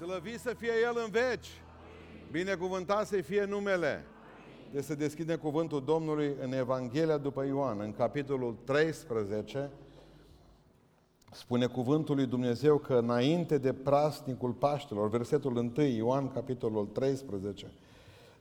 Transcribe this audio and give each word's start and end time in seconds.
Slăvit 0.00 0.40
să 0.40 0.54
fie 0.58 0.72
El 0.82 1.02
în 1.04 1.10
veci! 1.10 1.48
Binecuvântat 2.30 3.06
să 3.06 3.16
fie 3.16 3.44
numele! 3.44 4.04
De 4.72 4.82
să 4.82 4.94
deschidem 4.94 5.36
cuvântul 5.36 5.84
Domnului 5.84 6.34
în 6.42 6.52
Evanghelia 6.52 7.16
după 7.16 7.44
Ioan, 7.44 7.80
în 7.80 7.92
capitolul 7.92 8.56
13, 8.64 9.70
spune 11.32 11.66
cuvântul 11.66 12.14
lui 12.14 12.26
Dumnezeu 12.26 12.78
că 12.78 12.94
înainte 12.94 13.58
de 13.58 13.72
prasnicul 13.72 14.50
Paștelor, 14.50 15.08
versetul 15.08 15.56
1, 15.56 15.86
Ioan, 15.86 16.32
capitolul 16.32 16.86
13, 16.86 17.72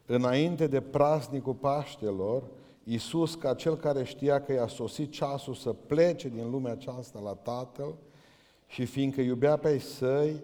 înainte 0.05 0.67
de 0.67 0.81
prasnicul 0.81 1.53
Paștelor, 1.53 2.43
Iisus, 2.83 3.35
ca 3.35 3.53
cel 3.53 3.77
care 3.77 4.03
știa 4.03 4.41
că 4.41 4.53
i-a 4.53 4.67
sosit 4.67 5.11
ceasul 5.11 5.53
să 5.53 5.73
plece 5.73 6.29
din 6.29 6.49
lumea 6.49 6.71
aceasta 6.71 7.19
la 7.19 7.33
Tatăl 7.33 7.95
și 8.67 8.85
fiindcă 8.85 9.21
iubea 9.21 9.57
pe 9.57 9.71
ei 9.71 9.79
săi, 9.79 10.43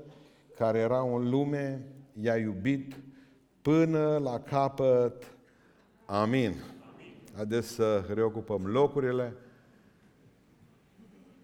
care 0.58 0.80
erau 0.80 1.16
în 1.16 1.30
lume, 1.30 1.88
i-a 2.22 2.38
iubit 2.38 2.96
până 3.62 4.18
la 4.18 4.40
capăt. 4.40 5.38
Amin. 6.06 6.54
Haideți 7.36 7.68
să 7.68 8.06
reocupăm 8.14 8.66
locurile. 8.66 9.34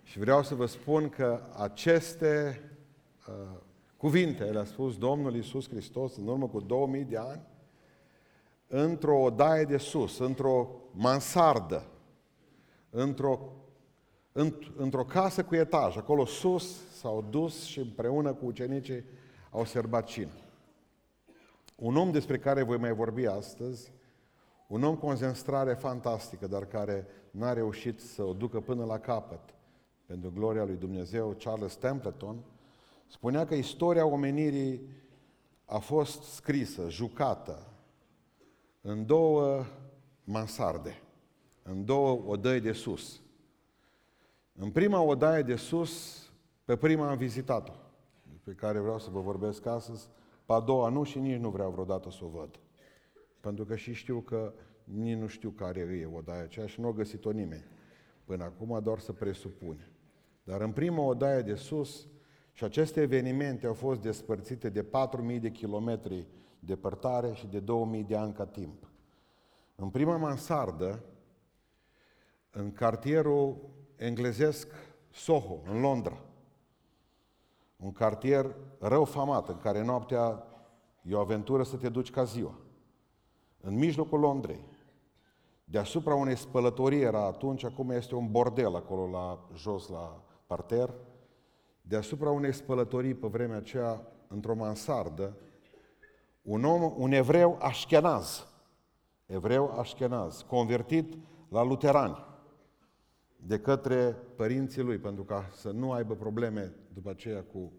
Și 0.03 0.19
vreau 0.19 0.43
să 0.43 0.55
vă 0.55 0.65
spun 0.65 1.09
că 1.09 1.41
aceste 1.57 2.61
uh, 3.27 3.59
cuvinte 3.97 4.43
le-a 4.43 4.63
spus 4.63 4.97
Domnul 4.97 5.35
Isus 5.35 5.69
Hristos 5.69 6.15
în 6.15 6.27
urmă 6.27 6.47
cu 6.47 6.59
2000 6.59 7.03
de 7.03 7.17
ani 7.17 7.41
într-o 8.67 9.21
odaie 9.21 9.63
de 9.63 9.77
sus, 9.77 10.19
într-o 10.19 10.69
mansardă, 10.91 11.85
într-o, 12.89 13.39
într-o 14.75 15.03
casă 15.03 15.43
cu 15.43 15.55
etaj. 15.55 15.97
Acolo 15.97 16.25
sus 16.25 16.89
s-au 16.91 17.25
dus 17.29 17.63
și 17.63 17.79
împreună 17.79 18.33
cu 18.33 18.45
ucenicii 18.45 19.03
au 19.49 19.65
serbat 19.65 20.05
cină. 20.05 20.31
Un 21.75 21.95
om 21.95 22.11
despre 22.11 22.37
care 22.37 22.63
voi 22.63 22.77
mai 22.77 22.93
vorbi 22.93 23.25
astăzi, 23.25 23.91
un 24.67 24.83
om 24.83 24.95
cu 24.95 25.05
o 25.05 25.07
concentrare 25.07 25.73
fantastică, 25.73 26.47
dar 26.47 26.65
care 26.65 27.07
n-a 27.31 27.53
reușit 27.53 27.99
să 27.99 28.23
o 28.23 28.33
ducă 28.33 28.59
până 28.59 28.85
la 28.85 28.99
capăt, 28.99 29.39
pentru 30.05 30.31
gloria 30.35 30.63
lui 30.63 30.75
Dumnezeu, 30.75 31.35
Charles 31.39 31.75
Templeton, 31.75 32.43
spunea 33.07 33.45
că 33.45 33.55
istoria 33.55 34.05
omenirii 34.05 34.81
a 35.65 35.77
fost 35.77 36.23
scrisă, 36.23 36.89
jucată, 36.89 37.67
în 38.81 39.05
două 39.05 39.65
mansarde, 40.23 41.01
în 41.63 41.85
două 41.85 42.23
odăi 42.25 42.59
de 42.59 42.71
sus. 42.71 43.21
În 44.53 44.71
prima 44.71 45.01
odaie 45.01 45.41
de 45.41 45.55
sus, 45.55 46.25
pe 46.65 46.75
prima 46.75 47.09
am 47.09 47.17
vizitat-o, 47.17 47.73
pe 48.43 48.51
care 48.51 48.79
vreau 48.79 48.99
să 48.99 49.09
vă 49.09 49.19
vorbesc 49.19 49.65
astăzi, 49.65 50.09
pe 50.45 50.53
a 50.53 50.59
doua 50.59 50.89
nu 50.89 51.03
și 51.03 51.19
nici 51.19 51.39
nu 51.39 51.49
vreau 51.49 51.71
vreodată 51.71 52.11
să 52.11 52.19
o 52.23 52.27
văd. 52.27 52.59
Pentru 53.39 53.65
că 53.65 53.75
și 53.75 53.93
știu 53.93 54.19
că 54.19 54.53
nici 54.83 55.17
nu 55.17 55.27
știu 55.27 55.49
care 55.49 55.79
e 55.79 56.09
odaia 56.15 56.41
aceea 56.41 56.65
și 56.65 56.81
nu 56.81 56.87
a 56.87 56.91
găsit-o 56.91 57.31
nimeni. 57.31 57.65
Până 58.23 58.43
acum 58.43 58.79
doar 58.83 58.99
să 58.99 59.11
presupune. 59.11 59.91
Dar 60.43 60.61
în 60.61 60.71
prima 60.71 61.03
odaie 61.03 61.41
de 61.41 61.55
sus, 61.55 62.07
și 62.53 62.63
aceste 62.63 63.01
evenimente 63.01 63.67
au 63.67 63.73
fost 63.73 64.01
despărțite 64.01 64.69
de 64.69 64.83
4.000 64.83 65.39
de 65.41 65.49
kilometri 65.49 66.27
depărtare 66.59 67.33
și 67.33 67.47
de 67.47 67.59
2000 67.59 68.03
de 68.03 68.15
ani 68.15 68.33
ca 68.33 68.45
timp. 68.45 68.89
În 69.75 69.89
prima 69.89 70.17
mansardă, 70.17 71.03
în 72.51 72.71
cartierul 72.71 73.69
englezesc 74.01 74.67
Soho, 75.09 75.59
în 75.71 75.81
Londra, 75.81 76.17
un 77.75 77.91
cartier 77.91 78.55
rău 78.79 79.05
famat, 79.05 79.49
în 79.49 79.57
care 79.57 79.83
noaptea 79.83 80.43
e 81.01 81.15
o 81.15 81.19
aventură 81.19 81.63
să 81.63 81.75
te 81.75 81.89
duci 81.89 82.11
ca 82.11 82.23
ziua. 82.23 82.55
În 83.59 83.77
mijlocul 83.77 84.19
Londrei, 84.19 84.63
deasupra 85.63 86.15
unei 86.15 86.35
spălătorii 86.35 87.01
era 87.01 87.25
atunci, 87.25 87.63
acum 87.63 87.89
este 87.89 88.15
un 88.15 88.31
bordel 88.31 88.75
acolo 88.75 89.09
la 89.09 89.47
jos 89.55 89.87
la 89.87 90.23
parter, 90.47 90.93
deasupra 91.81 92.29
unei 92.29 92.53
spălătorii 92.53 93.13
pe 93.13 93.27
vremea 93.27 93.57
aceea, 93.57 94.07
într-o 94.27 94.55
mansardă, 94.55 95.37
un 96.41 96.63
om, 96.63 96.93
un 96.97 97.11
evreu 97.11 97.57
așchenaz, 97.59 98.47
evreu 99.25 99.79
așchenaz, 99.79 100.41
convertit 100.41 101.17
la 101.49 101.63
luterani 101.63 102.29
de 103.47 103.59
către 103.59 104.17
părinții 104.35 104.81
lui, 104.81 104.97
pentru 104.97 105.23
ca 105.23 105.49
să 105.53 105.71
nu 105.71 105.91
aibă 105.91 106.15
probleme 106.15 106.73
după 106.93 107.09
aceea 107.09 107.43
cu 107.43 107.71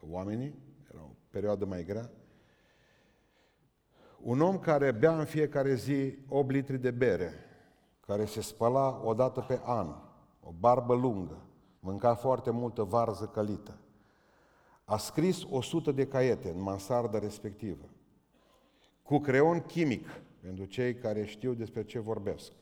oamenii, 0.00 0.54
era 0.92 1.02
o 1.02 1.14
perioadă 1.30 1.64
mai 1.64 1.84
grea. 1.84 2.10
Un 4.18 4.40
om 4.40 4.58
care 4.58 4.92
bea 4.92 5.18
în 5.18 5.24
fiecare 5.24 5.74
zi 5.74 6.18
8 6.28 6.50
litri 6.50 6.78
de 6.78 6.90
bere, 6.90 7.32
care 8.00 8.24
se 8.24 8.40
spăla 8.40 9.00
o 9.04 9.14
dată 9.14 9.40
pe 9.40 9.60
an, 9.64 9.94
o 10.40 10.52
barbă 10.58 10.94
lungă, 10.94 11.46
mânca 11.80 12.14
foarte 12.14 12.50
multă 12.50 12.82
varză 12.82 13.24
călită. 13.24 13.78
A 14.84 14.96
scris 14.96 15.42
100 15.50 15.92
de 15.92 16.06
caiete 16.06 16.48
în 16.48 16.62
mansarda 16.62 17.18
respectivă 17.18 17.88
cu 19.06 19.18
creon 19.18 19.60
chimic, 19.60 20.08
pentru 20.40 20.64
cei 20.64 20.94
care 20.94 21.24
știu 21.24 21.54
despre 21.54 21.84
ce 21.84 21.98
vorbesc. 21.98 22.52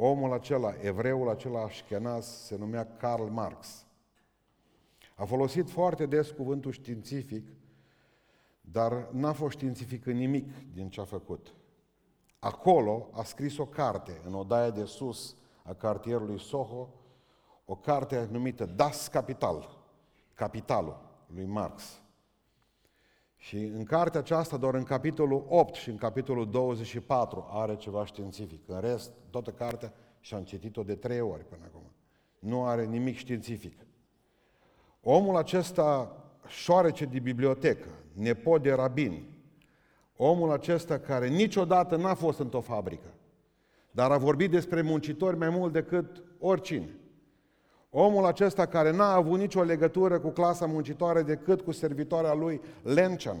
Omul 0.00 0.32
acela, 0.32 0.74
evreul 0.80 1.28
acela 1.28 1.62
așchenaz, 1.62 2.26
se 2.26 2.56
numea 2.56 2.96
Karl 2.96 3.22
Marx. 3.22 3.86
A 5.14 5.24
folosit 5.24 5.70
foarte 5.70 6.06
des 6.06 6.30
cuvântul 6.30 6.72
științific, 6.72 7.48
dar 8.60 9.08
n-a 9.12 9.32
fost 9.32 9.56
științific 9.56 10.06
în 10.06 10.16
nimic 10.16 10.72
din 10.72 10.88
ce 10.88 11.00
a 11.00 11.04
făcut. 11.04 11.54
Acolo 12.38 13.08
a 13.12 13.22
scris 13.22 13.58
o 13.58 13.66
carte, 13.66 14.20
în 14.26 14.34
odaia 14.34 14.70
de 14.70 14.84
sus 14.84 15.36
a 15.62 15.74
cartierului 15.74 16.40
Soho, 16.40 16.88
o 17.64 17.76
carte 17.76 18.28
numită 18.30 18.66
Das 18.66 19.08
Capital, 19.08 19.78
Capitalul 20.34 21.00
lui 21.26 21.44
Marx. 21.44 22.00
Și 23.38 23.56
în 23.56 23.84
cartea 23.84 24.20
aceasta, 24.20 24.56
doar 24.56 24.74
în 24.74 24.82
capitolul 24.82 25.44
8 25.48 25.74
și 25.74 25.90
în 25.90 25.96
capitolul 25.96 26.50
24 26.50 27.46
are 27.50 27.76
ceva 27.76 28.04
științific. 28.04 28.62
În 28.66 28.80
rest, 28.80 29.10
toată 29.30 29.50
cartea 29.50 29.92
și-am 30.20 30.42
citit-o 30.42 30.82
de 30.82 30.94
trei 30.94 31.20
ori 31.20 31.44
până 31.44 31.62
acum. 31.64 31.82
Nu 32.38 32.64
are 32.64 32.84
nimic 32.84 33.16
științific. 33.16 33.86
Omul 35.02 35.36
acesta 35.36 36.16
șoarece 36.46 37.04
de 37.04 37.18
bibliotecă, 37.18 37.88
nepot 38.12 38.62
de 38.62 38.72
rabin, 38.72 39.22
omul 40.16 40.50
acesta 40.50 40.98
care 40.98 41.28
niciodată 41.28 41.96
n-a 41.96 42.14
fost 42.14 42.38
într-o 42.38 42.60
fabrică, 42.60 43.14
dar 43.90 44.10
a 44.10 44.18
vorbit 44.18 44.50
despre 44.50 44.82
muncitori 44.82 45.36
mai 45.36 45.48
mult 45.48 45.72
decât 45.72 46.22
oricine. 46.38 46.96
Omul 47.90 48.24
acesta 48.24 48.66
care 48.66 48.90
n-a 48.90 49.12
avut 49.12 49.38
nicio 49.38 49.62
legătură 49.62 50.18
cu 50.20 50.28
clasa 50.28 50.66
muncitoare 50.66 51.22
decât 51.22 51.60
cu 51.60 51.72
servitoarea 51.72 52.34
lui 52.34 52.60
Lenchan, 52.82 53.38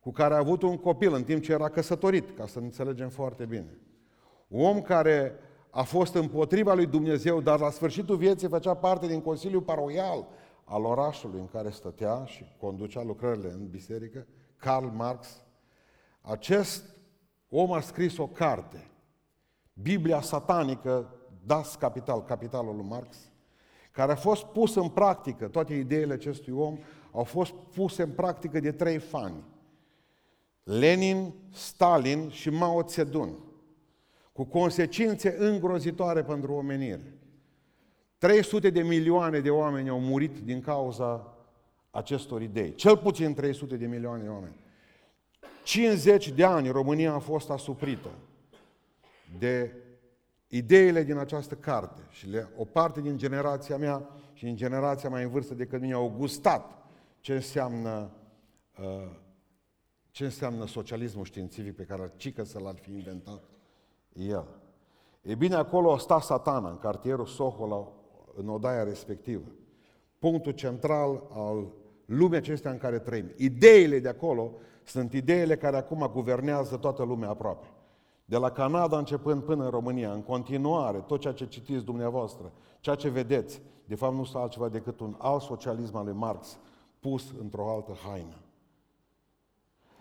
cu 0.00 0.10
care 0.10 0.34
a 0.34 0.38
avut 0.38 0.62
un 0.62 0.76
copil 0.76 1.14
în 1.14 1.24
timp 1.24 1.42
ce 1.42 1.52
era 1.52 1.68
căsătorit, 1.68 2.36
ca 2.36 2.46
să 2.46 2.58
înțelegem 2.58 3.08
foarte 3.08 3.44
bine. 3.44 3.78
Un 4.48 4.64
om 4.64 4.82
care 4.82 5.34
a 5.70 5.82
fost 5.82 6.14
împotriva 6.14 6.74
lui 6.74 6.86
Dumnezeu, 6.86 7.40
dar 7.40 7.60
la 7.60 7.70
sfârșitul 7.70 8.16
vieții 8.16 8.48
făcea 8.48 8.74
parte 8.74 9.06
din 9.06 9.20
Consiliul 9.20 9.62
Paroial 9.62 10.28
al 10.64 10.84
orașului 10.84 11.40
în 11.40 11.46
care 11.46 11.70
stătea 11.70 12.24
și 12.24 12.56
conducea 12.60 13.02
lucrările 13.02 13.50
în 13.50 13.68
biserică, 13.68 14.26
Karl 14.56 14.86
Marx. 14.86 15.44
Acest 16.20 16.84
om 17.48 17.72
a 17.72 17.80
scris 17.80 18.18
o 18.18 18.26
carte, 18.26 18.90
Biblia 19.72 20.20
satanică, 20.20 21.14
Das 21.44 21.74
Capital, 21.74 22.24
capitalul 22.24 22.76
lui 22.76 22.86
Marx, 22.88 23.29
care 24.00 24.12
a 24.12 24.16
fost 24.16 24.44
pus 24.44 24.74
în 24.74 24.88
practică, 24.88 25.48
toate 25.48 25.74
ideile 25.74 26.12
acestui 26.12 26.52
om 26.52 26.78
au 27.12 27.24
fost 27.24 27.52
puse 27.74 28.02
în 28.02 28.10
practică 28.10 28.60
de 28.60 28.72
trei 28.72 28.98
fani. 28.98 29.44
Lenin, 30.62 31.34
Stalin 31.52 32.30
și 32.30 32.50
Mao 32.50 32.84
Zedong, 32.88 33.34
cu 34.32 34.44
consecințe 34.44 35.36
îngrozitoare 35.38 36.22
pentru 36.22 36.52
omenire. 36.52 37.14
300 38.18 38.70
de 38.70 38.82
milioane 38.82 39.40
de 39.40 39.50
oameni 39.50 39.88
au 39.88 40.00
murit 40.00 40.38
din 40.38 40.60
cauza 40.60 41.36
acestor 41.90 42.42
idei. 42.42 42.74
Cel 42.74 42.96
puțin 42.96 43.34
300 43.34 43.76
de 43.76 43.86
milioane 43.86 44.22
de 44.22 44.28
oameni. 44.28 44.54
50 45.62 46.28
de 46.28 46.44
ani 46.44 46.68
România 46.68 47.12
a 47.12 47.18
fost 47.18 47.50
asuprită 47.50 48.10
de 49.38 49.72
ideile 50.52 51.02
din 51.02 51.16
această 51.16 51.54
carte 51.54 52.02
și 52.08 52.28
le, 52.28 52.48
o 52.56 52.64
parte 52.64 53.00
din 53.00 53.16
generația 53.16 53.76
mea 53.76 54.08
și 54.32 54.44
din 54.44 54.56
generația 54.56 55.08
mai 55.08 55.22
în 55.22 55.30
vârstă 55.30 55.54
decât 55.54 55.80
mine 55.80 55.92
au 55.92 56.14
gustat 56.16 56.70
ce 57.20 57.34
înseamnă, 57.34 58.10
uh, 58.78 59.10
ce 60.10 60.24
înseamnă 60.24 60.66
socialismul 60.66 61.24
științific 61.24 61.76
pe 61.76 61.82
care 61.82 62.12
cică 62.16 62.44
să 62.44 62.58
l-ar 62.58 62.74
fi 62.74 62.90
inventat 62.90 63.42
el. 64.12 64.46
E 65.22 65.34
bine, 65.34 65.54
acolo 65.54 65.96
sta 65.96 66.20
satana, 66.20 66.70
în 66.70 66.78
cartierul 66.78 67.26
Soho, 67.26 67.66
la, 67.66 67.92
în 68.34 68.48
odaia 68.48 68.82
respectivă. 68.82 69.44
Punctul 70.18 70.52
central 70.52 71.26
al 71.32 71.72
lumea 72.04 72.38
acestea 72.38 72.70
în 72.70 72.78
care 72.78 72.98
trăim. 72.98 73.32
Ideile 73.36 73.98
de 73.98 74.08
acolo 74.08 74.52
sunt 74.84 75.12
ideile 75.12 75.56
care 75.56 75.76
acum 75.76 76.10
guvernează 76.12 76.76
toată 76.76 77.02
lumea 77.02 77.28
aproape. 77.28 77.66
De 78.30 78.36
la 78.36 78.50
Canada 78.50 78.98
începând 78.98 79.42
până 79.42 79.64
în 79.64 79.70
România, 79.70 80.12
în 80.12 80.22
continuare, 80.22 80.98
tot 80.98 81.20
ceea 81.20 81.32
ce 81.32 81.46
citiți 81.46 81.84
dumneavoastră, 81.84 82.52
ceea 82.80 82.96
ce 82.96 83.08
vedeți, 83.08 83.62
de 83.84 83.94
fapt 83.94 84.14
nu 84.14 84.20
este 84.20 84.38
altceva 84.38 84.68
decât 84.68 85.00
un 85.00 85.14
alt 85.18 85.42
socialism 85.42 85.96
al 85.96 86.04
lui 86.04 86.14
Marx 86.14 86.58
pus 87.00 87.34
într-o 87.40 87.70
altă 87.70 87.92
haină. 87.92 88.36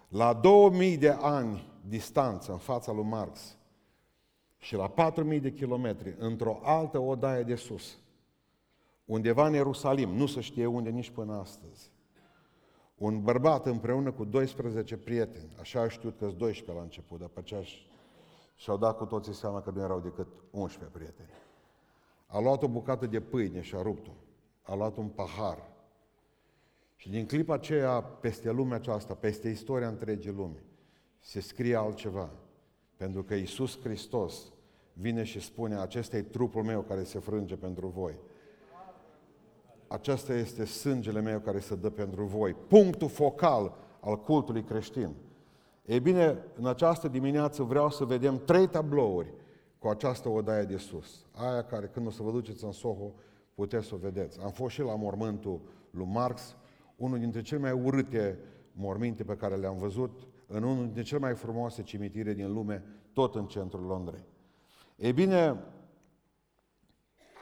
La 0.07 0.33
2000 0.33 0.97
de 0.97 1.09
ani 1.09 1.71
distanță 1.87 2.51
în 2.51 2.57
fața 2.57 2.91
lui 2.91 3.03
Marx 3.03 3.57
și 4.57 4.75
la 4.75 4.87
4000 4.87 5.39
de 5.39 5.51
kilometri 5.51 6.15
într-o 6.17 6.59
altă 6.63 6.99
odaie 6.99 7.43
de 7.43 7.55
sus, 7.55 7.97
undeva 9.05 9.47
în 9.47 9.53
Ierusalim, 9.53 10.09
nu 10.09 10.25
se 10.25 10.41
știe 10.41 10.65
unde 10.65 10.89
nici 10.89 11.09
până 11.09 11.33
astăzi, 11.33 11.91
un 12.95 13.21
bărbat 13.21 13.65
împreună 13.65 14.11
cu 14.11 14.25
12 14.25 14.97
prieteni, 14.97 15.55
așa 15.59 15.81
a 15.81 15.87
știut 15.87 16.17
că 16.17 16.25
12 16.25 16.71
la 16.77 16.81
început, 16.81 17.19
dar 17.19 17.27
pe 17.27 17.39
aceea 17.39 17.61
și-au 18.59 18.77
dat 18.77 18.97
cu 18.97 19.05
toții 19.05 19.33
seama 19.33 19.61
că 19.61 19.71
nu 19.71 19.81
erau 19.81 19.99
decât 19.99 20.27
11 20.51 20.97
prieteni. 20.97 21.29
A 22.25 22.39
luat 22.39 22.63
o 22.63 22.67
bucată 22.67 23.05
de 23.05 23.19
pâine 23.19 23.61
și 23.61 23.75
a 23.75 23.81
rupt-o. 23.81 24.11
A 24.61 24.75
luat 24.75 24.97
un 24.97 25.07
pahar. 25.07 25.69
Și 26.95 27.09
din 27.09 27.25
clipa 27.25 27.53
aceea, 27.53 28.01
peste 28.01 28.51
lumea 28.51 28.77
aceasta, 28.77 29.13
peste 29.13 29.49
istoria 29.49 29.87
întregii 29.87 30.31
lumi, 30.31 30.63
se 31.19 31.39
scrie 31.39 31.75
altceva. 31.75 32.29
Pentru 32.95 33.23
că 33.23 33.33
Isus 33.33 33.79
Hristos 33.81 34.51
vine 34.93 35.23
și 35.23 35.39
spune, 35.39 35.75
acesta 35.75 36.17
e 36.17 36.21
trupul 36.21 36.63
meu 36.63 36.81
care 36.81 37.03
se 37.03 37.19
frânge 37.19 37.55
pentru 37.55 37.87
voi. 37.87 38.19
Acesta 39.87 40.33
este 40.33 40.65
sângele 40.65 41.21
meu 41.21 41.39
care 41.39 41.59
se 41.59 41.75
dă 41.75 41.89
pentru 41.89 42.23
voi. 42.23 42.53
Punctul 42.53 43.09
focal 43.09 43.77
al 43.99 44.19
cultului 44.19 44.63
creștin. 44.63 45.15
Ei 45.89 45.99
bine, 45.99 46.37
în 46.55 46.65
această 46.65 47.07
dimineață 47.07 47.63
vreau 47.63 47.89
să 47.89 48.05
vedem 48.05 48.37
trei 48.45 48.67
tablouri 48.67 49.33
cu 49.79 49.87
această 49.87 50.29
odaie 50.29 50.63
de 50.63 50.77
sus. 50.77 51.25
Aia 51.31 51.63
care 51.63 51.87
când 51.87 52.07
o 52.07 52.09
să 52.09 52.23
vă 52.23 52.31
duceți 52.31 52.63
în 52.63 52.71
Soho, 52.71 53.13
puteți 53.53 53.87
să 53.87 53.95
o 53.95 53.97
vedeți. 53.97 54.39
Am 54.43 54.51
fost 54.51 54.73
și 54.73 54.81
la 54.81 54.95
mormântul 54.95 55.61
lui 55.91 56.05
Marx, 56.05 56.55
unul 56.95 57.19
dintre 57.19 57.41
cele 57.41 57.61
mai 57.61 57.71
urâte 57.71 58.39
morminte 58.71 59.23
pe 59.23 59.35
care 59.35 59.55
le-am 59.55 59.77
văzut, 59.77 60.27
în 60.47 60.63
unul 60.63 60.83
dintre 60.83 61.01
cele 61.01 61.19
mai 61.19 61.35
frumoase 61.35 61.81
cimitire 61.81 62.33
din 62.33 62.53
lume, 62.53 62.83
tot 63.13 63.35
în 63.35 63.45
centrul 63.45 63.85
Londrei. 63.85 64.23
Ei 64.95 65.13
bine, 65.13 65.63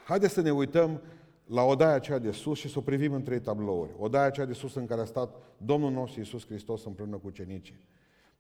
haideți 0.06 0.34
să 0.34 0.42
ne 0.42 0.52
uităm 0.52 1.02
la 1.46 1.64
odaia 1.64 1.94
aceea 1.94 2.20
de 2.20 2.32
sus 2.32 2.58
și 2.58 2.70
să 2.70 2.80
o 2.80 2.82
privim 2.82 3.14
în 3.14 3.24
trei 3.24 3.40
tablouri. 3.40 3.92
Odaia 3.98 4.26
aceea 4.26 4.46
de 4.46 4.54
sus 4.54 4.76
în 4.76 4.86
care 4.86 5.02
a 5.02 5.06
stat 5.06 5.36
Domnul 5.58 5.92
nostru 5.92 6.20
Iisus 6.20 6.46
Hristos 6.46 6.86
împreună 6.86 7.18
cu 7.18 7.30
cenicii. 7.30 7.86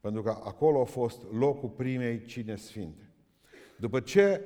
Pentru 0.08 0.26
că 0.26 0.30
acolo 0.44 0.82
a 0.82 0.84
fost 0.84 1.22
locul 1.32 1.70
primei 1.70 2.26
cine 2.26 2.56
sfinte. 2.56 3.10
După 3.80 4.00
ce 4.00 4.42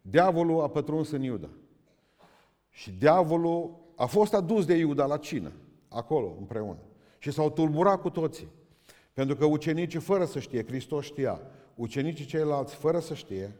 diavolul 0.00 0.62
a 0.62 0.68
pătruns 0.68 1.10
în 1.10 1.22
Iuda 1.22 1.48
și 2.70 2.90
diavolul 2.90 3.78
a 3.96 4.06
fost 4.06 4.34
adus 4.34 4.64
de 4.64 4.74
Iuda 4.74 5.06
la 5.06 5.16
cină, 5.16 5.52
acolo, 5.88 6.36
împreună. 6.38 6.78
Și 7.18 7.30
s-au 7.30 7.50
tulburat 7.50 8.00
cu 8.00 8.10
toții. 8.10 8.48
Pentru 9.12 9.36
că 9.36 9.44
ucenicii, 9.44 10.00
fără 10.00 10.24
să 10.24 10.38
știe, 10.38 10.64
Hristos 10.64 11.04
știa, 11.04 11.40
ucenicii 11.74 12.24
ceilalți, 12.24 12.74
fără 12.74 12.98
să 12.98 13.14
știe, 13.14 13.56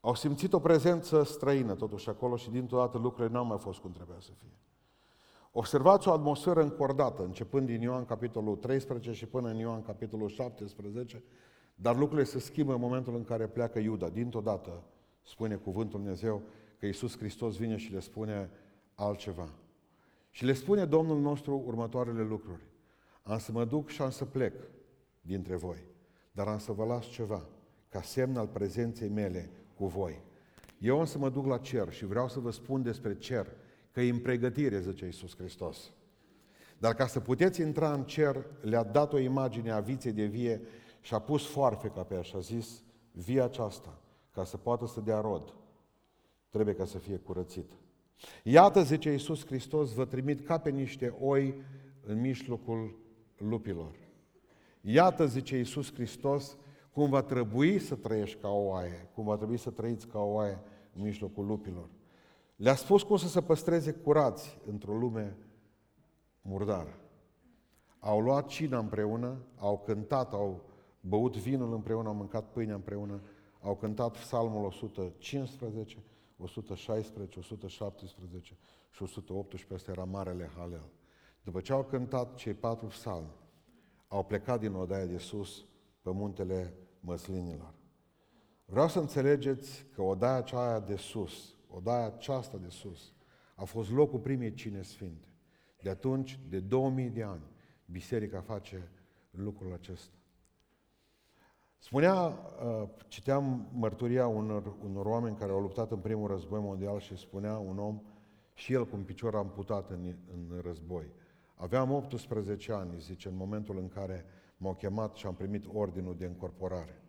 au 0.00 0.14
simțit 0.14 0.52
o 0.52 0.60
prezență 0.60 1.22
străină 1.22 1.74
totuși 1.74 2.08
acolo 2.08 2.36
și 2.36 2.50
dintr-o 2.50 2.78
dată 2.78 2.98
lucrurile 2.98 3.34
n-au 3.34 3.44
mai 3.44 3.58
fost 3.58 3.78
cum 3.78 3.92
trebuia 3.92 4.20
să 4.20 4.30
fie. 4.38 4.54
Observați 5.52 6.08
o 6.08 6.12
atmosferă 6.12 6.62
încordată, 6.62 7.22
începând 7.22 7.66
din 7.66 7.80
Ioan 7.80 8.04
capitolul 8.04 8.56
13 8.56 9.12
și 9.12 9.26
până 9.26 9.48
în 9.48 9.56
Ioan 9.56 9.82
capitolul 9.82 10.28
17, 10.28 11.22
dar 11.74 11.96
lucrurile 11.96 12.26
se 12.26 12.38
schimbă 12.38 12.72
în 12.72 12.80
momentul 12.80 13.14
în 13.14 13.24
care 13.24 13.46
pleacă 13.46 13.78
Iuda. 13.78 14.08
Dintr-o 14.08 14.40
dată, 14.40 14.82
spune 15.22 15.54
cuvântul 15.54 16.00
Dumnezeu, 16.00 16.42
că 16.78 16.86
Iisus 16.86 17.18
Hristos 17.18 17.56
vine 17.56 17.76
și 17.76 17.92
le 17.92 18.00
spune 18.00 18.50
altceva. 18.94 19.48
Și 20.30 20.44
le 20.44 20.52
spune 20.52 20.84
Domnul 20.84 21.20
nostru 21.20 21.62
următoarele 21.66 22.22
lucruri. 22.22 22.62
Am 23.22 23.38
să 23.38 23.52
mă 23.52 23.64
duc 23.64 23.88
și 23.88 24.02
am 24.02 24.10
să 24.10 24.24
plec 24.24 24.54
dintre 25.20 25.56
voi, 25.56 25.84
dar 26.32 26.48
am 26.48 26.58
să 26.58 26.72
vă 26.72 26.84
las 26.84 27.06
ceva, 27.06 27.46
ca 27.88 28.02
semn 28.02 28.36
al 28.36 28.46
prezenței 28.46 29.08
mele 29.08 29.50
cu 29.76 29.86
voi. 29.86 30.22
Eu 30.78 30.98
am 30.98 31.04
să 31.04 31.18
mă 31.18 31.30
duc 31.30 31.46
la 31.46 31.58
cer 31.58 31.92
și 31.92 32.06
vreau 32.06 32.28
să 32.28 32.40
vă 32.40 32.50
spun 32.50 32.82
despre 32.82 33.16
cer, 33.16 33.46
că 33.92 34.00
e 34.00 34.10
în 34.10 34.18
pregătire, 34.18 34.80
zice 34.80 35.04
Iisus 35.04 35.36
Hristos. 35.36 35.92
Dar 36.78 36.94
ca 36.94 37.06
să 37.06 37.20
puteți 37.20 37.60
intra 37.60 37.92
în 37.92 38.04
cer, 38.04 38.46
le-a 38.60 38.82
dat 38.82 39.12
o 39.12 39.18
imagine 39.18 39.70
a 39.70 39.80
viței 39.80 40.12
de 40.12 40.24
vie 40.24 40.60
și 41.00 41.14
a 41.14 41.18
pus 41.18 41.46
foarfeca 41.46 42.02
pe 42.02 42.14
ea 42.14 42.22
și 42.22 42.36
a 42.36 42.38
zis, 42.38 42.82
via 43.12 43.44
aceasta, 43.44 44.00
ca 44.30 44.44
să 44.44 44.56
poată 44.56 44.86
să 44.86 45.00
dea 45.00 45.20
rod, 45.20 45.54
trebuie 46.48 46.74
ca 46.74 46.84
să 46.84 46.98
fie 46.98 47.16
curățit. 47.16 47.72
Iată, 48.42 48.82
zice 48.82 49.10
Iisus 49.10 49.46
Hristos, 49.46 49.92
vă 49.92 50.04
trimit 50.04 50.46
ca 50.46 50.58
pe 50.58 50.70
niște 50.70 51.14
oi 51.20 51.62
în 52.02 52.20
mijlocul 52.20 52.98
lupilor. 53.36 53.94
Iată, 54.80 55.26
zice 55.26 55.56
Iisus 55.56 55.92
Hristos, 55.92 56.56
cum 56.92 57.10
va 57.10 57.22
trebui 57.22 57.78
să 57.78 57.94
trăiești 57.94 58.40
ca 58.40 58.48
o 58.48 58.66
oaie, 58.66 59.08
cum 59.14 59.24
va 59.24 59.36
trebui 59.36 59.56
să 59.56 59.70
trăiți 59.70 60.06
ca 60.06 60.18
o 60.18 60.32
oaie 60.32 60.58
în 60.94 61.02
mijlocul 61.02 61.46
lupilor. 61.46 61.88
Le-a 62.60 62.74
spus 62.74 63.02
cum 63.02 63.16
să 63.16 63.28
se 63.28 63.42
păstreze 63.42 63.92
curați 63.92 64.58
într-o 64.66 64.92
lume 64.94 65.36
murdară. 66.42 66.98
Au 67.98 68.20
luat 68.20 68.46
cina 68.46 68.78
împreună, 68.78 69.38
au 69.56 69.78
cântat, 69.78 70.32
au 70.32 70.62
băut 71.00 71.36
vinul 71.36 71.72
împreună, 71.72 72.08
au 72.08 72.14
mâncat 72.14 72.50
pâinea 72.50 72.74
împreună, 72.74 73.20
au 73.60 73.76
cântat 73.76 74.12
psalmul 74.12 74.64
115, 74.64 76.04
116, 76.36 77.38
117 77.38 78.56
și 78.90 79.02
118, 79.02 79.74
ăsta 79.74 79.90
era 79.90 80.04
Marele 80.04 80.50
Halel. 80.56 80.90
După 81.42 81.60
ce 81.60 81.72
au 81.72 81.84
cântat 81.84 82.34
cei 82.34 82.54
patru 82.54 82.86
psalmi, 82.86 83.34
au 84.08 84.24
plecat 84.24 84.60
din 84.60 84.74
odaia 84.74 85.06
de 85.06 85.18
sus 85.18 85.64
pe 86.02 86.10
muntele 86.10 86.74
măslinilor. 87.00 87.74
Vreau 88.64 88.88
să 88.88 88.98
înțelegeți 88.98 89.86
că 89.94 90.02
odaia 90.02 90.36
aceea 90.36 90.80
de 90.80 90.96
sus, 90.96 91.54
odaia 91.70 92.06
aceasta 92.06 92.56
de 92.56 92.68
sus, 92.68 93.12
a 93.54 93.64
fost 93.64 93.90
locul 93.90 94.18
primei 94.18 94.54
cine 94.54 94.82
sfinte. 94.82 95.28
De 95.82 95.90
atunci, 95.90 96.40
de 96.48 96.60
2000 96.60 97.10
de 97.10 97.22
ani, 97.22 97.42
biserica 97.84 98.40
face 98.40 98.90
lucrul 99.30 99.72
acesta. 99.72 100.14
Spunea, 101.78 102.14
uh, 102.22 102.88
citeam 103.08 103.68
mărturia 103.72 104.26
unor, 104.26 104.74
unor 104.84 105.06
oameni 105.06 105.36
care 105.36 105.52
au 105.52 105.60
luptat 105.60 105.90
în 105.90 105.98
primul 105.98 106.28
război 106.28 106.60
mondial 106.60 107.00
și 107.00 107.16
spunea 107.16 107.58
un 107.58 107.78
om, 107.78 108.02
și 108.54 108.72
el 108.72 108.86
cu 108.86 108.96
un 108.96 109.02
picior 109.02 109.34
amputat 109.34 109.90
în, 109.90 110.14
în 110.32 110.60
război. 110.62 111.12
Aveam 111.54 111.92
18 111.92 112.72
ani, 112.72 112.98
zice, 112.98 113.28
în 113.28 113.36
momentul 113.36 113.78
în 113.78 113.88
care 113.88 114.24
m-au 114.56 114.74
chemat 114.74 115.14
și 115.14 115.26
am 115.26 115.34
primit 115.34 115.64
ordinul 115.72 116.16
de 116.16 116.24
încorporare. 116.24 116.99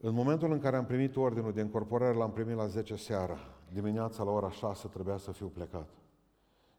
În 0.00 0.14
momentul 0.14 0.52
în 0.52 0.58
care 0.58 0.76
am 0.76 0.86
primit 0.86 1.16
ordinul 1.16 1.52
de 1.52 1.60
încorporare, 1.60 2.14
l-am 2.14 2.32
primit 2.32 2.56
la 2.56 2.66
10 2.66 2.96
seara. 2.96 3.38
Dimineața 3.72 4.22
la 4.22 4.30
ora 4.30 4.50
6 4.50 4.88
trebuia 4.88 5.16
să 5.16 5.32
fiu 5.32 5.48
plecat. 5.48 5.88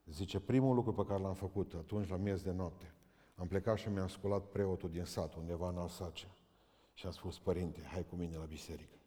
Zice, 0.05 0.39
primul 0.39 0.75
lucru 0.75 0.93
pe 0.93 1.05
care 1.05 1.21
l-am 1.21 1.33
făcut 1.33 1.73
atunci 1.73 2.09
la 2.09 2.15
miez 2.15 2.41
de 2.41 2.51
noapte, 2.51 2.93
am 3.35 3.47
plecat 3.47 3.77
și 3.77 3.89
mi-am 3.89 4.07
sculat 4.07 4.45
preotul 4.45 4.89
din 4.89 5.03
sat, 5.03 5.35
undeva 5.35 5.69
în 5.69 5.77
Alsace. 5.77 6.27
Și 6.93 7.05
am 7.05 7.11
spus, 7.11 7.39
părinte, 7.39 7.81
hai 7.91 8.05
cu 8.09 8.15
mine 8.15 8.37
la 8.37 8.43
biserică. 8.45 8.97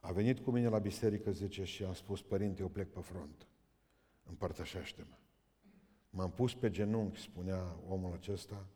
A 0.00 0.12
venit 0.12 0.38
cu 0.38 0.50
mine 0.50 0.68
la 0.68 0.78
biserică, 0.78 1.30
zice, 1.30 1.64
și 1.64 1.84
am 1.84 1.92
spus, 1.92 2.22
părinte, 2.22 2.62
eu 2.62 2.68
plec 2.68 2.92
pe 2.92 3.00
front. 3.00 3.46
Împărtășește-mă. 4.28 5.16
M-am 6.10 6.30
pus 6.30 6.54
pe 6.54 6.70
genunchi, 6.70 7.20
spunea 7.20 7.76
omul 7.88 8.12
acesta, 8.12 8.66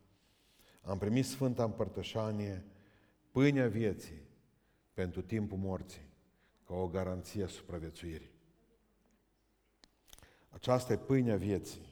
am 0.82 0.98
primit 0.98 1.24
Sfânta 1.24 1.64
Împărtășanie, 1.64 2.64
pâinea 3.36 3.68
vieții, 3.68 4.22
pentru 4.92 5.22
timpul 5.22 5.58
morții, 5.58 6.08
ca 6.66 6.74
o 6.74 6.88
garanție 6.88 7.44
a 7.44 7.46
supraviețuirii. 7.46 8.30
Aceasta 10.48 10.92
e 10.92 10.96
pâinea 10.96 11.36
vieții. 11.36 11.86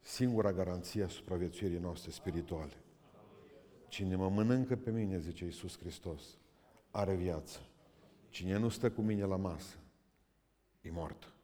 Singura 0.00 0.52
garanție 0.52 1.02
a 1.02 1.08
supraviețuirii 1.08 1.78
noastre 1.78 2.10
spirituale. 2.10 2.72
Cine 3.88 4.16
mă 4.16 4.28
mănâncă 4.28 4.76
pe 4.76 4.90
mine, 4.90 5.18
zice 5.18 5.44
Iisus 5.44 5.78
Hristos, 5.78 6.22
are 6.90 7.14
viață. 7.14 7.58
Cine 8.28 8.58
nu 8.58 8.68
stă 8.68 8.90
cu 8.90 9.00
mine 9.00 9.24
la 9.24 9.36
masă, 9.36 9.76
e 10.80 10.90
mort. 10.90 11.34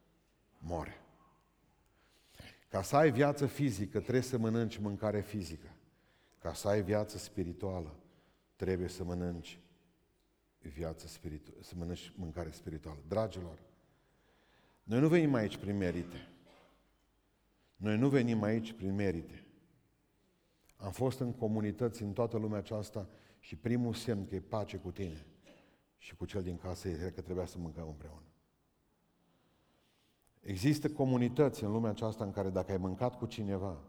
Moare. 0.59 1.01
Ca 2.69 2.83
să 2.83 2.97
ai 2.97 3.11
viață 3.11 3.47
fizică, 3.47 4.01
trebuie 4.01 4.23
să 4.23 4.39
mănânci 4.39 4.79
mâncare 4.79 5.21
fizică. 5.21 5.73
Ca 6.39 6.53
să 6.53 6.69
ai 6.69 6.83
viață 6.83 7.19
spirituală, 7.19 7.95
trebuie 8.57 8.89
să 8.89 9.05
mănânci 9.05 9.61
viață 10.69 11.07
spirituală, 11.07 11.63
să 11.63 11.75
mănânci 11.77 12.13
mâncare 12.17 12.51
spirituală. 12.51 12.99
Dragilor, 13.09 13.59
Noi 14.83 15.01
nu 15.01 15.09
venim 15.09 15.35
aici 15.35 15.57
prin 15.57 15.77
merite. 15.77 16.29
Noi 17.77 17.99
nu 17.99 18.09
venim 18.09 18.43
aici 18.43 18.73
prin 18.73 18.95
merite. 18.95 19.47
Am 20.77 20.91
fost 20.91 21.21
în 21.21 21.33
comunități 21.33 22.03
în 22.03 22.13
toată 22.13 22.37
lumea 22.37 22.59
aceasta 22.59 23.09
și 23.39 23.57
primul 23.57 23.95
semn 23.95 24.27
că 24.27 24.35
e 24.35 24.41
pace 24.41 24.77
cu 24.77 24.91
tine 24.91 25.27
și 25.97 26.17
cu 26.17 26.25
cel 26.25 26.43
din 26.43 26.57
casă 26.57 26.89
e 26.89 27.13
că 27.15 27.21
trebuia 27.21 27.47
să 27.47 27.59
mâncăm 27.59 27.89
împreună. 27.89 28.23
Există 30.41 30.91
comunități 30.91 31.65
în 31.65 31.73
lumea 31.73 31.91
aceasta 31.91 32.25
în 32.25 32.31
care 32.31 32.51
dacă 32.51 32.71
ai 32.73 32.79
mâncat 32.79 33.19
cu 33.19 33.27
cineva, 33.27 33.85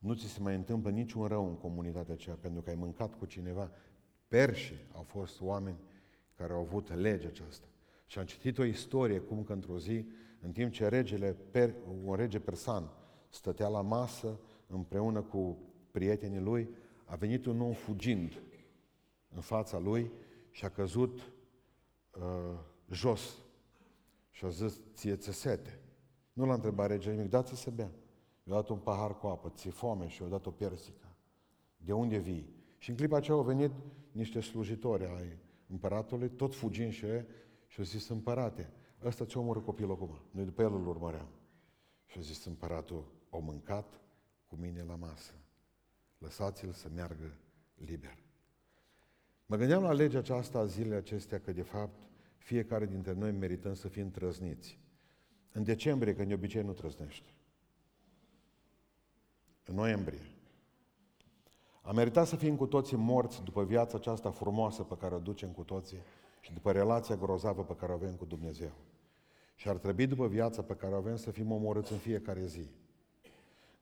nu 0.00 0.14
ți 0.14 0.26
se 0.26 0.40
mai 0.40 0.54
întâmplă 0.54 0.90
niciun 0.90 1.26
rău 1.26 1.48
în 1.48 1.56
comunitatea 1.56 2.14
aceea, 2.14 2.36
pentru 2.40 2.62
că 2.62 2.70
ai 2.70 2.76
mâncat 2.76 3.14
cu 3.14 3.26
cineva. 3.26 3.70
Perși 4.28 4.74
au 4.92 5.02
fost 5.02 5.40
oameni 5.40 5.78
care 6.34 6.52
au 6.52 6.60
avut 6.60 6.94
legea 6.94 7.28
aceasta. 7.28 7.66
Și 8.06 8.18
am 8.18 8.24
citit 8.24 8.58
o 8.58 8.64
istorie 8.64 9.18
cum 9.18 9.42
că 9.42 9.52
într-o 9.52 9.78
zi, 9.78 10.06
în 10.40 10.52
timp 10.52 10.72
ce 10.72 10.88
regele, 10.88 11.36
per, 11.50 11.74
un 12.04 12.14
rege 12.14 12.38
persan 12.38 12.90
stătea 13.28 13.68
la 13.68 13.80
masă 13.80 14.40
împreună 14.66 15.22
cu 15.22 15.58
prietenii 15.90 16.40
lui, 16.40 16.68
a 17.04 17.16
venit 17.16 17.46
un 17.46 17.60
om 17.60 17.72
fugind 17.72 18.42
în 19.34 19.40
fața 19.40 19.78
lui 19.78 20.10
și 20.50 20.64
a 20.64 20.68
căzut 20.68 21.32
uh, 22.10 22.58
jos 22.90 23.36
și 24.30 24.44
a 24.44 24.48
zis, 24.48 24.80
ție 24.94 25.16
ți 25.16 25.32
sete. 25.32 25.80
Nu 26.32 26.46
l-a 26.46 26.54
întrebat 26.54 26.88
regele 26.88 27.14
nimic, 27.14 27.30
dați 27.30 27.56
să 27.56 27.70
bea. 27.70 27.90
I-a 28.50 28.56
dat 28.56 28.68
un 28.68 28.78
pahar 28.78 29.18
cu 29.18 29.26
apă, 29.26 29.52
ți 29.54 29.68
foame 29.68 30.08
și 30.08 30.22
i-a 30.22 30.28
dat 30.28 30.46
o 30.46 30.50
persică. 30.50 31.06
De 31.76 31.92
unde 31.92 32.18
vii? 32.18 32.54
Și 32.78 32.90
în 32.90 32.96
clipa 32.96 33.16
aceea 33.16 33.36
au 33.36 33.42
venit 33.42 33.70
niște 34.12 34.40
slujitori 34.40 35.04
ai 35.04 35.38
împăratului, 35.68 36.28
tot 36.28 36.54
fugind 36.54 36.92
și 36.92 37.04
ei, 37.04 37.24
și 37.66 37.78
au 37.78 37.84
zis, 37.84 38.08
împărate, 38.08 38.72
ăsta 39.04 39.24
ce 39.24 39.38
omoră 39.38 39.60
copilul 39.60 39.90
acum? 39.90 40.18
Noi 40.30 40.44
după 40.44 40.62
el 40.62 40.74
îl 40.74 40.86
urmăream. 40.86 41.28
Și 42.06 42.18
a 42.18 42.20
zis 42.20 42.44
împăratul, 42.44 43.04
o 43.30 43.38
mâncat 43.38 44.00
cu 44.46 44.56
mine 44.56 44.82
la 44.82 44.94
masă. 44.94 45.32
Lăsați-l 46.18 46.72
să 46.72 46.88
meargă 46.94 47.34
liber. 47.74 48.18
Mă 49.46 49.56
gândeam 49.56 49.82
la 49.82 49.92
legea 49.92 50.18
aceasta 50.18 50.58
a 50.58 50.66
zilele 50.66 50.94
acestea 50.94 51.40
că, 51.40 51.52
de 51.52 51.62
fapt, 51.62 52.08
fiecare 52.36 52.86
dintre 52.86 53.12
noi 53.12 53.32
merităm 53.32 53.74
să 53.74 53.88
fim 53.88 54.10
trăzniți. 54.10 54.78
În 55.52 55.64
decembrie, 55.64 56.14
când 56.14 56.28
de 56.28 56.34
obicei 56.34 56.62
nu 56.62 56.72
trăznești. 56.72 57.34
În 59.64 59.74
noiembrie. 59.74 60.30
Am 61.82 61.94
meritat 61.94 62.26
să 62.26 62.36
fim 62.36 62.56
cu 62.56 62.66
toții 62.66 62.96
morți 62.96 63.42
după 63.42 63.64
viața 63.64 63.96
aceasta 63.96 64.30
frumoasă 64.30 64.82
pe 64.82 64.96
care 64.96 65.14
o 65.14 65.18
ducem 65.18 65.50
cu 65.50 65.62
toții 65.62 65.98
și 66.40 66.52
după 66.52 66.72
relația 66.72 67.16
grozavă 67.16 67.64
pe 67.64 67.76
care 67.76 67.92
o 67.92 67.94
avem 67.94 68.14
cu 68.14 68.24
Dumnezeu. 68.24 68.72
Și 69.54 69.68
ar 69.68 69.76
trebui 69.76 70.06
după 70.06 70.26
viața 70.28 70.62
pe 70.62 70.74
care 70.74 70.94
o 70.94 70.96
avem 70.96 71.16
să 71.16 71.30
fim 71.30 71.52
omorâți 71.52 71.92
în 71.92 71.98
fiecare 71.98 72.46
zi. 72.46 72.68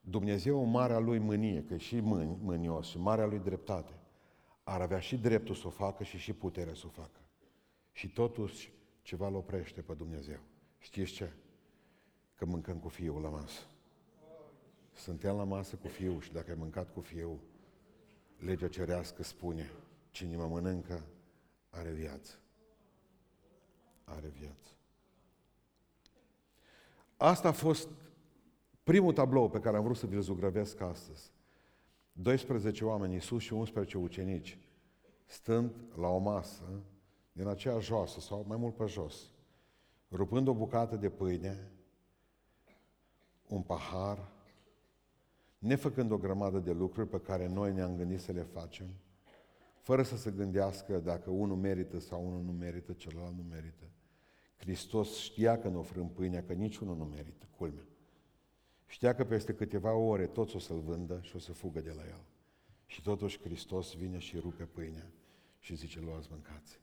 Dumnezeu, 0.01 0.65
marea 0.65 0.99
lui 0.99 1.19
mânie, 1.19 1.65
că 1.65 1.75
e 1.75 1.77
și 1.77 2.01
mânios 2.41 2.87
și 2.87 2.99
marea 2.99 3.27
lui 3.27 3.39
dreptate, 3.39 3.93
ar 4.63 4.81
avea 4.81 4.99
și 4.99 5.19
dreptul 5.19 5.55
să 5.55 5.67
o 5.67 5.71
facă 5.71 6.05
și 6.05 6.19
și 6.19 6.33
puterea 6.33 6.75
să 6.75 6.83
o 6.87 6.91
facă. 6.91 7.21
Și 7.93 8.09
totuși 8.09 8.73
ceva 9.03 9.27
îl 9.27 9.35
oprește 9.35 9.81
pe 9.81 9.95
Dumnezeu. 9.95 10.39
Știți 10.79 11.13
ce? 11.13 11.33
Că 12.35 12.45
mâncăm 12.45 12.77
cu 12.77 12.89
fiul 12.89 13.23
la 13.23 13.29
masă. 13.29 13.61
Suntem 14.99 15.37
la 15.37 15.45
masă 15.45 15.77
cu 15.77 15.89
fiul 15.89 16.21
și 16.21 16.33
dacă 16.33 16.51
ai 16.51 16.57
mâncat 16.59 16.93
cu 16.93 17.01
fiul, 17.01 17.39
legea 18.39 18.69
cerească 18.69 19.23
spune, 19.23 19.71
cine 20.11 20.37
mă 20.37 20.47
mănâncă 20.47 21.05
are 21.71 21.91
viață. 21.91 22.35
Are 24.05 24.29
viață. 24.29 24.73
Asta 27.17 27.49
a 27.49 27.53
fost 27.53 27.89
primul 28.83 29.13
tablou 29.13 29.51
pe 29.51 29.61
care 29.61 29.77
am 29.77 29.83
vrut 29.83 29.97
să 29.97 30.07
vi-l 30.07 30.21
zugrăvesc 30.21 30.81
astăzi. 30.81 31.31
12 32.13 32.85
oameni, 32.85 33.13
Iisus 33.13 33.43
și 33.43 33.53
11 33.53 33.99
ucenici, 33.99 34.59
stând 35.27 35.75
la 35.97 36.09
o 36.09 36.19
masă, 36.19 36.83
din 37.33 37.47
aceea 37.47 37.79
joasă 37.79 38.21
sau 38.21 38.45
mai 38.49 38.57
mult 38.57 38.77
pe 38.77 38.87
jos, 38.87 39.31
rupând 40.11 40.49
o 40.49 40.55
bucată 40.55 40.97
de 40.97 41.11
pâine, 41.11 41.73
un 43.47 43.63
pahar, 43.63 44.37
nefăcând 45.59 46.11
o 46.11 46.17
grămadă 46.17 46.59
de 46.59 46.73
lucruri 46.73 47.09
pe 47.09 47.21
care 47.21 47.49
noi 47.49 47.73
ne-am 47.73 47.97
gândit 47.97 48.21
să 48.21 48.33
le 48.33 48.43
facem, 48.43 48.87
fără 49.79 50.03
să 50.03 50.17
se 50.17 50.31
gândească 50.31 50.99
dacă 50.99 51.31
unul 51.31 51.57
merită 51.57 51.99
sau 51.99 52.27
unul 52.27 52.43
nu 52.43 52.53
merită, 52.53 52.93
celălalt 52.93 53.37
nu 53.37 53.43
merită. 53.43 53.85
Hristos 54.57 55.17
știa 55.17 55.59
că 55.59 55.69
nu 55.69 55.79
ofrâm 55.79 56.09
pâinea, 56.09 56.43
că 56.43 56.53
niciunul 56.53 56.97
nu 56.97 57.05
merită, 57.05 57.49
culmea. 57.57 57.87
Știa 58.87 59.15
că 59.15 59.25
peste 59.25 59.55
câteva 59.55 59.95
ore 59.95 60.27
toți 60.27 60.57
o 60.57 60.59
să-l 60.59 60.81
vândă 60.81 61.19
și 61.23 61.37
o 61.37 61.39
să 61.39 61.53
fugă 61.53 61.81
de 61.81 61.93
la 61.97 62.03
el. 62.03 62.25
Și 62.87 63.03
totuși 63.03 63.41
Hristos 63.41 63.95
vine 63.95 64.19
și 64.19 64.39
rupe 64.39 64.65
pâinea 64.65 65.11
și 65.59 65.75
zice, 65.75 66.01
luați, 66.01 66.29
mâncați. 66.31 66.81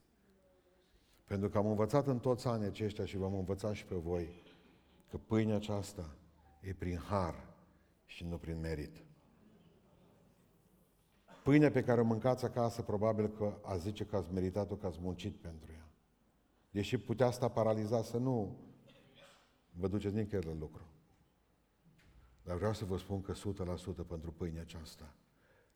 Pentru 1.25 1.49
că 1.49 1.57
am 1.57 1.65
învățat 1.65 2.07
în 2.07 2.19
toți 2.19 2.47
anii 2.47 2.67
aceștia 2.67 3.05
și 3.05 3.17
v-am 3.17 3.33
învățat 3.33 3.73
și 3.73 3.85
pe 3.85 3.95
voi 3.95 4.43
că 5.09 5.17
pâinea 5.17 5.55
aceasta 5.55 6.15
e 6.61 6.73
prin 6.73 6.97
har 6.97 7.54
și 8.05 8.23
nu 8.23 8.37
prin 8.37 8.59
merit. 8.59 9.03
Pâinea 11.43 11.71
pe 11.71 11.83
care 11.83 12.01
o 12.01 12.03
mâncați 12.03 12.45
acasă, 12.45 12.81
probabil 12.81 13.27
că 13.27 13.57
a 13.61 13.77
zice 13.77 14.05
că 14.05 14.15
ați 14.15 14.33
meritat-o, 14.33 14.75
că 14.75 14.85
ați 14.85 14.99
muncit 15.01 15.35
pentru 15.35 15.71
ea. 15.71 15.89
Deși 16.71 16.97
putea 16.97 17.31
sta 17.31 17.47
paralizat 17.47 18.05
să 18.05 18.17
nu 18.17 18.57
vă 19.71 19.87
duceți 19.87 20.15
nicăieri 20.15 20.47
la 20.47 20.53
lucru. 20.53 20.83
Dar 22.43 22.57
vreau 22.57 22.73
să 22.73 22.85
vă 22.85 22.97
spun 22.97 23.21
că 23.21 23.33
100% 23.33 23.35
pentru 24.07 24.31
pâinea 24.31 24.61
aceasta 24.61 25.13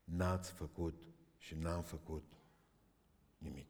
n-ați 0.03 0.51
făcut 0.51 1.03
și 1.37 1.55
n-am 1.55 1.81
făcut 1.81 2.23
nimic. 3.37 3.67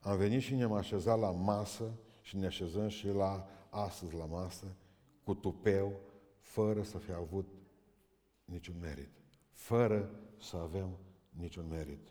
Am 0.00 0.16
venit 0.16 0.42
și 0.42 0.54
ne-am 0.54 0.72
așezat 0.72 1.18
la 1.18 1.30
masă 1.30 1.92
și 2.20 2.36
ne 2.36 2.46
așezăm 2.46 2.88
și 2.88 3.08
la 3.08 3.48
astăzi 3.70 4.14
la 4.14 4.24
masă 4.24 4.66
cu 5.24 5.34
tupeu, 5.34 6.00
fără 6.48 6.82
să 6.82 6.98
fi 6.98 7.12
avut 7.12 7.48
niciun 8.44 8.74
merit. 8.80 9.10
Fără 9.52 10.10
să 10.38 10.56
avem 10.56 10.88
niciun 11.30 11.68
merit. 11.68 12.08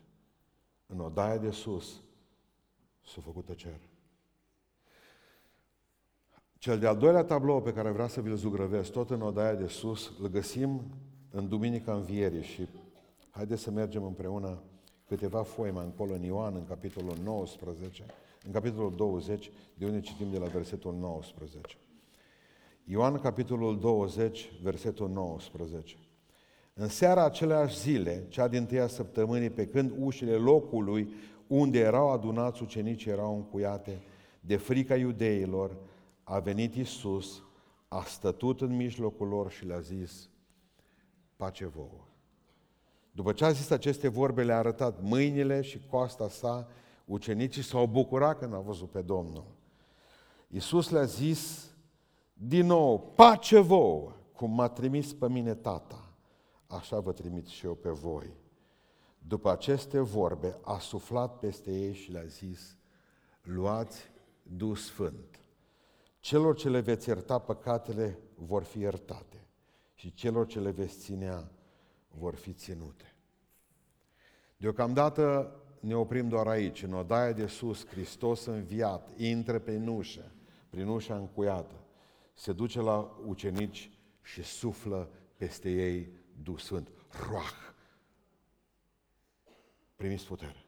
În 0.86 1.00
odaia 1.00 1.38
de 1.38 1.50
sus 1.50 2.00
s-a 3.04 3.20
făcut 3.20 3.44
tăcere. 3.44 3.88
Cel 6.58 6.78
de-al 6.78 6.96
doilea 6.96 7.24
tablou 7.24 7.62
pe 7.62 7.72
care 7.72 7.90
vreau 7.90 8.08
să 8.08 8.20
vi-l 8.20 8.36
zugrăvesc, 8.36 8.92
tot 8.92 9.10
în 9.10 9.22
odaia 9.22 9.54
de 9.54 9.66
sus, 9.66 10.12
îl 10.20 10.28
găsim 10.28 10.82
în 11.30 11.48
Duminica 11.48 11.94
Învierii 11.94 12.42
și 12.42 12.68
haideți 13.30 13.62
să 13.62 13.70
mergem 13.70 14.04
împreună 14.04 14.62
câteva 15.06 15.42
foi 15.42 15.70
mai 15.70 15.84
încolo 15.84 16.14
în 16.14 16.22
Ioan, 16.22 16.54
în 16.54 16.66
capitolul 16.66 17.16
19, 17.22 18.04
în 18.44 18.52
capitolul 18.52 18.96
20, 18.96 19.50
de 19.74 19.84
unde 19.84 20.00
citim 20.00 20.30
de 20.30 20.38
la 20.38 20.46
versetul 20.46 20.94
19. 20.94 21.76
Ioan, 22.90 23.18
capitolul 23.18 23.78
20, 23.78 24.52
versetul 24.62 25.08
19. 25.08 25.96
În 26.74 26.88
seara 26.88 27.24
aceleași 27.24 27.78
zile, 27.78 28.26
cea 28.28 28.48
din 28.48 28.66
tâia 28.66 28.86
săptămânii, 28.86 29.50
pe 29.50 29.66
când 29.66 29.92
ușile 29.98 30.34
locului 30.34 31.12
unde 31.46 31.78
erau 31.78 32.10
adunați 32.10 32.62
ucenicii 32.62 33.10
erau 33.10 33.36
încuiate, 33.36 34.02
de 34.40 34.56
frica 34.56 34.96
iudeilor, 34.96 35.76
a 36.24 36.38
venit 36.38 36.74
Isus, 36.74 37.42
a 37.88 38.02
stătut 38.02 38.60
în 38.60 38.76
mijlocul 38.76 39.28
lor 39.28 39.50
și 39.50 39.66
le-a 39.66 39.80
zis, 39.80 40.28
pace 41.36 41.66
vouă. 41.66 42.06
După 43.12 43.32
ce 43.32 43.44
a 43.44 43.50
zis 43.50 43.70
aceste 43.70 44.08
vorbe, 44.08 44.44
le-a 44.44 44.58
arătat 44.58 45.02
mâinile 45.02 45.60
și 45.60 45.80
coasta 45.90 46.28
sa, 46.28 46.68
ucenicii 47.04 47.62
s-au 47.62 47.86
bucurat 47.86 48.38
când 48.38 48.54
au 48.54 48.62
văzut 48.62 48.90
pe 48.90 49.02
Domnul. 49.02 49.44
Iisus 50.48 50.90
le-a 50.90 51.04
zis 51.04 51.67
din 52.40 52.66
nou, 52.66 53.00
pace 53.00 53.58
vouă, 53.58 54.12
cum 54.32 54.50
m-a 54.50 54.68
trimis 54.68 55.12
pe 55.12 55.28
mine 55.28 55.54
tata, 55.54 56.12
așa 56.66 57.00
vă 57.00 57.12
trimit 57.12 57.46
și 57.46 57.66
eu 57.66 57.74
pe 57.74 57.90
voi. 57.90 58.36
După 59.18 59.50
aceste 59.50 60.00
vorbe, 60.00 60.58
a 60.62 60.78
suflat 60.78 61.38
peste 61.38 61.70
ei 61.70 61.94
și 61.94 62.10
le-a 62.10 62.24
zis, 62.24 62.76
luați 63.42 64.10
Duh 64.42 64.76
Sfânt. 64.76 65.40
Celor 66.20 66.56
ce 66.56 66.68
le 66.68 66.80
veți 66.80 67.08
ierta 67.08 67.38
păcatele 67.38 68.18
vor 68.34 68.62
fi 68.62 68.78
iertate 68.78 69.46
și 69.94 70.14
celor 70.14 70.46
ce 70.46 70.60
le 70.60 70.70
veți 70.70 70.98
ținea 70.98 71.50
vor 72.08 72.34
fi 72.34 72.52
ținute. 72.52 73.14
Deocamdată 74.56 75.56
ne 75.80 75.96
oprim 75.96 76.28
doar 76.28 76.46
aici, 76.46 76.82
în 76.82 76.92
odaia 76.92 77.32
de 77.32 77.46
sus, 77.46 77.86
Hristos 77.86 78.44
înviat, 78.44 79.10
intră 79.16 79.58
pe 79.58 79.84
ușă, 79.88 80.32
prin 80.70 80.86
ușa 80.86 81.16
încuiată, 81.16 81.74
se 82.38 82.52
duce 82.52 82.80
la 82.80 83.18
ucenici 83.26 83.90
și 84.22 84.42
suflă 84.42 85.10
peste 85.36 85.70
ei 85.70 86.08
Duh 86.42 86.58
Sfânt. 86.58 86.90
Roah! 87.30 87.52
Primiți 89.96 90.26
putere. 90.26 90.66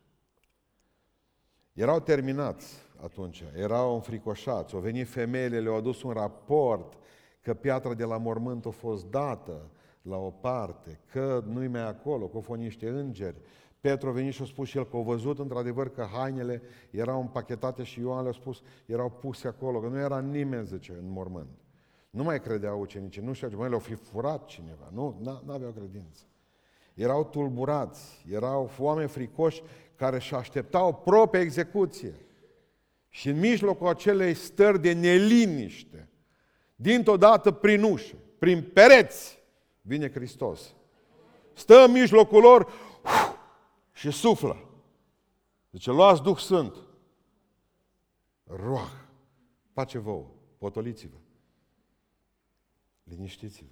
Erau 1.72 2.00
terminați 2.00 2.74
atunci, 3.02 3.44
erau 3.54 3.94
înfricoșați, 3.94 4.74
au 4.74 4.80
venit 4.80 5.08
femeile, 5.08 5.60
le-au 5.60 5.76
adus 5.76 6.02
un 6.02 6.10
raport 6.10 6.98
că 7.40 7.54
piatra 7.54 7.94
de 7.94 8.04
la 8.04 8.18
mormânt 8.18 8.66
a 8.66 8.70
fost 8.70 9.06
dată 9.06 9.70
la 10.02 10.16
o 10.16 10.30
parte, 10.30 11.00
că 11.10 11.44
nu-i 11.46 11.68
mai 11.68 11.86
acolo, 11.86 12.26
că 12.26 12.34
au 12.34 12.40
fost 12.40 12.60
niște 12.60 12.88
îngeri. 12.88 13.40
Petru 13.80 14.08
a 14.08 14.12
venit 14.12 14.32
și 14.32 14.42
a 14.42 14.44
spus 14.44 14.68
și 14.68 14.76
el 14.76 14.88
că 14.88 14.96
au 14.96 15.02
văzut 15.02 15.38
într-adevăr 15.38 15.88
că 15.88 16.02
hainele 16.12 16.62
erau 16.90 17.20
împachetate 17.20 17.82
și 17.82 18.00
Ioan 18.00 18.22
le-a 18.22 18.32
spus, 18.32 18.62
erau 18.86 19.10
puse 19.10 19.48
acolo, 19.48 19.80
că 19.80 19.88
nu 19.88 19.98
era 19.98 20.20
nimeni, 20.20 20.66
zice, 20.66 20.92
în 20.92 21.10
mormânt. 21.10 21.59
Nu 22.10 22.22
mai 22.22 22.40
credeau 22.40 22.80
ucenicii, 22.80 23.22
nu 23.22 23.32
știu, 23.32 23.56
mai 23.56 23.68
le-au 23.68 23.80
fi 23.80 23.94
furat 23.94 24.44
cineva, 24.44 24.88
nu, 24.92 25.20
nu 25.44 25.52
aveau 25.52 25.70
credință. 25.70 26.22
Erau 26.94 27.24
tulburați, 27.24 28.26
erau 28.30 28.70
oameni 28.78 29.08
fricoși 29.08 29.62
care 29.96 30.18
și 30.18 30.34
așteptau 30.34 30.94
propria 30.94 31.40
execuție. 31.40 32.14
Și 33.08 33.28
în 33.28 33.38
mijlocul 33.38 33.86
acelei 33.86 34.34
stări 34.34 34.80
de 34.80 34.92
neliniște, 34.92 36.08
dintr-o 36.76 37.16
dată 37.16 37.50
prin 37.50 37.82
ușă, 37.82 38.16
prin 38.38 38.70
pereți, 38.74 39.42
vine 39.80 40.10
Hristos. 40.10 40.74
Stă 41.52 41.84
în 41.84 41.92
mijlocul 41.92 42.40
lor 42.40 42.72
uf, 43.04 43.36
și 43.92 44.10
suflă. 44.10 44.68
Zice, 45.72 45.90
luați 45.90 46.22
Duh 46.22 46.36
Sfânt. 46.38 46.76
Roah, 48.44 48.92
pace 49.72 49.98
vouă, 49.98 50.26
potoliți-vă. 50.58 51.19
Liniștiți-vă. 53.10 53.70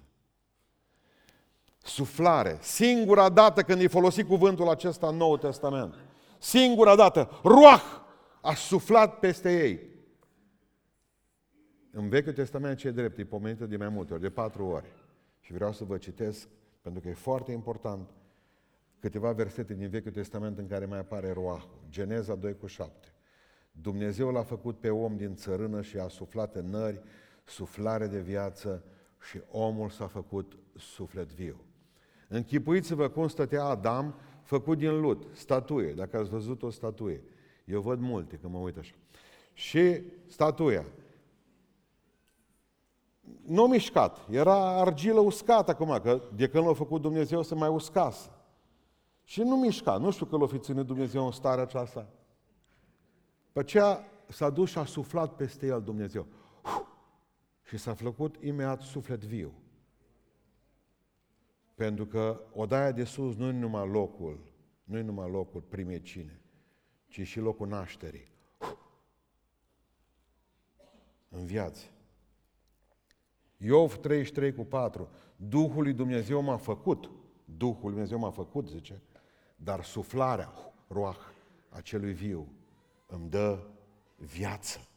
Suflare. 1.81 2.57
Singura 2.61 3.29
dată 3.29 3.61
când 3.61 3.81
e 3.81 3.87
folosit 3.87 4.27
cuvântul 4.27 4.69
acesta 4.69 5.07
în 5.07 5.15
Noul 5.15 5.37
Testament. 5.37 5.95
Singura 6.39 6.95
dată. 6.95 7.39
Roah 7.43 7.83
a 8.41 8.53
suflat 8.53 9.19
peste 9.19 9.63
ei. 9.63 9.87
În 11.91 12.09
Vechiul 12.09 12.33
Testament 12.33 12.77
ce 12.77 12.87
e 12.87 12.91
drept, 12.91 13.17
e 13.17 13.25
pomenită 13.25 13.65
de 13.65 13.77
mai 13.77 13.89
multe 13.89 14.13
ori, 14.13 14.21
de 14.21 14.29
patru 14.29 14.65
ori. 14.65 14.87
Și 15.39 15.53
vreau 15.53 15.73
să 15.73 15.83
vă 15.83 15.97
citesc, 15.97 16.47
pentru 16.81 17.01
că 17.01 17.07
e 17.09 17.13
foarte 17.13 17.51
important, 17.51 18.09
câteva 18.99 19.31
versete 19.31 19.73
din 19.73 19.89
Vechiul 19.89 20.11
Testament 20.11 20.57
în 20.57 20.67
care 20.67 20.85
mai 20.85 20.99
apare 20.99 21.31
roahul. 21.31 21.79
Geneza 21.89 22.35
2 22.35 22.57
cu 22.57 22.65
7. 22.65 23.13
Dumnezeu 23.71 24.31
l-a 24.31 24.43
făcut 24.43 24.79
pe 24.79 24.89
om 24.89 25.17
din 25.17 25.35
țărână 25.35 25.81
și 25.81 25.97
a 25.97 26.07
suflat 26.07 26.55
în 26.55 26.69
nări 26.69 27.01
suflare 27.43 28.07
de 28.07 28.19
viață 28.19 28.83
și 29.21 29.41
omul 29.51 29.89
s-a 29.89 30.07
făcut 30.07 30.57
suflet 30.75 31.33
viu. 31.33 31.63
Închipuiți-vă 32.27 33.07
cum 33.07 33.27
stătea 33.27 33.63
Adam 33.63 34.15
făcut 34.43 34.77
din 34.77 34.99
lut, 34.99 35.27
statuie, 35.31 35.93
dacă 35.93 36.17
ați 36.17 36.29
văzut 36.29 36.63
o 36.63 36.69
statuie. 36.69 37.23
Eu 37.65 37.81
văd 37.81 37.99
multe 37.99 38.35
când 38.35 38.53
mă 38.53 38.59
uit 38.59 38.77
așa. 38.77 38.93
Și 39.53 40.01
statuia. 40.27 40.85
Nu 43.45 43.67
mișcat, 43.67 44.27
era 44.29 44.79
argilă 44.79 45.19
uscată 45.19 45.71
acum, 45.71 45.99
că 46.03 46.21
de 46.35 46.47
când 46.47 46.65
l-a 46.65 46.73
făcut 46.73 47.01
Dumnezeu 47.01 47.41
să 47.41 47.55
mai 47.55 47.69
uscasă. 47.69 48.29
Și 49.23 49.41
nu 49.41 49.55
mișca, 49.55 49.97
nu 49.97 50.11
știu 50.11 50.25
că 50.25 50.37
l-a 50.37 50.47
fi 50.47 50.59
ținut 50.59 50.85
Dumnezeu 50.85 51.25
în 51.25 51.31
starea 51.31 51.63
aceasta. 51.63 52.07
Pe 53.51 53.59
aceea 53.59 54.05
s-a 54.27 54.49
dus 54.49 54.69
și 54.69 54.77
a 54.77 54.85
suflat 54.85 55.35
peste 55.35 55.65
el 55.65 55.81
Dumnezeu. 55.81 56.25
Și 57.69 57.77
s-a 57.77 57.93
făcut 57.93 58.35
imediat 58.43 58.81
suflet 58.81 59.23
viu. 59.23 59.53
Pentru 61.75 62.05
că 62.05 62.41
odaia 62.53 62.91
de 62.91 63.03
sus 63.03 63.35
nu 63.35 63.47
e 63.47 63.51
numai 63.51 63.89
locul, 63.89 64.53
nu 64.83 64.97
e 64.97 65.01
numai 65.01 65.29
locul 65.29 65.61
primei 65.61 66.01
cine, 66.01 66.41
ci 67.07 67.21
și 67.27 67.39
locul 67.39 67.67
nașterii. 67.67 68.31
În 71.29 71.45
viață. 71.45 71.85
Iov 73.57 73.95
33 73.95 74.53
cu 74.53 74.63
4. 74.63 75.09
Duhul 75.35 75.83
lui 75.83 75.93
Dumnezeu 75.93 76.41
m-a 76.41 76.57
făcut. 76.57 77.11
Duhul 77.45 77.81
lui 77.81 77.91
Dumnezeu 77.91 78.19
m-a 78.19 78.31
făcut, 78.31 78.67
zice. 78.67 79.01
Dar 79.55 79.83
suflarea, 79.83 80.53
roah, 80.87 81.17
acelui 81.69 82.13
viu 82.13 82.47
îmi 83.05 83.29
dă 83.29 83.67
viață. 84.15 84.87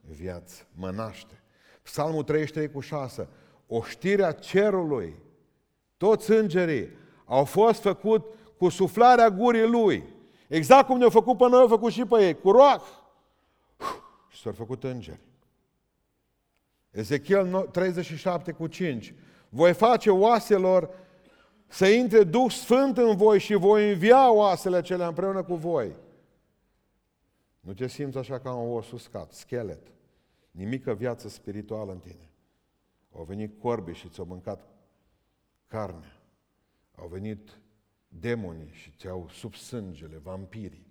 Viață. 0.00 0.66
Mă 0.74 0.90
naște. 0.90 1.41
Psalmul 1.82 2.22
33 2.22 2.70
cu 2.70 2.80
6. 2.80 3.28
Oștirea 3.66 4.32
cerului, 4.32 5.16
toți 5.96 6.30
îngerii 6.30 6.88
au 7.24 7.44
fost 7.44 7.80
făcut 7.80 8.26
cu 8.58 8.68
suflarea 8.68 9.30
gurii 9.30 9.66
lui. 9.66 10.04
Exact 10.48 10.86
cum 10.86 10.98
ne-au 10.98 11.10
făcut 11.10 11.36
pe 11.36 11.48
noi, 11.48 11.60
au 11.60 11.68
făcut 11.68 11.92
și 11.92 12.04
pe 12.04 12.24
ei, 12.24 12.40
cu 12.40 12.50
roah. 12.50 12.82
Și 14.28 14.40
s-au 14.40 14.52
făcut 14.52 14.84
îngeri. 14.84 15.20
Ezechiel 16.90 17.68
37 17.72 18.52
cu 18.52 18.66
5. 18.66 19.14
Voi 19.48 19.72
face 19.72 20.10
oaselor 20.10 20.90
să 21.66 21.86
intre 21.86 22.24
Duh 22.24 22.50
Sfânt 22.50 22.98
în 22.98 23.16
voi 23.16 23.38
și 23.38 23.54
voi 23.54 23.92
învia 23.92 24.32
oasele 24.32 24.76
acelea 24.76 25.06
împreună 25.06 25.42
cu 25.42 25.54
voi. 25.54 25.92
Nu 27.60 27.72
te 27.72 27.86
simți 27.86 28.18
așa 28.18 28.38
ca 28.38 28.52
un 28.52 28.76
os 28.76 28.90
uscat, 28.90 29.32
schelet. 29.32 29.80
Nimică 30.52 30.94
viață 30.94 31.28
spirituală 31.28 31.92
în 31.92 32.00
tine. 32.00 32.30
Au 33.12 33.24
venit 33.24 33.60
corbi 33.60 33.92
și 33.92 34.08
ți-au 34.08 34.26
mâncat 34.26 34.68
carne. 35.66 36.20
Au 36.94 37.08
venit 37.08 37.60
demonii 38.08 38.72
și 38.72 38.90
ți-au 38.90 39.28
sub 39.28 39.54
sângele, 39.54 40.18
vampirii. 40.18 40.86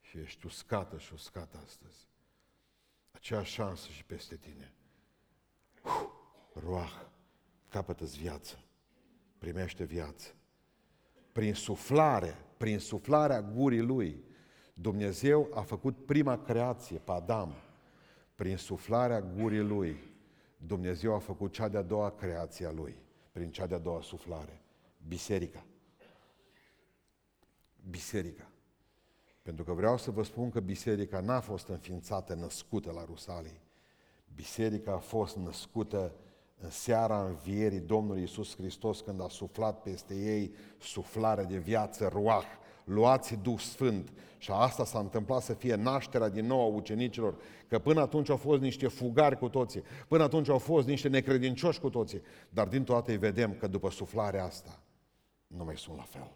Și 0.00 0.18
ești 0.18 0.46
uscată 0.46 0.98
și 0.98 1.12
uscată 1.12 1.58
astăzi. 1.64 2.08
Aceeași 3.10 3.52
șansă 3.52 3.90
și 3.90 4.04
peste 4.04 4.36
tine. 4.36 4.74
Roah, 6.54 7.06
capătă-ți 7.68 8.18
viață. 8.18 8.58
Primește 9.38 9.84
viață. 9.84 10.34
Prin 11.32 11.54
suflare, 11.54 12.34
prin 12.56 12.78
suflarea 12.78 13.42
gurii 13.42 13.80
lui, 13.80 14.24
Dumnezeu 14.74 15.50
a 15.54 15.60
făcut 15.60 16.06
prima 16.06 16.42
creație 16.42 16.98
pe 16.98 17.12
Adam. 17.12 17.54
Prin 18.42 18.56
suflarea 18.56 19.20
gurii 19.20 19.60
lui, 19.60 19.96
Dumnezeu 20.56 21.14
a 21.14 21.18
făcut 21.18 21.52
cea 21.52 21.68
de-a 21.68 21.82
doua 21.82 22.10
creație 22.10 22.66
a 22.66 22.70
lui, 22.70 22.96
prin 23.32 23.50
cea 23.50 23.66
de-a 23.66 23.78
doua 23.78 24.00
suflare, 24.00 24.60
biserica. 25.08 25.64
Biserica. 27.90 28.50
Pentru 29.42 29.64
că 29.64 29.72
vreau 29.72 29.98
să 29.98 30.10
vă 30.10 30.22
spun 30.22 30.50
că 30.50 30.60
biserica 30.60 31.20
n-a 31.20 31.40
fost 31.40 31.68
înființată, 31.68 32.34
născută 32.34 32.92
la 32.92 33.04
Rusalii. 33.04 33.60
Biserica 34.34 34.92
a 34.92 34.98
fost 34.98 35.36
născută 35.36 36.14
în 36.58 36.70
seara 36.70 37.26
învierii 37.26 37.80
Domnului 37.80 38.20
Iisus 38.20 38.56
Hristos, 38.56 39.00
când 39.00 39.20
a 39.20 39.28
suflat 39.28 39.82
peste 39.82 40.14
ei 40.14 40.54
suflare 40.78 41.44
de 41.44 41.58
viață, 41.58 42.08
ruah, 42.08 42.44
luați 42.84 43.38
Duh 43.42 43.58
Sfânt. 43.58 44.12
Și 44.38 44.50
asta 44.50 44.84
s-a 44.84 44.98
întâmplat 44.98 45.42
să 45.42 45.52
fie 45.52 45.74
nașterea 45.74 46.28
din 46.28 46.46
nou 46.46 46.60
a 46.60 46.66
ucenicilor, 46.66 47.34
că 47.68 47.78
până 47.78 48.00
atunci 48.00 48.30
au 48.30 48.36
fost 48.36 48.60
niște 48.60 48.88
fugari 48.88 49.38
cu 49.38 49.48
toții, 49.48 49.82
până 50.08 50.22
atunci 50.22 50.48
au 50.48 50.58
fost 50.58 50.86
niște 50.86 51.08
necredincioși 51.08 51.80
cu 51.80 51.90
toții, 51.90 52.22
dar 52.48 52.68
din 52.68 52.84
toate 52.84 53.10
îi 53.10 53.18
vedem 53.18 53.54
că 53.54 53.66
după 53.66 53.90
suflarea 53.90 54.44
asta 54.44 54.80
nu 55.46 55.64
mai 55.64 55.76
sunt 55.76 55.96
la 55.96 56.02
fel. 56.02 56.32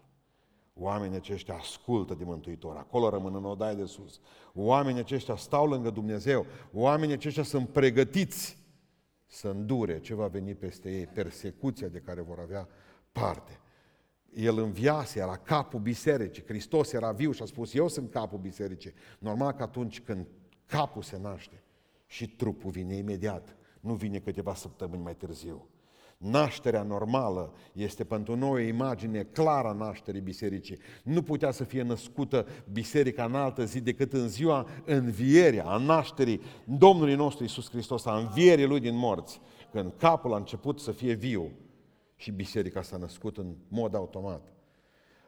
Oamenii 0.74 1.16
aceștia 1.16 1.54
ascultă 1.54 2.14
de 2.14 2.24
Mântuitor, 2.24 2.76
acolo 2.76 3.08
rămân 3.08 3.34
în 3.34 3.44
odaie 3.44 3.74
de 3.74 3.84
sus. 3.84 4.20
Oamenii 4.54 5.00
aceștia 5.00 5.36
stau 5.36 5.66
lângă 5.66 5.90
Dumnezeu, 5.90 6.46
oamenii 6.72 7.14
aceștia 7.14 7.42
sunt 7.42 7.68
pregătiți 7.68 8.58
să 9.26 9.48
îndure 9.48 10.00
ce 10.00 10.14
va 10.14 10.26
veni 10.26 10.54
peste 10.54 10.90
ei, 10.90 11.06
persecuția 11.06 11.88
de 11.88 11.98
care 11.98 12.20
vor 12.20 12.38
avea 12.38 12.68
parte. 13.12 13.60
El 14.36 14.58
înviase, 14.58 15.18
era 15.18 15.36
capul 15.36 15.80
bisericii, 15.80 16.44
Hristos 16.46 16.92
era 16.92 17.12
viu 17.12 17.32
și 17.32 17.42
a 17.42 17.44
spus, 17.44 17.74
eu 17.74 17.88
sunt 17.88 18.10
capul 18.10 18.38
bisericii. 18.38 18.92
Normal 19.18 19.52
că 19.52 19.62
atunci 19.62 20.00
când 20.00 20.26
capul 20.66 21.02
se 21.02 21.18
naște 21.22 21.62
și 22.06 22.28
trupul 22.28 22.70
vine 22.70 22.96
imediat, 22.96 23.56
nu 23.80 23.94
vine 23.94 24.18
câteva 24.18 24.54
săptămâni 24.54 25.02
mai 25.02 25.14
târziu. 25.14 25.68
Nașterea 26.18 26.82
normală 26.82 27.54
este 27.72 28.04
pentru 28.04 28.36
noi 28.36 28.64
o 28.64 28.66
imagine 28.66 29.22
clară 29.22 29.68
a 29.68 29.72
nașterii 29.72 30.20
bisericii. 30.20 30.78
Nu 31.02 31.22
putea 31.22 31.50
să 31.50 31.64
fie 31.64 31.82
născută 31.82 32.46
biserica 32.72 33.24
în 33.24 33.34
altă 33.34 33.64
zi 33.64 33.80
decât 33.80 34.12
în 34.12 34.28
ziua 34.28 34.66
învierii, 34.84 35.60
a 35.60 35.76
nașterii 35.76 36.40
Domnului 36.64 37.14
nostru 37.14 37.44
Isus 37.44 37.70
Hristos, 37.70 38.06
a 38.06 38.16
învierii 38.16 38.66
Lui 38.66 38.80
din 38.80 38.96
morți, 38.96 39.40
când 39.72 39.92
capul 39.96 40.32
a 40.32 40.36
început 40.36 40.80
să 40.80 40.90
fie 40.90 41.14
viu 41.14 41.50
și 42.16 42.30
biserica 42.30 42.82
s-a 42.82 42.96
născut 42.96 43.36
în 43.38 43.54
mod 43.68 43.94
automat. 43.94 44.56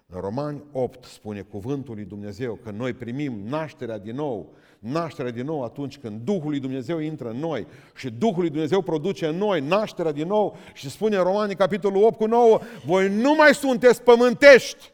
În 0.07 0.21
Romani 0.21 0.65
8 0.73 1.05
spune 1.05 1.41
cuvântul 1.41 1.95
lui 1.95 2.05
Dumnezeu 2.05 2.55
că 2.55 2.71
noi 2.71 2.93
primim 2.93 3.41
nașterea 3.45 3.99
din 3.99 4.15
nou, 4.15 4.55
nașterea 4.79 5.31
din 5.31 5.45
nou 5.45 5.65
atunci 5.65 5.99
când 5.99 6.21
Duhul 6.21 6.51
lui 6.51 6.61
Dumnezeu 6.61 6.99
intră 6.99 7.31
în 7.31 7.37
noi 7.37 7.67
și 7.95 8.11
Duhul 8.11 8.41
lui 8.41 8.51
Dumnezeu 8.51 8.83
produce 8.83 9.27
în 9.27 9.37
noi 9.37 9.61
nașterea 9.61 10.13
din 10.13 10.27
nou 10.27 10.57
și 10.75 10.91
spune 10.91 11.17
în 11.17 11.23
Romani 11.23 11.55
capitolul 11.55 12.05
8 12.05 12.17
cu 12.17 12.27
9, 12.27 12.61
voi 12.87 13.09
nu 13.09 13.35
mai 13.35 13.55
sunteți 13.55 14.03
pământești, 14.03 14.93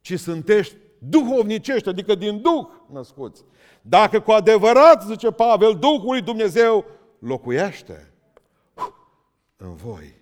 ci 0.00 0.18
sunteți 0.18 0.76
duhovnicești, 0.98 1.88
adică 1.88 2.14
din 2.14 2.40
Duh 2.40 2.66
născuți. 2.92 3.44
Dacă 3.82 4.20
cu 4.20 4.30
adevărat, 4.30 5.02
zice 5.02 5.30
Pavel, 5.30 5.78
Duhul 5.78 6.10
lui 6.10 6.22
Dumnezeu 6.22 6.84
locuiește 7.18 8.12
în 9.56 9.74
voi. 9.74 10.19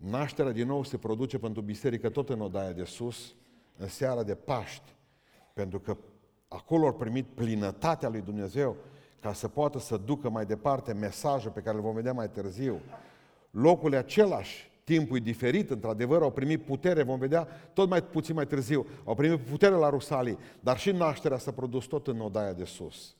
Nașterea 0.00 0.52
din 0.52 0.66
nou 0.66 0.84
se 0.84 0.96
produce 0.96 1.38
pentru 1.38 1.62
biserică 1.62 2.08
tot 2.08 2.28
în 2.28 2.40
odaia 2.40 2.72
de 2.72 2.84
sus, 2.84 3.34
în 3.76 3.88
seara 3.88 4.22
de 4.22 4.34
Paști, 4.34 4.94
pentru 5.52 5.80
că 5.80 5.96
acolo 6.48 6.86
au 6.86 6.94
primit 6.94 7.26
plinătatea 7.26 8.08
lui 8.08 8.20
Dumnezeu 8.20 8.76
ca 9.20 9.32
să 9.32 9.48
poată 9.48 9.78
să 9.78 9.96
ducă 9.96 10.30
mai 10.30 10.46
departe 10.46 10.92
mesajul 10.92 11.50
pe 11.50 11.60
care 11.60 11.76
îl 11.76 11.82
vom 11.82 11.94
vedea 11.94 12.12
mai 12.12 12.30
târziu. 12.30 12.80
Locul 13.50 13.92
e 13.92 13.96
același, 13.96 14.70
timpul 14.84 15.16
e 15.16 15.20
diferit, 15.20 15.70
într-adevăr, 15.70 16.22
au 16.22 16.32
primit 16.32 16.64
putere, 16.64 17.02
vom 17.02 17.18
vedea 17.18 17.44
tot 17.72 17.88
mai 17.88 18.02
puțin 18.02 18.34
mai 18.34 18.46
târziu, 18.46 18.86
au 19.04 19.14
primit 19.14 19.40
putere 19.40 19.74
la 19.74 19.88
Rusalii, 19.88 20.38
dar 20.60 20.78
și 20.78 20.90
nașterea 20.92 21.38
s-a 21.38 21.52
produs 21.52 21.84
tot 21.84 22.06
în 22.06 22.20
odaia 22.20 22.52
de 22.52 22.64
sus. 22.64 23.16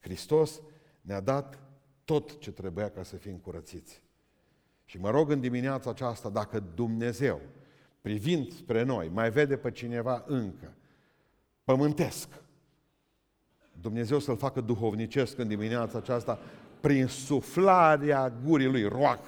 Hristos 0.00 0.60
ne-a 1.00 1.20
dat 1.20 1.58
tot 2.04 2.38
ce 2.38 2.52
trebuia 2.52 2.90
ca 2.90 3.02
să 3.02 3.16
fim 3.16 3.36
curățiți. 3.36 4.03
Și 4.84 4.98
mă 4.98 5.10
rog 5.10 5.30
în 5.30 5.40
dimineața 5.40 5.90
aceasta, 5.90 6.28
dacă 6.28 6.62
Dumnezeu, 6.74 7.40
privind 8.00 8.52
spre 8.52 8.82
noi, 8.82 9.10
mai 9.12 9.30
vede 9.30 9.56
pe 9.56 9.70
cineva 9.70 10.24
încă, 10.26 10.74
pământesc, 11.64 12.28
Dumnezeu 13.80 14.18
să-l 14.18 14.36
facă 14.36 14.60
duhovnicesc 14.60 15.38
în 15.38 15.48
dimineața 15.48 15.98
aceasta 15.98 16.38
prin 16.80 17.06
suflarea 17.06 18.32
gurii 18.44 18.66
lui, 18.66 18.88
roac. 18.88 19.20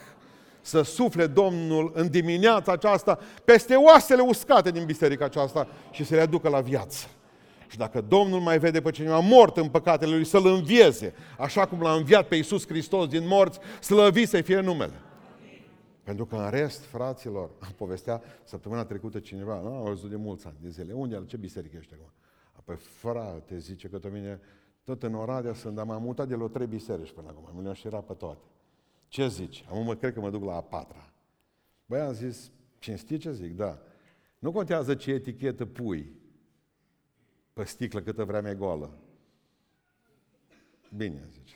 Să 0.60 0.82
sufle 0.82 1.26
Domnul 1.26 1.90
în 1.94 2.10
dimineața 2.10 2.72
aceasta 2.72 3.18
peste 3.44 3.74
oasele 3.74 4.22
uscate 4.22 4.70
din 4.70 4.84
biserica 4.84 5.24
aceasta 5.24 5.68
și 5.90 6.04
să 6.04 6.14
le 6.14 6.20
aducă 6.20 6.48
la 6.48 6.60
viață. 6.60 7.06
Și 7.68 7.76
dacă 7.76 8.00
Domnul 8.00 8.40
mai 8.40 8.58
vede 8.58 8.80
pe 8.80 8.90
cineva 8.90 9.18
mort 9.18 9.56
în 9.56 9.68
păcatele 9.68 10.14
lui, 10.14 10.24
să-l 10.24 10.46
învieze, 10.46 11.14
așa 11.38 11.66
cum 11.66 11.80
l-a 11.80 11.92
înviat 11.92 12.26
pe 12.28 12.34
Iisus 12.36 12.66
Hristos 12.66 13.08
din 13.08 13.26
morți, 13.26 13.58
slăvi 13.80 14.26
să 14.26 14.40
fie 14.40 14.60
numele. 14.60 14.92
Pentru 16.06 16.26
că 16.26 16.36
în 16.36 16.50
rest, 16.50 16.84
fraților, 16.84 17.50
am 17.58 17.72
povestea 17.76 18.22
săptămâna 18.44 18.84
trecută 18.84 19.20
cineva, 19.20 19.60
nu, 19.60 19.74
am 19.74 19.84
văzut 19.84 20.10
de 20.10 20.16
mulți 20.16 20.46
ani 20.46 20.56
de 20.60 20.68
zile, 20.68 20.92
unde, 20.92 21.24
ce 21.26 21.36
biserică 21.36 21.76
ești 21.76 21.94
acum? 21.94 22.12
Păi 22.64 22.76
frate, 22.76 23.58
zice 23.58 23.88
că 23.88 24.08
mine, 24.12 24.40
tot 24.84 25.02
în 25.02 25.14
Oradea 25.14 25.54
sunt, 25.54 25.74
dar 25.74 25.84
m-am 25.84 26.02
mutat 26.02 26.28
de 26.28 26.34
la 26.34 26.46
trei 26.46 26.66
biserici 26.66 27.12
până 27.12 27.28
acum, 27.28 27.56
mi 27.56 27.62
le-am 27.62 27.74
știrat 27.74 28.06
pe 28.06 28.12
toate. 28.12 28.44
Ce 29.08 29.28
zici? 29.28 29.64
Am 29.70 29.84
mă 29.84 29.94
cred 29.94 30.12
că 30.12 30.20
mă 30.20 30.30
duc 30.30 30.44
la 30.44 30.54
a 30.54 30.60
patra. 30.60 31.12
Băi, 31.86 32.00
am 32.00 32.12
zis, 32.12 32.50
cinstit 32.78 33.20
ce 33.20 33.32
zic, 33.32 33.56
da. 33.56 33.82
Nu 34.38 34.52
contează 34.52 34.94
ce 34.94 35.12
etichetă 35.12 35.66
pui 35.66 36.12
pe 37.52 37.64
sticlă 37.64 38.00
câtă 38.00 38.24
vreme 38.24 38.50
e 38.50 38.54
goală. 38.54 38.98
Bine, 40.96 41.28
zice. 41.32 41.55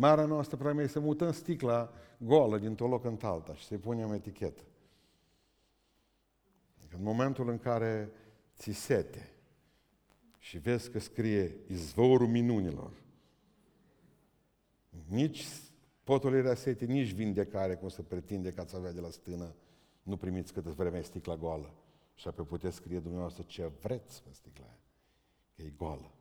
Marea 0.00 0.24
noastră 0.24 0.56
problema 0.56 0.82
e 0.82 0.86
să 0.86 1.00
mutăm 1.00 1.32
sticla 1.32 1.92
goală 2.18 2.58
dintr-un 2.58 2.90
loc 2.90 3.04
în 3.04 3.18
alta 3.22 3.54
și 3.54 3.64
să-i 3.64 3.78
punem 3.78 4.12
etichetă. 4.12 4.62
În 6.90 7.02
momentul 7.02 7.48
în 7.48 7.58
care 7.58 8.10
ți 8.56 8.72
sete 8.72 9.32
și 10.38 10.58
vezi 10.58 10.90
că 10.90 10.98
scrie 10.98 11.56
izvorul 11.68 12.26
minunilor, 12.26 12.92
nici 15.08 15.46
potolirea 16.04 16.54
sete, 16.54 16.84
nici 16.84 17.12
vindecare, 17.12 17.74
cum 17.74 17.88
se 17.88 18.02
pretinde 18.02 18.50
că 18.50 18.60
ați 18.60 18.76
avea 18.76 18.92
de 18.92 19.00
la 19.00 19.10
stână, 19.10 19.54
nu 20.02 20.16
primiți 20.16 20.52
câtă 20.52 20.70
vreme 20.70 20.98
e 20.98 21.02
sticla 21.02 21.36
goală. 21.36 21.74
Și 22.14 22.28
apoi 22.28 22.44
puteți 22.44 22.76
scrie 22.76 22.98
dumneavoastră 22.98 23.44
ce 23.46 23.70
vreți 23.80 24.22
pe 24.22 24.28
sticla 24.32 24.64
aia, 24.64 24.80
că 25.56 25.62
e 25.62 25.72
goală. 25.76 26.12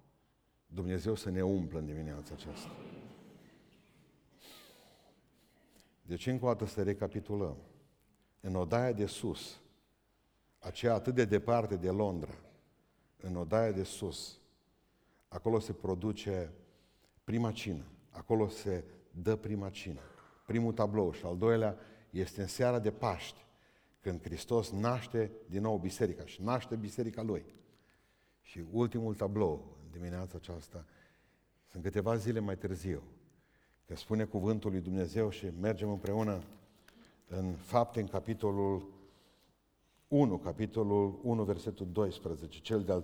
Dumnezeu 0.68 1.16
să 1.16 1.30
ne 1.30 1.42
umplă 1.42 1.80
în 1.80 1.86
dimineața 1.86 2.34
aceasta. 2.34 2.72
Deci 6.08 6.28
încă 6.28 6.46
o 6.46 6.48
dată 6.48 6.66
să 6.66 6.84
recapitulăm. 6.84 7.58
În 8.40 8.56
odaia 8.56 8.92
de 8.92 9.06
sus, 9.06 9.62
aceea 10.60 10.94
atât 10.94 11.16
de 11.16 11.26
departe 11.26 11.76
de 11.76 11.90
Londra, 11.90 12.34
în 13.18 13.36
odaia 13.36 13.72
de 13.72 13.84
sus, 13.84 14.40
acolo 15.28 15.60
se 15.60 15.74
produce 15.74 16.52
prima 17.24 17.52
cină, 17.52 17.84
acolo 18.10 18.48
se 18.48 18.84
dă 19.12 19.36
prima 19.36 19.70
cină, 19.70 20.00
primul 20.46 20.74
tablou 20.74 21.12
și 21.12 21.26
al 21.26 21.38
doilea 21.38 21.78
este 22.10 22.42
în 22.42 22.48
seara 22.48 22.80
de 22.80 22.92
Paști, 22.92 23.46
când 24.00 24.22
Hristos 24.22 24.72
naște 24.72 25.32
din 25.46 25.62
nou 25.62 25.78
biserica 25.78 26.26
și 26.26 26.42
naște 26.42 26.76
biserica 26.76 27.22
Lui. 27.22 27.46
Și 28.42 28.64
ultimul 28.72 29.16
tablou, 29.16 29.78
în 29.84 29.92
dimineața 29.92 30.38
aceasta, 30.38 30.86
sunt 31.66 31.84
câteva 31.84 32.16
zile 32.16 32.40
mai 32.40 32.58
târziu, 32.58 33.04
că 33.88 33.96
spune 33.96 34.24
cuvântul 34.26 34.72
lui 34.72 34.80
Dumnezeu 34.80 35.30
și 35.30 35.52
mergem 35.60 35.90
împreună 35.90 36.44
în 37.28 37.54
fapte, 37.54 38.00
în 38.00 38.08
capitolul 38.08 38.88
1, 40.08 40.38
capitolul 40.38 41.20
1, 41.24 41.44
versetul 41.44 41.88
12, 41.92 42.60
cel 42.60 42.84
de-al 42.84 43.02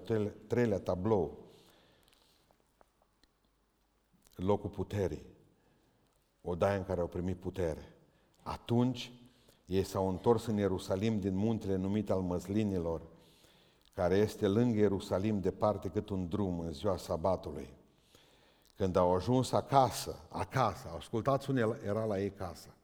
treilea 0.48 0.80
tablou, 0.80 1.38
locul 4.36 4.70
puterii, 4.70 5.26
odaia 6.42 6.78
în 6.78 6.84
care 6.84 7.02
au 7.02 7.08
primit 7.08 7.38
putere. 7.38 7.96
Atunci 8.42 9.12
ei 9.66 9.84
s-au 9.84 10.10
întors 10.10 10.46
în 10.46 10.58
Ierusalim 10.58 11.20
din 11.20 11.36
muntele 11.36 11.76
numit 11.76 12.10
al 12.10 12.22
măslinilor, 12.22 13.02
care 13.94 14.16
este 14.16 14.48
lângă 14.48 14.80
Ierusalim 14.80 15.40
departe 15.40 15.90
cât 15.90 16.10
un 16.10 16.28
drum 16.28 16.60
în 16.60 16.74
ziua 16.74 16.98
sabatului. 16.98 17.70
Când 18.76 18.96
au 18.96 19.16
ajuns 19.16 19.52
acasă, 19.52 20.28
acasă, 20.30 20.90
ascultați 20.98 21.50
unde 21.50 21.80
era 21.86 22.06
la 22.06 22.20
ei 22.20 22.32
casă. 22.32 22.76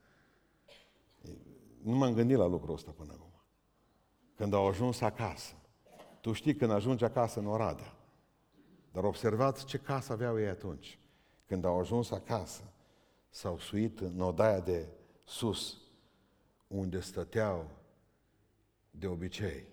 Nu 1.81 1.95
m-am 1.95 2.13
gândit 2.13 2.37
la 2.37 2.45
lucrul 2.45 2.73
ăsta 2.73 2.91
până 2.91 3.11
acum 3.13 3.29
când 4.39 4.53
au 4.53 4.67
ajuns 4.67 5.01
acasă. 5.01 5.53
Tu 6.21 6.33
știi 6.33 6.55
când 6.55 6.71
ajungi 6.71 7.03
acasă 7.03 7.39
în 7.39 7.45
Oradea. 7.45 7.93
Dar 8.91 9.03
observați 9.03 9.65
ce 9.65 9.77
casă 9.77 10.13
aveau 10.13 10.39
ei 10.39 10.47
atunci. 10.47 10.99
Când 11.45 11.65
au 11.65 11.79
ajuns 11.79 12.11
acasă, 12.11 12.73
s-au 13.29 13.57
suit 13.57 13.99
în 13.99 14.21
odaia 14.21 14.59
de 14.59 14.87
sus, 15.23 15.77
unde 16.67 16.99
stăteau 16.99 17.69
de 18.91 19.07
obicei. 19.07 19.67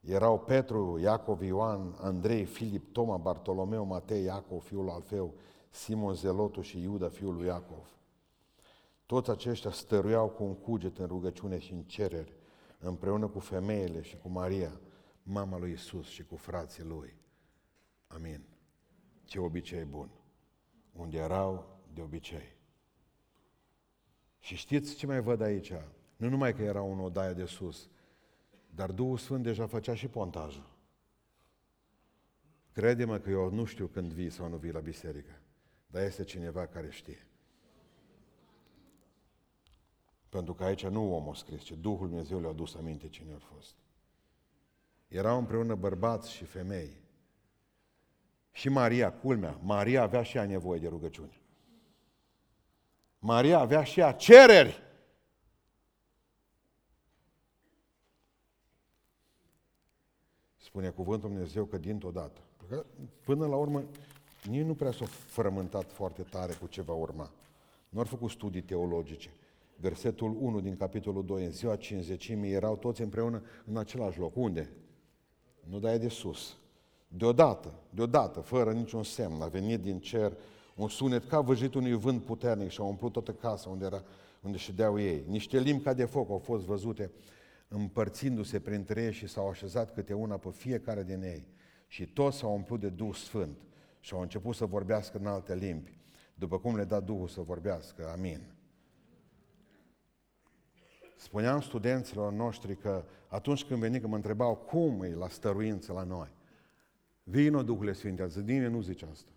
Erau 0.00 0.38
Petru, 0.40 0.98
Iacov, 0.98 1.42
Ioan, 1.42 1.94
Andrei, 2.00 2.44
Filip, 2.44 2.92
Toma, 2.92 3.16
Bartolomeu, 3.16 3.84
Matei, 3.84 4.24
Iacov, 4.24 4.62
fiul 4.62 4.90
Alfeu, 4.90 5.34
Simon 5.70 6.14
Zelotu 6.14 6.60
și 6.60 6.80
Iuda, 6.80 7.08
fiul 7.08 7.34
lui 7.34 7.46
Iacov. 7.46 7.98
Toți 9.06 9.30
aceștia 9.30 9.70
stăruiau 9.70 10.28
cu 10.28 10.44
un 10.44 10.54
cuget 10.54 10.98
în 10.98 11.06
rugăciune 11.06 11.58
și 11.58 11.72
în 11.72 11.82
cereri 11.82 12.36
împreună 12.78 13.26
cu 13.26 13.38
femeile 13.38 14.02
și 14.02 14.16
cu 14.16 14.28
Maria, 14.28 14.80
mama 15.22 15.58
lui 15.58 15.72
Isus 15.72 16.06
și 16.06 16.24
cu 16.24 16.36
frații 16.36 16.84
lui. 16.84 17.16
Amin. 18.06 18.46
Ce 19.24 19.38
obicei 19.38 19.84
bun. 19.84 20.10
Unde 20.92 21.18
erau 21.18 21.78
de 21.92 22.00
obicei. 22.00 22.56
Și 24.38 24.56
știți 24.56 24.94
ce 24.94 25.06
mai 25.06 25.20
văd 25.20 25.40
aici? 25.40 25.72
Nu 26.16 26.28
numai 26.28 26.54
că 26.54 26.62
era 26.62 26.82
un 26.82 27.00
odaie 27.00 27.32
de 27.32 27.44
sus, 27.44 27.88
dar 28.78 28.90
Duhul 28.90 29.16
Sfânt 29.16 29.42
deja 29.42 29.66
făcea 29.66 29.94
și 29.94 30.08
pontajul. 30.08 30.70
Crede-mă 32.72 33.18
că 33.18 33.30
eu 33.30 33.50
nu 33.50 33.64
știu 33.64 33.86
când 33.86 34.12
vii 34.12 34.30
sau 34.30 34.48
nu 34.48 34.56
vii 34.56 34.72
la 34.72 34.80
biserică, 34.80 35.40
dar 35.86 36.02
este 36.02 36.24
cineva 36.24 36.66
care 36.66 36.90
știe. 36.90 37.26
Pentru 40.28 40.54
că 40.54 40.64
aici 40.64 40.86
nu 40.86 41.14
omul 41.14 41.32
a 41.32 41.34
scris, 41.34 41.62
ci 41.62 41.72
Duhul 41.72 42.08
Dumnezeu 42.08 42.40
le-a 42.40 42.52
dus 42.52 42.74
aminte 42.74 43.08
cine 43.08 43.32
a 43.34 43.38
fost. 43.38 43.74
Erau 45.08 45.38
împreună 45.38 45.74
bărbați 45.74 46.32
și 46.32 46.44
femei. 46.44 47.00
Și 48.50 48.68
Maria, 48.68 49.12
culmea, 49.12 49.58
Maria 49.62 50.02
avea 50.02 50.22
și 50.22 50.36
ea 50.36 50.44
nevoie 50.44 50.80
de 50.80 50.88
rugăciune. 50.88 51.40
Maria 53.18 53.58
avea 53.58 53.82
și 53.82 54.00
ea 54.00 54.12
cereri. 54.12 54.82
Spune 60.78 60.92
cuvântul 60.92 61.28
Dumnezeu 61.28 61.64
că 61.64 61.78
dintr-o 61.78 62.10
dată. 62.10 62.40
Până 63.24 63.46
la 63.46 63.56
urmă, 63.56 63.84
nici 64.50 64.64
nu 64.64 64.74
prea 64.74 64.92
s-a 64.92 65.04
frământat 65.04 65.92
foarte 65.92 66.22
tare 66.22 66.52
cu 66.52 66.66
ce 66.66 66.82
va 66.82 66.92
urma. 66.92 67.30
Nu 67.88 67.98
au 67.98 68.04
făcut 68.04 68.30
studii 68.30 68.62
teologice 68.62 69.30
versetul 69.76 70.36
1 70.40 70.60
din 70.60 70.76
capitolul 70.76 71.24
2, 71.24 71.44
în 71.44 71.50
ziua 71.50 71.76
cinzecimii 71.76 72.52
erau 72.52 72.76
toți 72.76 73.02
împreună 73.02 73.42
în 73.64 73.76
același 73.76 74.18
loc. 74.18 74.36
Unde? 74.36 74.70
Nu 75.70 75.78
dai 75.78 75.98
de 75.98 76.08
sus. 76.08 76.56
Deodată, 77.08 77.72
deodată, 77.90 78.40
fără 78.40 78.72
niciun 78.72 79.02
semn, 79.02 79.42
a 79.42 79.46
venit 79.46 79.80
din 79.80 79.98
cer 80.00 80.32
un 80.76 80.88
sunet 80.88 81.24
ca 81.24 81.40
văjit 81.40 81.74
unui 81.74 81.92
vânt 81.92 82.22
puternic 82.22 82.70
și 82.70 82.80
a 82.80 82.84
umplut 82.84 83.12
toată 83.12 83.32
casa 83.32 83.70
unde 83.70 83.84
era 83.84 84.02
unde 84.40 84.56
ședeau 84.56 85.00
ei. 85.00 85.24
Niște 85.26 85.58
limbi 85.58 85.82
ca 85.82 85.92
de 85.92 86.04
foc 86.04 86.30
au 86.30 86.38
fost 86.38 86.64
văzute 86.64 87.10
împărțindu-se 87.68 88.60
printre 88.60 89.02
ei 89.02 89.12
și 89.12 89.26
s-au 89.26 89.48
așezat 89.48 89.94
câte 89.94 90.12
una 90.14 90.36
pe 90.36 90.50
fiecare 90.50 91.02
din 91.04 91.22
ei. 91.22 91.46
Și 91.86 92.06
toți 92.06 92.38
s-au 92.38 92.54
umplut 92.54 92.80
de 92.80 92.88
Duh 92.88 93.14
Sfânt 93.14 93.58
și 94.00 94.14
au 94.14 94.20
început 94.20 94.54
să 94.54 94.64
vorbească 94.64 95.18
în 95.18 95.26
alte 95.26 95.54
limbi, 95.54 95.98
după 96.34 96.58
cum 96.58 96.76
le 96.76 96.84
da 96.84 97.00
Duhul 97.00 97.28
să 97.28 97.40
vorbească. 97.40 98.08
Amin. 98.08 98.52
Spuneam 101.16 101.60
studenților 101.60 102.32
noștri 102.32 102.76
că 102.76 103.04
atunci 103.28 103.64
când 103.64 103.80
veni, 103.80 104.00
că 104.00 104.06
mă 104.06 104.14
întrebau 104.14 104.56
cum 104.56 105.02
e 105.02 105.14
la 105.14 105.28
stăruință 105.28 105.92
la 105.92 106.02
noi, 106.02 106.28
vină 107.22 107.62
Duhul 107.62 107.94
Sfinte, 107.94 108.26
zic, 108.26 108.44
nimeni 108.44 108.72
nu 108.72 108.80
zice 108.80 109.06
asta. 109.10 109.30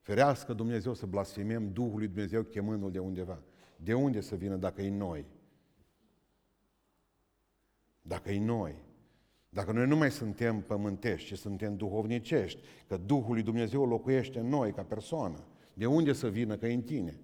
Ferească 0.00 0.52
Dumnezeu 0.52 0.94
să 0.94 1.06
blasfemiem 1.06 1.72
Duhului 1.72 2.06
Dumnezeu 2.06 2.42
chemându-L 2.42 2.90
de 2.90 2.98
undeva. 2.98 3.42
De 3.76 3.94
unde 3.94 4.20
să 4.20 4.34
vină 4.34 4.56
dacă 4.56 4.82
e 4.82 4.90
noi? 4.90 5.24
Dacă 8.06 8.30
e 8.30 8.40
noi. 8.40 8.74
Dacă 9.48 9.72
noi 9.72 9.86
nu 9.86 9.96
mai 9.96 10.10
suntem 10.10 10.60
pământești, 10.60 11.34
ci 11.34 11.38
suntem 11.38 11.76
duhovnicești, 11.76 12.60
că 12.86 12.96
Duhul 13.06 13.34
lui 13.34 13.42
Dumnezeu 13.42 13.86
locuiește 13.86 14.38
în 14.38 14.48
noi 14.48 14.72
ca 14.72 14.82
persoană, 14.82 15.44
de 15.74 15.86
unde 15.86 16.12
să 16.12 16.28
vină 16.28 16.56
că 16.56 16.66
e 16.66 16.74
în 16.74 16.82
tine? 16.82 17.20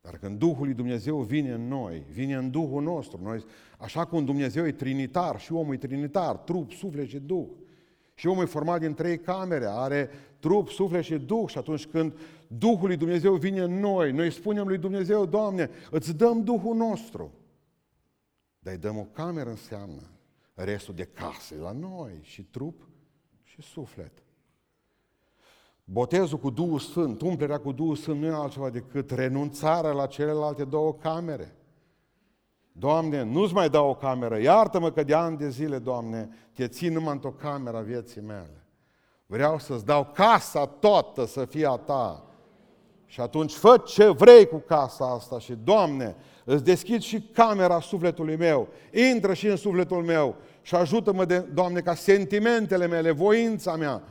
Dar 0.00 0.18
când 0.18 0.38
Duhul 0.38 0.64
lui 0.64 0.74
Dumnezeu 0.74 1.20
vine 1.20 1.52
în 1.52 1.68
noi, 1.68 2.06
vine 2.10 2.34
în 2.34 2.50
Duhul 2.50 2.82
nostru, 2.82 3.20
noi, 3.22 3.44
așa 3.78 4.04
cum 4.04 4.24
Dumnezeu 4.24 4.66
e 4.66 4.72
trinitar 4.72 5.40
și 5.40 5.52
omul 5.52 5.74
e 5.74 5.78
trinitar, 5.78 6.36
trup, 6.36 6.72
suflet 6.72 7.08
și 7.08 7.18
Duh. 7.18 7.46
Și 8.14 8.26
omul 8.26 8.42
e 8.42 8.46
format 8.46 8.80
din 8.80 8.94
trei 8.94 9.18
camere, 9.18 9.66
are 9.66 10.10
trup, 10.38 10.68
suflet 10.68 11.02
și 11.02 11.14
Duh 11.14 11.48
și 11.48 11.58
atunci 11.58 11.86
când 11.86 12.12
Duhul 12.46 12.86
lui 12.86 12.96
Dumnezeu 12.96 13.34
vine 13.34 13.60
în 13.60 13.80
noi, 13.80 14.12
noi 14.12 14.32
spunem 14.32 14.66
lui 14.66 14.78
Dumnezeu, 14.78 15.26
Doamne, 15.26 15.70
îți 15.90 16.16
dăm 16.16 16.44
Duhul 16.44 16.76
nostru. 16.76 17.32
Dar 18.60 18.72
îi 18.72 18.78
dăm 18.78 18.98
o 18.98 19.04
cameră 19.04 19.50
înseamnă 19.50 20.02
restul 20.54 20.94
de 20.94 21.04
case 21.04 21.56
la 21.56 21.72
noi 21.72 22.18
și 22.22 22.42
trup 22.42 22.88
și 23.42 23.62
suflet. 23.62 24.12
Botezul 25.84 26.38
cu 26.38 26.50
Duhul 26.50 26.78
Sfânt, 26.78 27.20
umplerea 27.20 27.60
cu 27.60 27.72
Duhul 27.72 27.96
Sfânt 27.96 28.20
nu 28.20 28.26
e 28.26 28.32
altceva 28.34 28.70
decât 28.70 29.10
renunțarea 29.10 29.92
la 29.92 30.06
celelalte 30.06 30.64
două 30.64 30.94
camere. 30.94 31.54
Doamne, 32.72 33.22
nu-ți 33.22 33.54
mai 33.54 33.70
dau 33.70 33.88
o 33.88 33.94
cameră, 33.94 34.38
iartă-mă 34.38 34.90
că 34.90 35.02
de 35.02 35.14
ani 35.14 35.36
de 35.36 35.48
zile, 35.48 35.78
Doamne, 35.78 36.28
te 36.52 36.68
țin 36.68 36.92
numai 36.92 37.12
într-o 37.12 37.30
cameră 37.30 37.76
a 37.76 37.80
vieții 37.80 38.20
mele. 38.20 38.66
Vreau 39.26 39.58
să-ți 39.58 39.84
dau 39.84 40.04
casa 40.04 40.66
toată 40.66 41.24
să 41.24 41.44
fie 41.44 41.66
a 41.66 41.76
ta. 41.76 42.24
Și 43.06 43.20
atunci 43.20 43.52
fă 43.52 43.82
ce 43.86 44.08
vrei 44.08 44.46
cu 44.46 44.56
casa 44.56 45.10
asta 45.10 45.38
și, 45.38 45.54
Doamne, 45.54 46.16
îți 46.54 46.64
deschid 46.64 47.00
și 47.00 47.22
camera 47.32 47.80
sufletului 47.80 48.36
meu, 48.36 48.68
intră 49.12 49.34
și 49.34 49.46
în 49.46 49.56
sufletul 49.56 50.02
meu 50.02 50.36
și 50.62 50.74
ajută-mă, 50.74 51.24
de, 51.24 51.44
Doamne, 51.54 51.80
ca 51.80 51.94
sentimentele 51.94 52.86
mele, 52.86 53.10
voința 53.10 53.76
mea, 53.76 54.02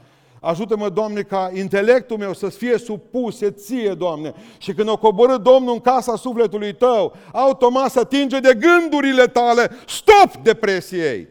Ajută-mă, 0.42 0.90
Doamne, 0.90 1.22
ca 1.22 1.52
intelectul 1.54 2.18
meu 2.18 2.34
să 2.34 2.50
fie 2.50 2.78
supuse 2.78 3.52
ție, 3.52 3.94
Doamne. 3.94 4.34
Și 4.58 4.74
când 4.74 4.90
o 4.90 4.98
coborâ 4.98 5.38
Domnul 5.38 5.74
în 5.74 5.80
casa 5.80 6.16
sufletului 6.16 6.76
tău, 6.76 7.16
automat 7.32 7.92
să 7.92 8.00
atinge 8.00 8.40
de 8.40 8.58
gândurile 8.60 9.28
tale, 9.28 9.70
stop 9.88 10.44
depresiei. 10.44 11.28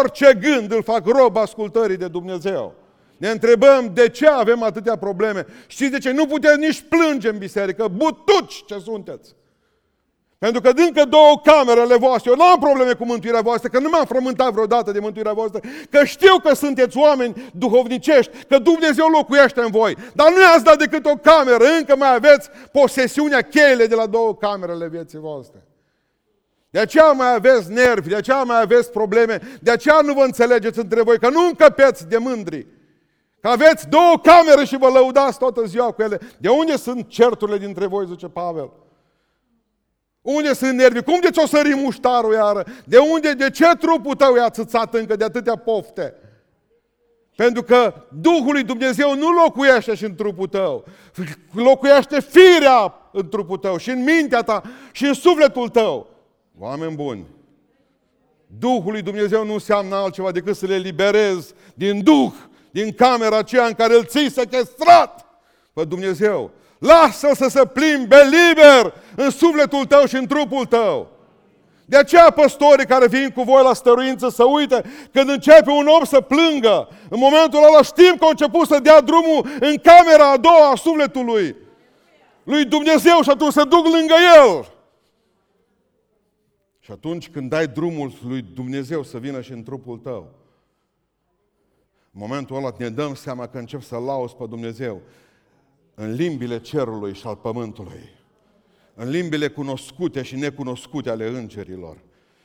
Orice 0.00 0.38
gând 0.40 0.72
îl 0.72 0.82
fac 0.82 1.06
rob 1.06 1.36
ascultării 1.36 1.96
de 1.96 2.08
Dumnezeu. 2.08 2.74
Ne 3.16 3.28
întrebăm 3.28 3.90
de 3.94 4.08
ce 4.08 4.26
avem 4.26 4.62
atâtea 4.62 4.96
probleme. 4.96 5.46
Știți 5.66 5.90
de 5.90 5.98
ce? 5.98 6.10
Nu 6.10 6.26
puteți 6.26 6.58
nici 6.58 6.84
plânge 6.88 7.28
în 7.28 7.38
biserică, 7.38 7.88
butuci 7.88 8.64
ce 8.66 8.78
sunteți. 8.78 9.34
Pentru 10.44 10.60
că 10.60 10.70
încă 10.76 11.04
două 11.04 11.40
camerele 11.44 11.96
voastre, 11.96 12.30
eu 12.30 12.36
nu 12.36 12.44
am 12.44 12.58
probleme 12.58 12.92
cu 12.92 13.04
mântuirea 13.04 13.40
voastră, 13.40 13.68
că 13.68 13.78
nu 13.78 13.88
m-am 13.88 14.04
frământat 14.04 14.52
vreodată 14.52 14.92
de 14.92 14.98
mântuirea 14.98 15.32
voastră, 15.32 15.60
că 15.90 16.04
știu 16.04 16.38
că 16.38 16.54
sunteți 16.54 16.96
oameni 16.98 17.50
duhovnicești, 17.54 18.44
că 18.48 18.58
Dumnezeu 18.58 19.06
locuiește 19.06 19.60
în 19.60 19.70
voi, 19.70 19.96
dar 20.14 20.32
nu 20.32 20.40
i-ați 20.40 20.64
dat 20.64 20.78
decât 20.78 21.06
o 21.06 21.14
cameră, 21.14 21.64
încă 21.78 21.96
mai 21.96 22.14
aveți 22.14 22.50
posesiunea 22.72 23.42
cheile 23.42 23.86
de 23.86 23.94
la 23.94 24.06
două 24.06 24.36
camerele 24.36 24.88
vieții 24.88 25.18
voastre. 25.18 25.64
De 26.70 26.78
aceea 26.78 27.12
mai 27.12 27.34
aveți 27.34 27.72
nervi, 27.72 28.08
de 28.08 28.16
aceea 28.16 28.42
mai 28.42 28.60
aveți 28.60 28.90
probleme, 28.90 29.40
de 29.60 29.70
aceea 29.70 30.00
nu 30.00 30.12
vă 30.12 30.22
înțelegeți 30.22 30.78
între 30.78 31.02
voi, 31.02 31.18
că 31.18 31.28
nu 31.28 31.46
încăpeți 31.46 32.08
de 32.08 32.16
mândri. 32.16 32.66
Că 33.40 33.48
aveți 33.48 33.88
două 33.88 34.20
camere 34.22 34.64
și 34.64 34.76
vă 34.76 34.88
lăudați 34.88 35.38
toată 35.38 35.64
ziua 35.64 35.90
cu 35.90 36.02
ele. 36.02 36.20
De 36.38 36.48
unde 36.48 36.76
sunt 36.76 37.08
certurile 37.08 37.58
dintre 37.58 37.86
voi, 37.86 38.06
zice 38.06 38.28
Pavel? 38.28 38.70
Unde 40.22 40.52
sunt 40.52 40.72
nervii? 40.72 41.02
Cum 41.02 41.20
de 41.20 41.30
ți-o 41.30 41.46
sări 41.46 41.74
muștarul 41.74 42.32
iară? 42.32 42.66
De 42.84 42.98
unde, 42.98 43.32
de 43.32 43.50
ce 43.50 43.64
trupul 43.78 44.14
tău 44.14 44.34
e 44.34 44.42
atâțat 44.42 44.94
încă 44.94 45.16
de 45.16 45.24
atâtea 45.24 45.56
pofte? 45.56 46.14
Pentru 47.36 47.62
că 47.62 47.94
Duhul 48.20 48.52
lui 48.52 48.62
Dumnezeu 48.62 49.14
nu 49.14 49.30
locuiește 49.30 49.94
și 49.94 50.04
în 50.04 50.14
trupul 50.14 50.46
tău. 50.46 50.84
Locuiește 51.52 52.20
firea 52.20 52.94
în 53.12 53.28
trupul 53.28 53.56
tău 53.56 53.76
și 53.76 53.90
în 53.90 54.02
mintea 54.02 54.42
ta 54.42 54.62
și 54.92 55.04
în 55.04 55.14
sufletul 55.14 55.68
tău. 55.68 56.10
Oameni 56.58 56.94
buni, 56.94 57.26
Duhul 58.58 58.92
lui 58.92 59.02
Dumnezeu 59.02 59.44
nu 59.44 59.52
înseamnă 59.52 59.94
altceva 59.94 60.30
decât 60.30 60.56
să 60.56 60.66
le 60.66 60.76
liberezi 60.76 61.54
din 61.74 62.02
Duh, 62.02 62.32
din 62.70 62.92
camera 62.92 63.38
aceea 63.38 63.66
în 63.66 63.72
care 63.72 63.94
îl 63.94 64.04
ții 64.04 64.30
sequestrat 64.30 65.26
pe 65.72 65.84
Dumnezeu. 65.84 66.50
Lasă-l 66.80 67.34
să 67.34 67.48
se 67.48 67.66
plimbe 67.66 68.16
liber 68.24 68.94
în 69.16 69.30
sufletul 69.30 69.84
tău 69.84 70.04
și 70.04 70.16
în 70.16 70.26
trupul 70.26 70.64
tău. 70.66 71.08
De 71.84 71.96
aceea 71.96 72.30
păstorii 72.30 72.86
care 72.86 73.06
vin 73.06 73.30
cu 73.30 73.42
voi 73.42 73.62
la 73.62 73.74
stăruință 73.74 74.28
să 74.28 74.44
uite, 74.44 74.82
când 75.12 75.28
începe 75.28 75.70
un 75.70 75.86
om 75.86 76.04
să 76.04 76.20
plângă, 76.20 76.88
în 77.08 77.18
momentul 77.18 77.64
ăla 77.64 77.82
știm 77.82 78.16
că 78.18 78.24
a 78.24 78.28
început 78.28 78.66
să 78.66 78.78
dea 78.78 79.00
drumul 79.00 79.46
în 79.60 79.76
camera 79.76 80.30
a 80.30 80.36
doua 80.36 80.70
a 80.70 80.74
sufletului 80.74 81.56
lui 82.42 82.64
Dumnezeu 82.64 83.22
și 83.22 83.30
atunci 83.30 83.52
se 83.52 83.64
duc 83.64 83.86
lângă 83.86 84.14
el. 84.36 84.72
Și 86.80 86.90
atunci 86.90 87.28
când 87.28 87.50
dai 87.50 87.66
drumul 87.66 88.12
lui 88.26 88.44
Dumnezeu 88.54 89.02
să 89.02 89.18
vină 89.18 89.40
și 89.40 89.52
în 89.52 89.62
trupul 89.62 89.98
tău, 89.98 90.28
în 92.12 92.20
momentul 92.20 92.56
ăla 92.56 92.74
ne 92.78 92.88
dăm 92.88 93.14
seama 93.14 93.46
că 93.46 93.58
încep 93.58 93.82
să 93.82 93.96
lauzi 93.96 94.34
pe 94.34 94.44
Dumnezeu 94.48 95.00
în 95.94 96.12
limbile 96.12 96.60
cerului 96.60 97.14
și 97.14 97.26
al 97.26 97.36
pământului, 97.36 98.08
în 98.94 99.08
limbile 99.08 99.48
cunoscute 99.48 100.22
și 100.22 100.36
necunoscute 100.36 101.10
ale 101.10 101.28
îngerilor. 101.28 101.96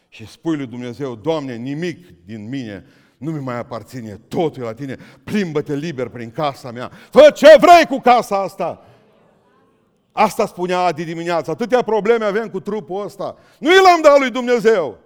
Și 0.10 0.28
spui 0.28 0.56
lui 0.56 0.68
Dumnezeu, 0.68 1.16
Doamne, 1.16 1.56
nimic 1.56 2.26
din 2.26 2.50
mine 2.50 2.86
nu 3.18 3.32
mi 3.32 3.40
mai 3.40 3.58
aparține, 3.58 4.22
totul 4.28 4.62
e 4.62 4.66
la 4.66 4.74
tine, 4.74 4.98
plimbă-te 5.24 5.76
liber 5.76 6.08
prin 6.08 6.32
casa 6.32 6.72
mea, 6.72 6.92
fă 7.10 7.32
ce 7.34 7.56
vrei 7.60 7.86
cu 7.90 8.00
casa 8.00 8.42
asta. 8.42 8.86
Asta 10.12 10.46
spunea 10.46 10.80
Adi 10.80 11.04
dimineața, 11.04 11.52
atâtea 11.52 11.82
probleme 11.82 12.26
avem 12.26 12.50
cu 12.50 12.60
trupul 12.60 13.06
ăsta. 13.06 13.38
Nu 13.60 13.70
i 13.70 13.82
l-am 13.84 14.02
dat 14.02 14.20
lui 14.20 14.30
Dumnezeu. 14.30 14.98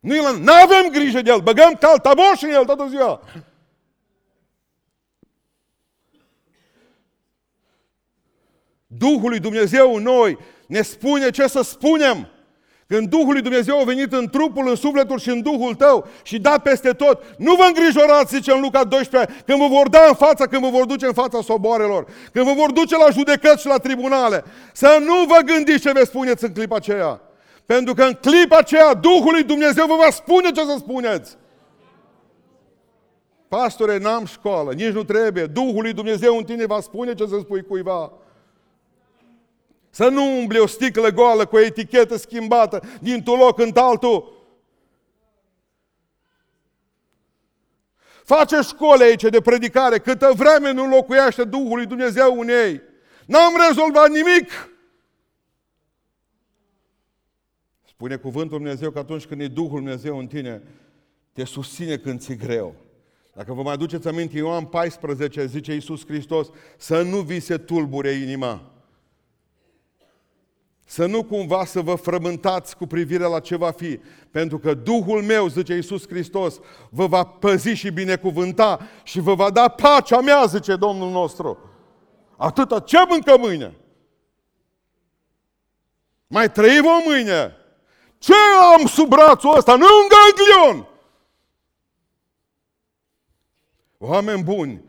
Nu 0.00 0.14
i 0.14 0.18
avem 0.62 0.90
grijă 0.92 1.22
de 1.22 1.30
el, 1.30 1.40
băgăm 1.40 1.72
caltaboș 1.80 2.42
în 2.42 2.50
el 2.50 2.64
toată 2.64 2.86
ziua. 2.88 3.20
Duhul 8.98 9.28
lui 9.28 9.38
Dumnezeu 9.38 9.94
în 9.94 10.02
noi 10.02 10.38
ne 10.66 10.82
spune 10.82 11.30
ce 11.30 11.46
să 11.46 11.62
spunem. 11.62 12.28
Când 12.86 13.08
Duhul 13.08 13.32
lui 13.32 13.42
Dumnezeu 13.42 13.80
a 13.80 13.84
venit 13.84 14.12
în 14.12 14.28
trupul, 14.28 14.68
în 14.68 14.74
sufletul 14.74 15.18
și 15.18 15.28
în 15.28 15.42
Duhul 15.42 15.74
tău 15.74 16.06
și 16.22 16.38
dat 16.38 16.62
peste 16.62 16.90
tot, 16.90 17.22
nu 17.38 17.54
vă 17.54 17.64
îngrijorați, 17.66 18.34
zice 18.34 18.52
în 18.52 18.60
Luca 18.60 18.84
12, 18.84 19.42
când 19.46 19.58
vă 19.58 19.66
vor 19.66 19.88
da 19.88 20.04
în 20.08 20.14
fața, 20.14 20.46
când 20.46 20.62
vă 20.62 20.70
vor 20.70 20.84
duce 20.84 21.06
în 21.06 21.12
fața 21.12 21.40
soboarelor, 21.42 22.06
când 22.32 22.46
vă 22.46 22.52
vor 22.52 22.72
duce 22.72 22.96
la 22.96 23.10
judecăți 23.10 23.60
și 23.60 23.66
la 23.66 23.76
tribunale. 23.76 24.44
Să 24.72 24.98
nu 25.00 25.24
vă 25.28 25.38
gândiți 25.44 25.80
ce 25.80 25.92
veți 25.92 26.08
spuneți 26.08 26.44
în 26.44 26.52
clipa 26.52 26.76
aceea. 26.76 27.20
Pentru 27.66 27.94
că 27.94 28.02
în 28.02 28.18
clipa 28.20 28.56
aceea 28.56 28.94
Duhul 28.94 29.32
lui 29.32 29.42
Dumnezeu 29.42 29.86
vă 29.86 29.94
va 30.04 30.10
spune 30.10 30.50
ce 30.50 30.60
să 30.60 30.74
spuneți. 30.78 31.36
Pastore, 33.48 33.98
n-am 33.98 34.26
școală, 34.26 34.72
nici 34.72 34.92
nu 34.92 35.04
trebuie. 35.04 35.46
Duhul 35.46 35.82
lui 35.82 35.92
Dumnezeu 35.92 36.36
în 36.36 36.44
tine 36.44 36.66
va 36.66 36.80
spune 36.80 37.14
ce 37.14 37.26
să 37.26 37.36
spui 37.40 37.62
cuiva. 37.62 38.12
Să 39.94 40.08
nu 40.08 40.38
umbli 40.38 40.58
o 40.58 40.66
sticlă 40.66 41.08
goală 41.08 41.46
cu 41.46 41.56
o 41.56 41.60
etichetă 41.60 42.16
schimbată 42.16 42.82
dintr-un 43.00 43.38
loc 43.38 43.58
în 43.58 43.70
altul. 43.74 44.46
Face 48.24 48.60
școli 48.60 49.02
aici 49.02 49.22
de 49.22 49.40
predicare, 49.40 49.98
câtă 49.98 50.32
vreme 50.36 50.72
nu 50.72 50.88
locuiește 50.88 51.44
Duhul 51.44 51.76
lui 51.76 51.86
Dumnezeu 51.86 52.40
în 52.40 52.48
ei. 52.48 52.82
N-am 53.26 53.52
rezolvat 53.68 54.08
nimic. 54.08 54.70
Spune 57.88 58.16
cuvântul 58.16 58.58
Dumnezeu 58.58 58.90
că 58.90 58.98
atunci 58.98 59.26
când 59.26 59.40
e 59.40 59.48
Duhul 59.48 59.78
Dumnezeu 59.78 60.18
în 60.18 60.26
tine, 60.26 60.62
te 61.32 61.44
susține 61.44 61.96
când 61.96 62.20
ți 62.20 62.34
greu. 62.34 62.74
Dacă 63.32 63.52
vă 63.52 63.62
mai 63.62 63.72
aduceți 63.72 64.08
aminte, 64.08 64.36
Ioan 64.36 64.64
14 64.64 65.46
zice 65.46 65.72
Iisus 65.72 66.06
Hristos, 66.06 66.48
să 66.76 67.02
nu 67.02 67.20
vi 67.20 67.40
se 67.40 67.58
tulbure 67.58 68.10
inima. 68.10 68.73
Să 70.84 71.06
nu 71.06 71.24
cumva 71.24 71.64
să 71.64 71.80
vă 71.80 71.94
frământați 71.94 72.76
cu 72.76 72.86
privire 72.86 73.24
la 73.24 73.40
ce 73.40 73.56
va 73.56 73.70
fi. 73.70 74.00
Pentru 74.30 74.58
că 74.58 74.74
Duhul 74.74 75.22
meu, 75.22 75.46
zice 75.46 75.74
Iisus 75.74 76.08
Hristos, 76.08 76.58
vă 76.90 77.06
va 77.06 77.24
păzi 77.24 77.68
și 77.68 77.90
binecuvânta 77.90 78.80
și 79.02 79.20
vă 79.20 79.34
va 79.34 79.50
da 79.50 79.68
pacea 79.68 80.20
mea, 80.20 80.44
zice 80.44 80.76
Domnul 80.76 81.10
nostru. 81.10 81.58
Atâta 82.36 82.80
ce 82.80 82.98
mâncă 83.08 83.36
mâine? 83.38 83.74
Mai 86.26 86.50
trăim 86.50 86.84
o 86.84 87.02
mâine? 87.04 87.56
Ce 88.18 88.34
am 88.74 88.86
sub 88.86 89.08
brațul 89.08 89.56
ăsta? 89.56 89.76
Nu 89.76 89.84
un 89.84 90.08
ganglion! 90.08 90.88
Oameni 93.98 94.42
buni, 94.42 94.82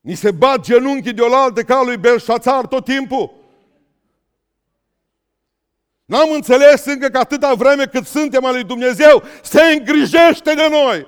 ni 0.00 0.14
se 0.14 0.30
bat 0.30 0.60
genunchii 0.60 1.12
de 1.12 1.20
oaltă 1.22 1.62
ca 1.62 1.82
lui 1.82 1.96
Belșațar 1.96 2.66
tot 2.66 2.84
timpul. 2.84 3.43
N-am 6.04 6.30
înțeles 6.30 6.84
încă 6.84 7.08
că 7.08 7.18
atâta 7.18 7.54
vreme 7.54 7.84
cât 7.84 8.06
suntem 8.06 8.44
al 8.44 8.52
lui 8.52 8.64
Dumnezeu, 8.64 9.22
se 9.42 9.62
îngrijește 9.62 10.54
de 10.54 10.68
noi. 10.70 11.06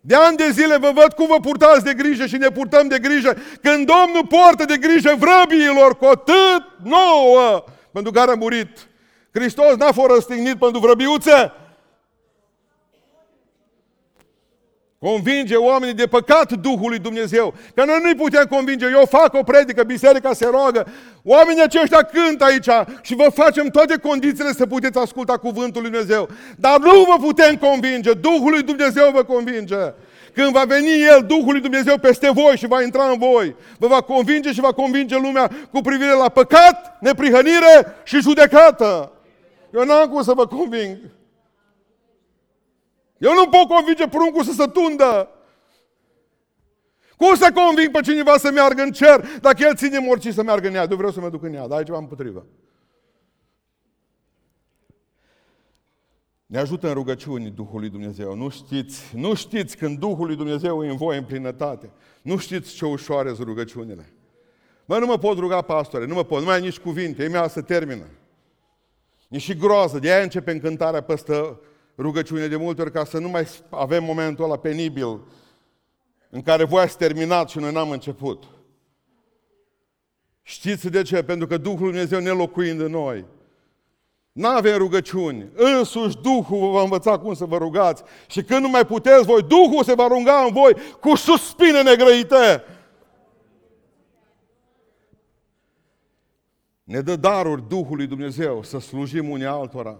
De 0.00 0.14
ani 0.14 0.36
de 0.36 0.50
zile 0.50 0.76
vă 0.76 0.90
văd 0.94 1.12
cum 1.12 1.26
vă 1.26 1.40
purtați 1.40 1.84
de 1.84 1.94
grijă 1.94 2.26
și 2.26 2.36
ne 2.36 2.48
purtăm 2.48 2.88
de 2.88 2.98
grijă. 2.98 3.36
Când 3.62 3.86
Domnul 3.86 4.26
poartă 4.28 4.64
de 4.64 4.76
grijă 4.76 5.16
vrăbiilor 5.18 5.96
cu 5.96 6.04
atât 6.04 6.64
nouă, 6.82 7.64
pentru 7.92 8.12
care 8.12 8.30
a 8.30 8.34
murit. 8.34 8.88
Hristos 9.32 9.76
n-a 9.76 9.92
fost 9.92 10.10
răstignit 10.10 10.58
pentru 10.58 10.80
vrăbiuțe, 10.80 11.52
Convinge 15.00 15.56
oamenii 15.56 15.94
de 15.94 16.06
păcat 16.06 16.52
Duhului 16.52 16.98
Dumnezeu. 16.98 17.54
Că 17.74 17.84
noi 17.84 17.98
nu-i 18.02 18.14
putem 18.14 18.44
convinge. 18.44 18.86
Eu 18.86 19.06
fac 19.10 19.34
o 19.34 19.42
predică, 19.42 19.82
biserica 19.82 20.32
se 20.32 20.46
roagă. 20.50 20.86
Oamenii 21.24 21.62
aceștia 21.62 22.02
cântă 22.02 22.44
aici 22.44 22.68
și 23.02 23.14
vă 23.14 23.26
facem 23.34 23.68
toate 23.68 23.96
condițiile 23.96 24.52
să 24.52 24.66
puteți 24.66 24.98
asculta 24.98 25.36
cuvântul 25.36 25.82
lui 25.82 25.90
Dumnezeu. 25.90 26.28
Dar 26.56 26.78
nu 26.78 27.06
vă 27.08 27.26
putem 27.26 27.56
convinge. 27.56 28.12
Duhul 28.12 28.50
lui 28.50 28.62
Dumnezeu 28.62 29.10
vă 29.10 29.22
convinge. 29.22 29.92
Când 30.32 30.52
va 30.52 30.64
veni 30.64 31.02
El, 31.02 31.24
Duhul 31.26 31.52
lui 31.52 31.60
Dumnezeu, 31.60 31.98
peste 31.98 32.30
voi 32.30 32.56
și 32.56 32.66
va 32.66 32.82
intra 32.82 33.08
în 33.08 33.18
voi, 33.18 33.56
vă 33.78 33.86
va 33.86 34.00
convinge 34.00 34.52
și 34.52 34.60
va 34.60 34.72
convinge 34.72 35.16
lumea 35.16 35.50
cu 35.70 35.80
privire 35.80 36.12
la 36.12 36.28
păcat, 36.28 36.96
neprihănire 37.00 37.96
și 38.04 38.20
judecată. 38.20 39.12
Eu 39.74 39.84
n-am 39.84 40.08
cum 40.08 40.22
să 40.22 40.32
vă 40.32 40.46
conving. 40.46 40.96
Eu 43.18 43.34
nu 43.34 43.48
pot 43.48 43.68
convinge 43.68 44.08
pruncul 44.08 44.44
să 44.44 44.52
se 44.52 44.66
tundă. 44.66 45.28
Cum 47.16 47.34
să 47.34 47.52
conving 47.54 47.90
pe 47.90 48.00
cineva 48.00 48.36
să 48.36 48.50
meargă 48.50 48.82
în 48.82 48.92
cer 48.92 49.26
dacă 49.40 49.56
el 49.64 49.76
ține 49.76 49.98
morții 49.98 50.32
să 50.32 50.42
meargă 50.42 50.68
în 50.68 50.74
iad? 50.74 50.90
Eu 50.90 50.96
vreau 50.96 51.12
să 51.12 51.20
mă 51.20 51.30
duc 51.30 51.42
în 51.42 51.52
iad, 51.52 51.68
dar 51.68 51.84
ceva 51.84 51.98
împotrivă. 51.98 52.46
Ne 56.46 56.58
ajută 56.58 56.86
în 56.88 56.94
rugăciuni 56.94 57.50
Duhul 57.50 57.80
lui 57.80 57.88
Dumnezeu. 57.88 58.34
Nu 58.34 58.48
știți, 58.48 59.16
nu 59.16 59.34
știți 59.34 59.76
când 59.76 59.98
Duhul 59.98 60.26
lui 60.26 60.36
Dumnezeu 60.36 60.84
e 60.84 60.88
în 60.88 60.96
voi 60.96 61.16
în 61.18 61.24
plinătate. 61.24 61.90
Nu 62.22 62.36
știți 62.36 62.74
ce 62.74 62.86
ușoare 62.86 63.34
sunt 63.34 63.46
rugăciunile. 63.46 64.12
Mă, 64.84 64.98
nu 64.98 65.06
mă 65.06 65.18
pot 65.18 65.38
ruga, 65.38 65.62
pastore, 65.62 66.06
nu 66.06 66.14
mă 66.14 66.24
pot, 66.24 66.38
nu 66.38 66.44
mai 66.44 66.54
ai 66.54 66.60
nici 66.60 66.78
cuvinte, 66.78 67.24
e 67.24 67.28
mea 67.28 67.48
să 67.48 67.62
termină. 67.62 68.04
E 69.28 69.38
și 69.38 69.56
groază, 69.56 69.98
de 69.98 70.12
aia 70.12 70.22
începe 70.22 70.50
încântarea 70.50 71.02
păstă 71.02 71.60
rugăciune 71.98 72.46
de 72.46 72.56
multe 72.56 72.80
ori 72.80 72.92
ca 72.92 73.04
să 73.04 73.18
nu 73.18 73.28
mai 73.28 73.48
avem 73.70 74.04
momentul 74.04 74.44
ăla 74.44 74.56
penibil 74.56 75.20
în 76.30 76.42
care 76.42 76.64
voi 76.64 76.82
ați 76.82 76.96
terminat 76.96 77.48
și 77.48 77.58
noi 77.58 77.72
n-am 77.72 77.90
început. 77.90 78.44
Știți 80.42 80.88
de 80.88 81.02
ce? 81.02 81.22
Pentru 81.22 81.46
că 81.46 81.56
Duhul 81.56 81.86
Dumnezeu 81.90 82.20
ne 82.20 82.30
locuind 82.30 82.80
în 82.80 82.90
noi. 82.90 83.24
Nu 84.32 84.48
avem 84.48 84.76
rugăciuni. 84.76 85.48
Însuși 85.54 86.16
Duhul 86.22 86.58
vă 86.58 86.70
va 86.70 86.82
învăța 86.82 87.18
cum 87.18 87.34
să 87.34 87.44
vă 87.44 87.56
rugați. 87.56 88.02
Și 88.26 88.42
când 88.42 88.60
nu 88.60 88.68
mai 88.68 88.86
puteți 88.86 89.24
voi, 89.24 89.42
Duhul 89.42 89.84
se 89.84 89.94
va 89.94 90.06
ruga 90.06 90.44
în 90.46 90.52
voi 90.52 90.76
cu 91.00 91.14
suspine 91.14 91.82
negrăite. 91.82 92.64
Ne 96.84 97.00
dă 97.00 97.16
daruri 97.16 97.68
Duhului 97.68 98.06
Dumnezeu 98.06 98.62
să 98.62 98.78
slujim 98.78 99.30
unii 99.30 99.46
altora. 99.46 99.98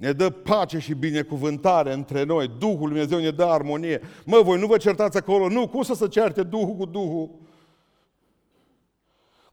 Ne 0.00 0.12
dă 0.12 0.30
pace 0.30 0.78
și 0.78 0.94
binecuvântare 0.94 1.92
între 1.92 2.22
noi. 2.22 2.48
Duhul 2.58 2.88
Dumnezeu 2.88 3.18
ne 3.18 3.30
dă 3.30 3.44
armonie. 3.44 4.00
Mă, 4.24 4.40
voi 4.42 4.58
nu 4.58 4.66
vă 4.66 4.76
certați 4.76 5.16
acolo. 5.16 5.48
Nu, 5.48 5.68
cum 5.68 5.82
să 5.82 5.94
se 5.94 6.08
certe 6.08 6.42
Duhul 6.42 6.74
cu 6.74 6.84
Duhul? 6.84 7.30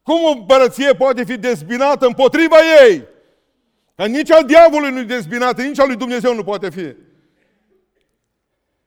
Cum 0.02 0.14
o 0.24 0.30
împărăție 0.30 0.94
poate 0.94 1.24
fi 1.24 1.36
dezbinată 1.36 2.06
împotriva 2.06 2.56
ei? 2.80 3.04
Că 3.94 4.06
nici 4.06 4.30
al 4.30 4.44
diavolului 4.44 4.92
nu 4.92 5.00
e 5.00 5.04
dezbinată, 5.04 5.62
nici 5.62 5.78
al 5.78 5.86
lui 5.86 5.96
Dumnezeu 5.96 6.34
nu 6.34 6.44
poate 6.44 6.70
fi. 6.70 6.94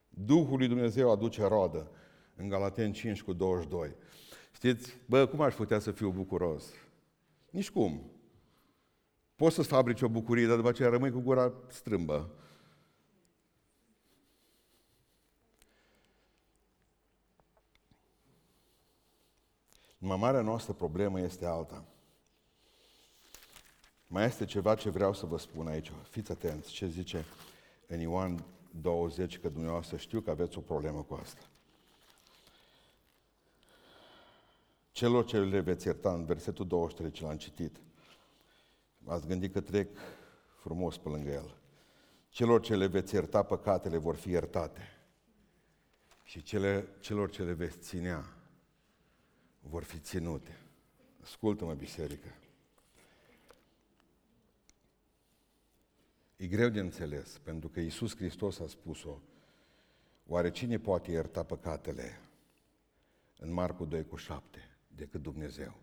Duhul 0.10 0.58
lui 0.58 0.68
Dumnezeu 0.68 1.12
aduce 1.12 1.48
rodă 1.48 1.92
în 2.36 2.50
Galaten 2.50 2.94
5 2.94 3.22
cu 3.22 3.34
22. 3.34 3.96
Știți, 4.52 4.98
bă, 5.06 5.26
cum 5.26 5.42
aș 5.42 5.54
putea 5.54 5.80
să 5.80 5.92
fiu 5.92 6.10
bucuros? 6.10 6.66
Nici 7.50 7.70
cum. 7.70 8.11
Poți 9.42 9.56
să-ți 9.56 9.68
fabrici 9.68 10.02
o 10.02 10.08
bucurie, 10.08 10.48
dar 10.48 10.56
după 10.56 10.70
aceea 10.70 10.90
rămâi 10.90 11.12
cu 11.12 11.20
gura 11.20 11.54
strâmbă. 11.68 12.30
Numai 19.98 20.18
marea 20.18 20.42
noastră 20.42 20.74
problemă 20.74 21.20
este 21.20 21.46
alta. 21.46 21.86
Mai 24.08 24.26
este 24.26 24.46
ceva 24.46 24.76
ce 24.76 24.90
vreau 24.90 25.14
să 25.14 25.26
vă 25.26 25.38
spun 25.38 25.68
aici. 25.68 25.92
Fiți 26.10 26.32
atenți 26.32 26.72
ce 26.72 26.88
zice 26.88 27.26
în 27.88 28.00
Ioan 28.00 28.44
20, 28.82 29.40
că 29.40 29.50
dumneavoastră 29.50 29.98
știu 29.98 30.22
că 30.22 30.30
aveți 30.30 30.58
o 30.58 30.62
problemă 30.62 31.02
cu 31.02 31.14
asta. 31.14 31.42
Celor 34.92 35.26
ce 35.26 35.40
le 35.40 35.60
veți 35.60 35.88
ierta 35.88 36.14
în 36.14 36.26
versetul 36.26 36.68
23 36.68 37.12
ce 37.12 37.24
l-am 37.24 37.38
citit– 37.38 37.76
ați 39.06 39.28
gândit 39.28 39.54
că 39.54 39.62
trec 39.62 39.98
frumos 40.56 40.98
pe 40.98 41.10
lângă 41.10 41.30
el. 41.30 41.58
Celor 42.30 42.62
ce 42.62 42.76
le 42.76 42.88
veți 42.88 43.14
ierta 43.14 43.44
păcatele 43.44 43.98
vor 43.98 44.16
fi 44.16 44.30
iertate. 44.30 44.82
Și 46.24 46.44
cele, 46.44 46.88
celor 47.00 47.30
ce 47.30 47.44
le 47.44 47.54
veți 47.54 47.80
ținea 47.80 48.36
vor 49.60 49.84
fi 49.84 50.00
ținute. 50.00 50.58
Ascultă-mă, 51.22 51.74
biserică. 51.74 52.36
E 56.36 56.48
greu 56.48 56.70
de 56.70 56.80
înțeles, 56.80 57.38
pentru 57.38 57.70
că 57.70 57.80
Iisus 57.80 58.16
Hristos 58.16 58.60
a 58.60 58.68
spus-o. 58.68 59.18
Oare 60.26 60.52
cine 60.52 60.80
poate 60.80 61.12
ierta 61.12 61.44
păcatele 61.44 62.20
în 63.38 63.54
Marcu 63.54 63.86
2 63.86 64.06
cu 64.06 64.16
7 64.16 64.70
decât 64.88 65.22
Dumnezeu? 65.22 65.74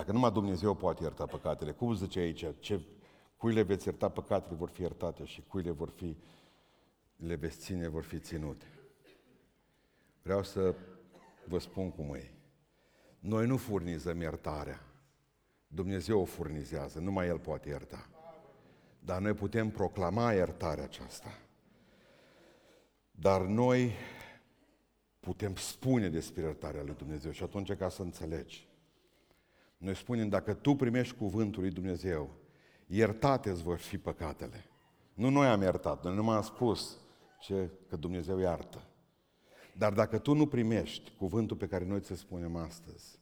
Dacă 0.00 0.12
numai 0.12 0.32
Dumnezeu 0.32 0.74
poate 0.74 1.02
ierta 1.02 1.26
păcatele, 1.26 1.72
cum 1.72 1.94
zice 1.94 2.18
aici, 2.18 2.44
ce, 2.58 2.80
cui 3.36 3.52
le 3.52 3.62
veți 3.62 3.86
ierta 3.86 4.08
păcatele 4.08 4.56
vor 4.56 4.68
fi 4.68 4.80
iertate 4.80 5.24
și 5.24 5.42
cui 5.42 5.62
le 5.62 5.70
vor 5.70 5.88
fi, 5.88 6.16
le 7.16 7.34
veți 7.34 7.58
ține 7.58 7.88
vor 7.88 8.02
fi 8.02 8.18
ținute. 8.18 8.66
Vreau 10.22 10.42
să 10.42 10.74
vă 11.44 11.58
spun 11.58 11.90
cum 11.90 12.14
e. 12.14 12.34
Noi 13.18 13.46
nu 13.46 13.56
furnizăm 13.56 14.20
iertarea. 14.20 14.80
Dumnezeu 15.66 16.20
o 16.20 16.24
furnizează, 16.24 16.98
numai 16.98 17.26
El 17.26 17.38
poate 17.38 17.68
ierta. 17.68 18.08
Dar 18.98 19.20
noi 19.20 19.34
putem 19.34 19.70
proclama 19.70 20.32
iertarea 20.32 20.84
aceasta. 20.84 21.38
Dar 23.10 23.40
noi 23.40 23.92
putem 25.20 25.54
spune 25.56 26.08
despre 26.08 26.42
iertarea 26.42 26.82
lui 26.82 26.94
Dumnezeu 26.94 27.30
și 27.30 27.42
atunci 27.42 27.72
ca 27.72 27.88
să 27.88 28.02
înțelegi. 28.02 28.68
Noi 29.80 29.94
spunem, 29.94 30.28
dacă 30.28 30.54
tu 30.54 30.74
primești 30.74 31.16
cuvântul 31.16 31.60
lui 31.62 31.70
Dumnezeu, 31.70 32.30
iertate 32.86 33.50
îți 33.50 33.62
vor 33.62 33.78
fi 33.78 33.98
păcatele. 33.98 34.64
Nu 35.14 35.28
noi 35.30 35.46
am 35.46 35.60
iertat, 35.60 36.04
noi 36.04 36.14
nu 36.14 36.22
m-am 36.22 36.42
spus 36.42 36.98
ce, 37.40 37.70
că 37.88 37.96
Dumnezeu 37.96 38.38
iartă. 38.38 38.82
Dar 39.74 39.92
dacă 39.92 40.18
tu 40.18 40.34
nu 40.34 40.46
primești 40.46 41.12
cuvântul 41.18 41.56
pe 41.56 41.66
care 41.66 41.84
noi 41.84 42.00
ți 42.00 42.14
spunem 42.14 42.56
astăzi, 42.56 43.18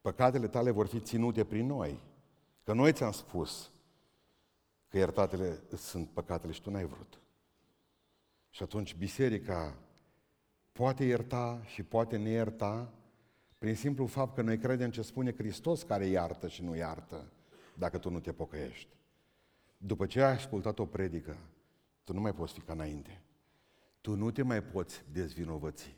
păcatele 0.00 0.48
tale 0.48 0.70
vor 0.70 0.86
fi 0.86 1.00
ținute 1.00 1.44
prin 1.44 1.66
noi. 1.66 2.00
Că 2.62 2.72
noi 2.72 2.92
ți-am 2.92 3.12
spus 3.12 3.70
că 4.88 4.96
iertatele 4.96 5.62
sunt 5.76 6.08
păcatele 6.08 6.52
și 6.52 6.60
tu 6.60 6.70
n-ai 6.70 6.84
vrut. 6.84 7.20
Și 8.50 8.62
atunci 8.62 8.94
biserica 8.94 9.78
poate 10.72 11.04
ierta 11.04 11.62
și 11.64 11.82
poate 11.82 12.16
ne 12.16 12.28
ierta 12.28 12.92
prin 13.58 13.74
simplu 13.74 14.06
fapt 14.06 14.34
că 14.34 14.42
noi 14.42 14.58
credem 14.58 14.90
ce 14.90 15.02
spune 15.02 15.34
Hristos 15.36 15.82
care 15.82 16.06
iartă 16.06 16.48
și 16.48 16.62
nu 16.62 16.76
iartă, 16.76 17.32
dacă 17.74 17.98
tu 17.98 18.10
nu 18.10 18.20
te 18.20 18.32
pocăiești. 18.32 18.88
După 19.78 20.06
ce 20.06 20.22
ai 20.22 20.32
ascultat 20.32 20.78
o 20.78 20.86
predică, 20.86 21.36
tu 22.04 22.12
nu 22.12 22.20
mai 22.20 22.34
poți 22.34 22.52
fi 22.52 22.60
ca 22.60 22.72
înainte. 22.72 23.20
Tu 24.00 24.14
nu 24.14 24.30
te 24.30 24.42
mai 24.42 24.62
poți 24.62 25.04
dezvinovăți. 25.12 25.96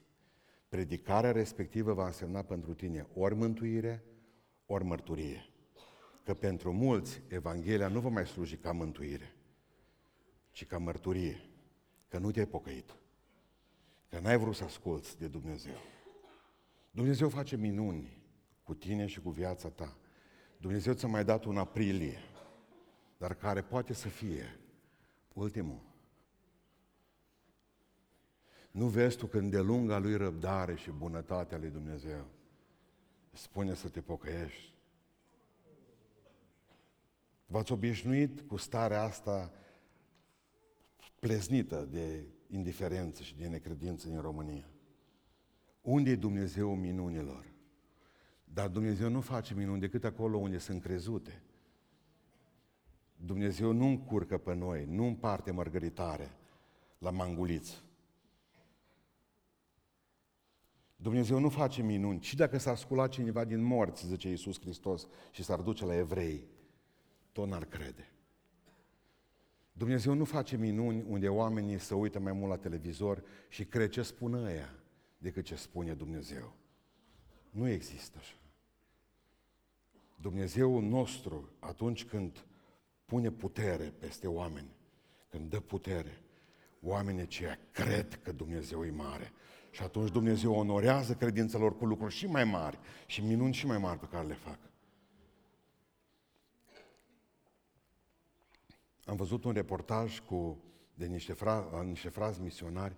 Predicarea 0.68 1.32
respectivă 1.32 1.92
va 1.92 2.06
însemna 2.06 2.42
pentru 2.42 2.74
tine 2.74 3.06
ori 3.14 3.34
mântuire, 3.34 4.04
ori 4.66 4.84
mărturie. 4.84 5.50
Că 6.24 6.34
pentru 6.34 6.72
mulți, 6.72 7.22
Evanghelia 7.28 7.88
nu 7.88 8.00
va 8.00 8.08
mai 8.08 8.26
sluji 8.26 8.56
ca 8.56 8.72
mântuire, 8.72 9.34
ci 10.50 10.66
ca 10.66 10.78
mărturie. 10.78 11.40
Că 12.08 12.18
nu 12.18 12.30
te-ai 12.30 12.46
pocăit. 12.46 12.94
Că 14.08 14.18
n-ai 14.18 14.36
vrut 14.36 14.54
să 14.54 14.64
asculți 14.64 15.18
de 15.18 15.26
Dumnezeu. 15.26 15.76
Dumnezeu 16.98 17.28
face 17.28 17.56
minuni 17.56 18.22
cu 18.62 18.74
tine 18.74 19.06
și 19.06 19.20
cu 19.20 19.30
viața 19.30 19.68
ta. 19.68 19.96
Dumnezeu 20.56 20.94
ți-a 20.94 21.08
mai 21.08 21.24
dat 21.24 21.44
un 21.44 21.56
aprilie, 21.56 22.18
dar 23.18 23.34
care 23.34 23.62
poate 23.62 23.92
să 23.92 24.08
fie 24.08 24.60
ultimul. 25.32 25.80
Nu 28.70 28.86
vezi 28.86 29.16
tu 29.16 29.26
când 29.26 29.50
de 29.50 29.60
lunga 29.60 29.98
lui 29.98 30.16
răbdare 30.16 30.74
și 30.74 30.90
bunătatea 30.90 31.58
lui 31.58 31.70
Dumnezeu 31.70 32.26
spune 33.32 33.74
să 33.74 33.88
te 33.88 34.00
pocăiești. 34.00 34.74
V-ați 37.46 37.72
obișnuit 37.72 38.40
cu 38.40 38.56
starea 38.56 39.02
asta 39.02 39.52
pleznită 41.18 41.84
de 41.90 42.24
indiferență 42.48 43.22
și 43.22 43.36
de 43.36 43.48
necredință 43.48 44.08
în 44.08 44.20
România. 44.20 44.68
Unde 45.88 46.10
e 46.10 46.16
Dumnezeu 46.16 46.74
minunilor? 46.74 47.44
Dar 48.44 48.68
Dumnezeu 48.68 49.08
nu 49.08 49.20
face 49.20 49.54
minuni 49.54 49.80
decât 49.80 50.04
acolo 50.04 50.36
unde 50.36 50.58
sunt 50.58 50.82
crezute. 50.82 51.42
Dumnezeu 53.16 53.72
nu 53.72 53.86
încurcă 53.86 54.38
pe 54.38 54.54
noi, 54.54 54.84
nu 54.84 55.06
împarte 55.06 55.50
mărgăritare 55.50 56.36
la 56.98 57.10
manguliți. 57.10 57.82
Dumnezeu 60.96 61.38
nu 61.38 61.48
face 61.48 61.82
minuni. 61.82 62.20
Și 62.20 62.36
dacă 62.36 62.58
s-ar 62.58 62.76
scula 62.76 63.08
cineva 63.08 63.44
din 63.44 63.62
morți, 63.62 64.06
zice 64.06 64.28
Iisus 64.28 64.60
Hristos, 64.60 65.06
și 65.30 65.42
s-ar 65.42 65.60
duce 65.60 65.84
la 65.84 65.96
evrei, 65.96 66.44
tot 67.32 67.48
n-ar 67.48 67.64
crede. 67.64 68.12
Dumnezeu 69.72 70.14
nu 70.14 70.24
face 70.24 70.56
minuni 70.56 71.04
unde 71.08 71.28
oamenii 71.28 71.78
se 71.78 71.94
uită 71.94 72.18
mai 72.18 72.32
mult 72.32 72.50
la 72.50 72.56
televizor 72.56 73.24
și 73.48 73.64
cred 73.64 73.90
ce 73.90 74.02
spune 74.02 74.52
ea 74.52 74.77
decât 75.18 75.44
ce 75.44 75.54
spune 75.54 75.94
Dumnezeu. 75.94 76.52
Nu 77.50 77.68
există 77.68 78.18
așa. 78.20 78.36
Dumnezeul 80.20 80.82
nostru, 80.82 81.48
atunci 81.58 82.04
când 82.04 82.44
pune 83.04 83.30
putere 83.30 83.94
peste 83.98 84.26
oameni, 84.26 84.68
când 85.28 85.50
dă 85.50 85.60
putere, 85.60 86.22
oamenii 86.82 87.22
aceia 87.22 87.58
cred 87.70 88.20
că 88.22 88.32
Dumnezeu 88.32 88.84
e 88.84 88.90
mare. 88.90 89.32
Și 89.70 89.82
atunci 89.82 90.10
Dumnezeu 90.10 90.54
onorează 90.54 91.14
credința 91.14 91.58
lor 91.58 91.76
cu 91.76 91.86
lucruri 91.86 92.14
și 92.14 92.26
mai 92.26 92.44
mari 92.44 92.78
și 93.06 93.20
minuni 93.20 93.54
și 93.54 93.66
mai 93.66 93.78
mari 93.78 93.98
pe 93.98 94.06
care 94.06 94.26
le 94.26 94.34
fac. 94.34 94.58
Am 99.04 99.16
văzut 99.16 99.44
un 99.44 99.52
reportaj 99.52 100.20
cu, 100.20 100.62
de 100.94 101.06
niște, 101.06 101.32
fra, 101.32 101.82
niște 101.82 102.08
frazi 102.08 102.40
misionari 102.40 102.94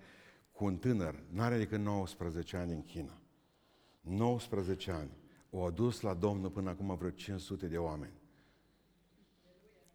cu 0.61 0.67
un 0.67 0.77
tânăr, 0.77 1.23
n-are 1.29 1.57
decât 1.57 1.79
19 1.79 2.57
ani 2.57 2.73
în 2.73 2.83
China. 2.83 3.21
19 4.01 4.91
ani. 4.91 5.11
O 5.51 5.65
adus 5.65 6.01
la 6.01 6.15
Domnul 6.15 6.51
până 6.51 6.71
acum 6.71 6.97
vreo 6.97 7.11
500 7.11 7.67
de 7.67 7.79
oameni. 7.79 8.13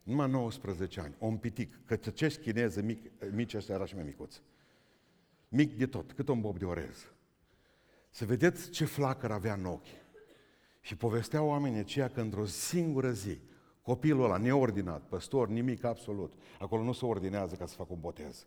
Numai 0.02 0.30
19 0.30 1.00
ani, 1.00 1.14
om 1.18 1.38
pitic, 1.38 1.84
că 1.84 1.96
ce 1.96 2.28
chineză 2.28 2.82
mic, 2.82 3.10
mici 3.32 3.54
ăștia 3.54 3.74
era 3.74 3.84
și 3.84 3.94
mai 3.94 4.04
micuț. 4.04 4.40
Mic 5.48 5.76
de 5.76 5.86
tot, 5.86 6.12
cât 6.12 6.28
un 6.28 6.40
bob 6.40 6.58
de 6.58 6.64
orez. 6.64 7.12
Să 8.10 8.24
vedeți 8.24 8.70
ce 8.70 8.84
flacăr 8.84 9.30
avea 9.30 9.54
în 9.54 9.64
ochi. 9.64 9.86
Și 10.80 10.96
povestea 10.96 11.42
oamenii 11.42 11.78
aceia 11.78 12.08
că 12.08 12.20
într-o 12.20 12.46
singură 12.46 13.10
zi, 13.10 13.40
copilul 13.82 14.24
ăla, 14.24 14.36
neordinat, 14.36 15.02
păstor, 15.08 15.48
nimic 15.48 15.84
absolut, 15.84 16.32
acolo 16.58 16.82
nu 16.82 16.92
se 16.92 17.04
ordinează 17.04 17.54
ca 17.54 17.66
să 17.66 17.74
facă 17.74 17.92
un 17.92 18.00
botez. 18.00 18.46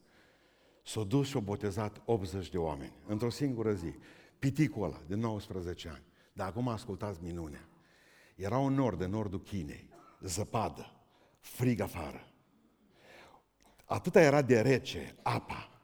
S-a 0.89 1.03
dus 1.03 1.27
și 1.27 1.37
a 1.37 1.39
botezat 1.39 2.01
80 2.05 2.49
de 2.49 2.57
oameni, 2.57 2.93
într-o 3.07 3.29
singură 3.29 3.73
zi. 3.73 3.93
Piticul 4.39 4.83
ăla, 4.83 5.01
de 5.07 5.15
19 5.15 5.89
ani. 5.89 6.03
Dar 6.33 6.47
acum 6.47 6.67
ascultați 6.67 7.19
minunea. 7.23 7.69
Era 8.35 8.57
un 8.57 8.73
nord, 8.73 9.01
în 9.01 9.09
nordul 9.09 9.41
Chinei, 9.41 9.89
zăpadă, 10.21 10.91
frig 11.39 11.79
afară. 11.79 12.33
Atâta 13.85 14.21
era 14.21 14.41
de 14.41 14.61
rece, 14.61 15.15
apa, 15.21 15.81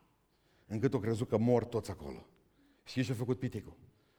încât 0.67 0.93
o 0.93 0.99
crezut 0.99 1.27
că 1.27 1.37
mor 1.37 1.65
toți 1.65 1.91
acolo. 1.91 2.27
Și 2.83 3.03
ce 3.03 3.11
a 3.11 3.15
făcut 3.15 3.39
piticul? 3.39 3.77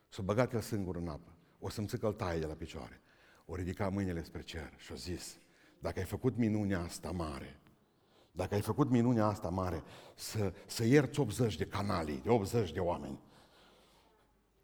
S-a 0.08 0.22
băgat 0.22 0.52
el 0.52 0.60
singur 0.60 0.96
în 0.96 1.08
apă. 1.08 1.36
O 1.58 1.68
să-mi 1.68 1.88
că 1.88 2.12
taie 2.12 2.38
de 2.38 2.46
la 2.46 2.54
picioare. 2.54 3.00
O 3.46 3.54
ridica 3.54 3.88
mâinile 3.88 4.22
spre 4.22 4.42
cer 4.42 4.74
și 4.76 4.92
a 4.92 4.94
zis, 4.94 5.38
dacă 5.78 5.98
ai 5.98 6.04
făcut 6.04 6.36
minunea 6.36 6.80
asta 6.80 7.10
mare, 7.10 7.60
dacă 8.36 8.54
ai 8.54 8.60
făcut 8.60 8.90
minunea 8.90 9.26
asta 9.26 9.48
mare, 9.48 9.82
să, 10.14 10.52
să 10.66 10.84
ierți 10.84 11.20
80 11.20 11.56
de 11.56 11.66
canalii, 11.66 12.20
de 12.22 12.30
80 12.30 12.72
de 12.72 12.80
oameni, 12.80 13.18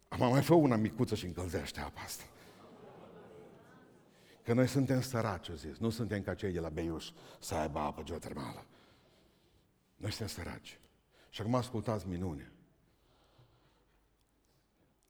am 0.07 0.29
mai 0.29 0.41
fă 0.41 0.53
una 0.53 0.75
micuță 0.75 1.15
și 1.15 1.25
încălzește 1.25 1.79
apa 1.79 2.01
asta. 2.01 2.23
Că 4.43 4.53
noi 4.53 4.67
suntem 4.67 5.01
săraci, 5.01 5.49
o 5.49 5.53
zis. 5.53 5.77
Nu 5.77 5.89
suntem 5.89 6.21
ca 6.21 6.33
cei 6.33 6.51
de 6.51 6.59
la 6.59 6.69
Beiuș 6.69 7.09
să 7.39 7.55
aibă 7.55 7.79
apă 7.79 8.03
geotermală. 8.03 8.65
Noi 9.95 10.11
suntem 10.11 10.43
săraci. 10.43 10.79
Și 11.29 11.41
acum 11.41 11.55
ascultați 11.55 12.07
minune. 12.07 12.51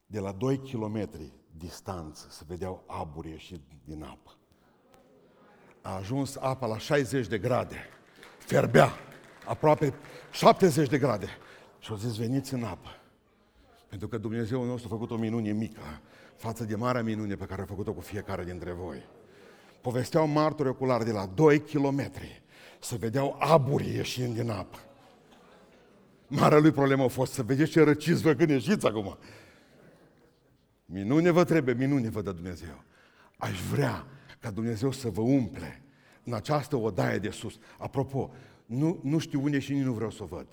De 0.05 0.19
la 0.19 0.31
2 0.31 0.57
km 0.57 1.09
distanță 1.51 2.27
se 2.29 2.43
vedeau 2.47 2.83
aburi 2.87 3.29
ieși 3.29 3.61
din 3.85 4.03
apă. 4.03 4.37
A 5.81 5.95
ajuns 5.95 6.35
apa 6.35 6.65
la 6.65 6.77
60 6.77 7.27
de 7.27 7.39
grade. 7.39 7.77
Ferbea. 8.45 8.89
Aproape 9.45 9.93
70 10.31 10.89
de 10.89 10.97
grade. 10.97 11.27
Și 11.79 11.91
au 11.91 11.97
zis, 11.97 12.15
veniți 12.15 12.53
în 12.53 12.63
apă. 12.63 12.89
Pentru 13.89 14.07
că 14.07 14.17
Dumnezeu 14.17 14.63
nostru 14.63 14.87
a 14.91 14.95
făcut 14.95 15.11
o 15.11 15.15
minune 15.15 15.51
mică 15.51 15.81
față 16.35 16.63
de 16.63 16.75
marea 16.75 17.03
minune 17.03 17.35
pe 17.35 17.45
care 17.45 17.61
a 17.61 17.65
făcut-o 17.65 17.93
cu 17.93 18.01
fiecare 18.01 18.43
dintre 18.43 18.71
voi. 18.71 19.05
Povesteau 19.81 20.27
martori 20.27 20.69
oculari 20.69 21.05
de 21.05 21.11
la 21.11 21.25
2 21.25 21.59
km 21.59 22.11
să 22.79 22.95
vedeau 22.95 23.35
aburi 23.39 23.93
ieșind 23.93 24.35
din 24.35 24.49
apă. 24.49 24.77
Marea 26.27 26.57
lui 26.57 26.71
problemă 26.71 27.03
a 27.03 27.07
fost 27.07 27.33
să 27.33 27.43
vedeți 27.43 27.71
ce 27.71 27.83
răciți 27.83 28.21
voi 28.21 28.35
când 28.35 28.49
ieșiți 28.49 28.85
acum. 28.85 29.17
Minune 30.85 31.29
vă 31.29 31.43
trebuie, 31.43 31.73
minune 31.73 32.09
vă 32.09 32.21
dă 32.21 32.31
Dumnezeu. 32.31 32.83
Aș 33.37 33.61
vrea 33.61 34.05
ca 34.39 34.51
Dumnezeu 34.51 34.91
să 34.91 35.09
vă 35.09 35.21
umple 35.21 35.82
în 36.25 36.33
această 36.33 36.75
odaie 36.75 37.17
de 37.17 37.29
sus. 37.29 37.57
Apropo, 37.77 38.31
nu, 38.65 38.99
nu 39.03 39.17
știu 39.17 39.43
unde 39.43 39.59
și 39.59 39.73
nici 39.73 39.83
nu 39.83 39.93
vreau 39.93 40.09
să 40.09 40.23
o 40.23 40.25
văd. 40.25 40.47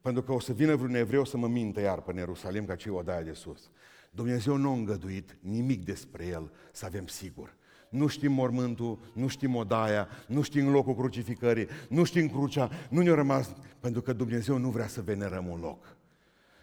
Pentru 0.00 0.22
că 0.22 0.32
o 0.32 0.40
să 0.40 0.52
vină 0.52 0.74
vreun 0.74 0.94
evreu 0.94 1.24
să 1.24 1.36
mă 1.36 1.48
mintă 1.48 1.80
iar 1.80 2.00
pe 2.00 2.12
Ierusalim 2.16 2.64
ca 2.64 2.74
cei 2.74 2.92
odaia 2.92 3.22
de 3.22 3.32
sus. 3.32 3.70
Dumnezeu 4.10 4.56
nu 4.56 4.70
a 4.70 4.72
îngăduit 4.72 5.36
nimic 5.40 5.84
despre 5.84 6.26
el 6.26 6.52
să 6.72 6.84
avem 6.86 7.06
sigur. 7.06 7.54
Nu 7.88 8.06
știm 8.06 8.32
mormântul, 8.32 8.98
nu 9.12 9.26
știm 9.26 9.54
odaia, 9.54 10.08
nu 10.26 10.42
știm 10.42 10.70
locul 10.70 10.94
crucificării, 10.94 11.66
nu 11.88 12.04
știm 12.04 12.28
crucea, 12.28 12.70
nu 12.88 13.00
ne-a 13.00 13.14
rămas, 13.14 13.54
pentru 13.80 14.02
că 14.02 14.12
Dumnezeu 14.12 14.58
nu 14.58 14.70
vrea 14.70 14.86
să 14.86 15.02
venerăm 15.02 15.46
un 15.46 15.60
loc, 15.60 15.96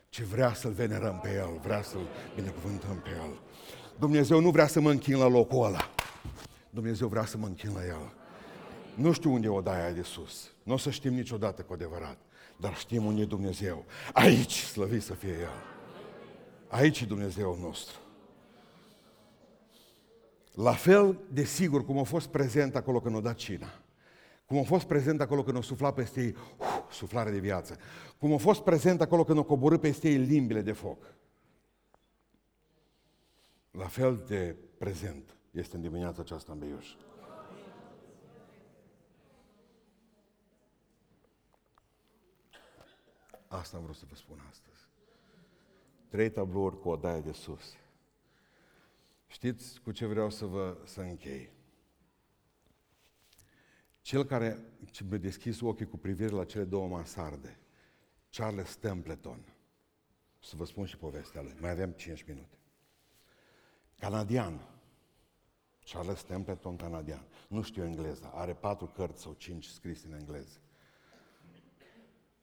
ci 0.09 0.21
vrea 0.21 0.53
să-L 0.53 0.71
venerăm 0.71 1.19
pe 1.21 1.29
El, 1.33 1.59
vrea 1.63 1.81
să-L 1.81 2.07
binecuvântăm 2.35 3.01
pe 3.03 3.09
El. 3.09 3.39
Dumnezeu 3.99 4.39
nu 4.39 4.49
vrea 4.49 4.67
să 4.67 4.79
mă 4.79 4.91
închin 4.91 5.17
la 5.17 5.27
locul 5.27 5.65
ăla. 5.65 5.89
Dumnezeu 6.73 7.07
vrea 7.07 7.25
să 7.25 7.37
mă 7.37 7.45
închin 7.45 7.73
la 7.73 7.85
El. 7.85 8.13
Nu 8.95 9.11
știu 9.11 9.33
unde 9.33 9.47
e 9.47 9.49
odaia 9.49 9.91
de 9.91 10.01
sus. 10.01 10.51
Nu 10.63 10.73
o 10.73 10.77
să 10.77 10.89
știm 10.89 11.13
niciodată 11.13 11.61
cu 11.61 11.73
adevărat 11.73 12.17
dar 12.61 12.75
știm 12.75 13.05
unde 13.05 13.21
e 13.21 13.25
Dumnezeu. 13.25 13.85
Aici, 14.13 14.59
slăvit 14.59 15.01
să 15.01 15.13
fie 15.13 15.31
El. 15.31 15.63
Aici 16.67 17.01
e 17.01 17.05
Dumnezeul 17.05 17.57
nostru. 17.59 17.99
La 20.53 20.73
fel 20.73 21.19
de 21.29 21.43
sigur 21.43 21.85
cum 21.85 21.97
a 21.97 22.03
fost 22.03 22.27
prezent 22.27 22.75
acolo 22.75 22.99
când 23.01 23.15
o 23.15 23.21
dat 23.21 23.35
cina, 23.35 23.81
cum 24.45 24.57
a 24.57 24.63
fost 24.63 24.85
prezent 24.85 25.21
acolo 25.21 25.43
când 25.43 25.57
o 25.57 25.61
sufla 25.61 25.93
peste 25.93 26.21
ei 26.21 26.35
uh, 26.57 26.67
suflare 26.91 27.31
de 27.31 27.39
viață, 27.39 27.77
cum 28.17 28.33
a 28.33 28.37
fost 28.37 28.61
prezent 28.61 29.01
acolo 29.01 29.23
când 29.23 29.37
o 29.37 29.43
coborâ 29.43 29.77
peste 29.77 30.09
ei 30.09 30.17
limbile 30.17 30.61
de 30.61 30.71
foc. 30.71 31.13
La 33.71 33.85
fel 33.85 34.23
de 34.27 34.55
prezent 34.77 35.35
este 35.51 35.75
în 35.75 35.81
dimineața 35.81 36.21
aceasta 36.21 36.51
în 36.51 36.59
Beiuș. 36.59 36.95
Asta 43.47 43.77
am 43.77 43.83
vrut 43.83 43.95
să 43.95 44.05
vă 44.09 44.15
spun 44.15 44.45
astăzi. 44.49 44.87
Trei 46.07 46.29
tablouri 46.29 46.79
cu 46.79 46.89
o 46.89 46.95
daie 46.95 47.21
de 47.21 47.31
sus. 47.31 47.75
Știți 49.27 49.81
cu 49.81 49.91
ce 49.91 50.05
vreau 50.05 50.29
să 50.29 50.45
vă 50.45 50.77
să 50.83 51.01
închei? 51.01 51.49
Cel 54.01 54.25
care 54.25 54.59
mi-a 55.09 55.17
deschis 55.17 55.61
ochii 55.61 55.87
cu 55.87 55.97
privire 55.97 56.29
la 56.29 56.45
cele 56.45 56.63
două 56.63 56.87
masarde, 56.87 57.59
Charles 58.29 58.75
Templeton, 58.75 59.53
să 60.39 60.55
vă 60.55 60.65
spun 60.65 60.85
și 60.85 60.97
povestea 60.97 61.41
lui, 61.41 61.55
mai 61.59 61.71
avem 61.71 61.91
5 61.91 62.23
minute. 62.23 62.57
Canadian, 63.99 64.70
Charles 65.93 66.23
Templeton, 66.23 66.75
canadian. 66.75 67.25
Nu 67.47 67.61
știu 67.61 67.83
engleză, 67.83 68.31
are 68.33 68.53
patru 68.53 68.85
cărți 68.85 69.21
sau 69.21 69.33
cinci 69.33 69.65
scrise 69.65 70.07
în 70.07 70.13
engleză. 70.13 70.57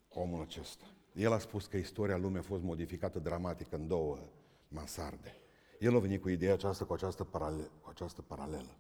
Omul 0.09 0.41
acesta. 0.41 0.85
El 1.13 1.33
a 1.33 1.39
spus 1.39 1.67
că 1.67 1.77
istoria 1.77 2.17
lumii 2.17 2.39
a 2.39 2.43
fost 2.43 2.63
modificată 2.63 3.19
dramatic 3.19 3.73
în 3.73 3.87
două 3.87 4.19
masarde. 4.69 5.37
El 5.79 5.97
a 5.97 5.99
venit 5.99 6.21
cu 6.21 6.29
ideea 6.29 6.53
aceasta, 6.53 6.85
cu 6.85 6.93
această, 6.93 7.25
parale- 7.25 7.71
cu 7.81 7.89
această 7.89 8.23
paralelă. 8.23 8.77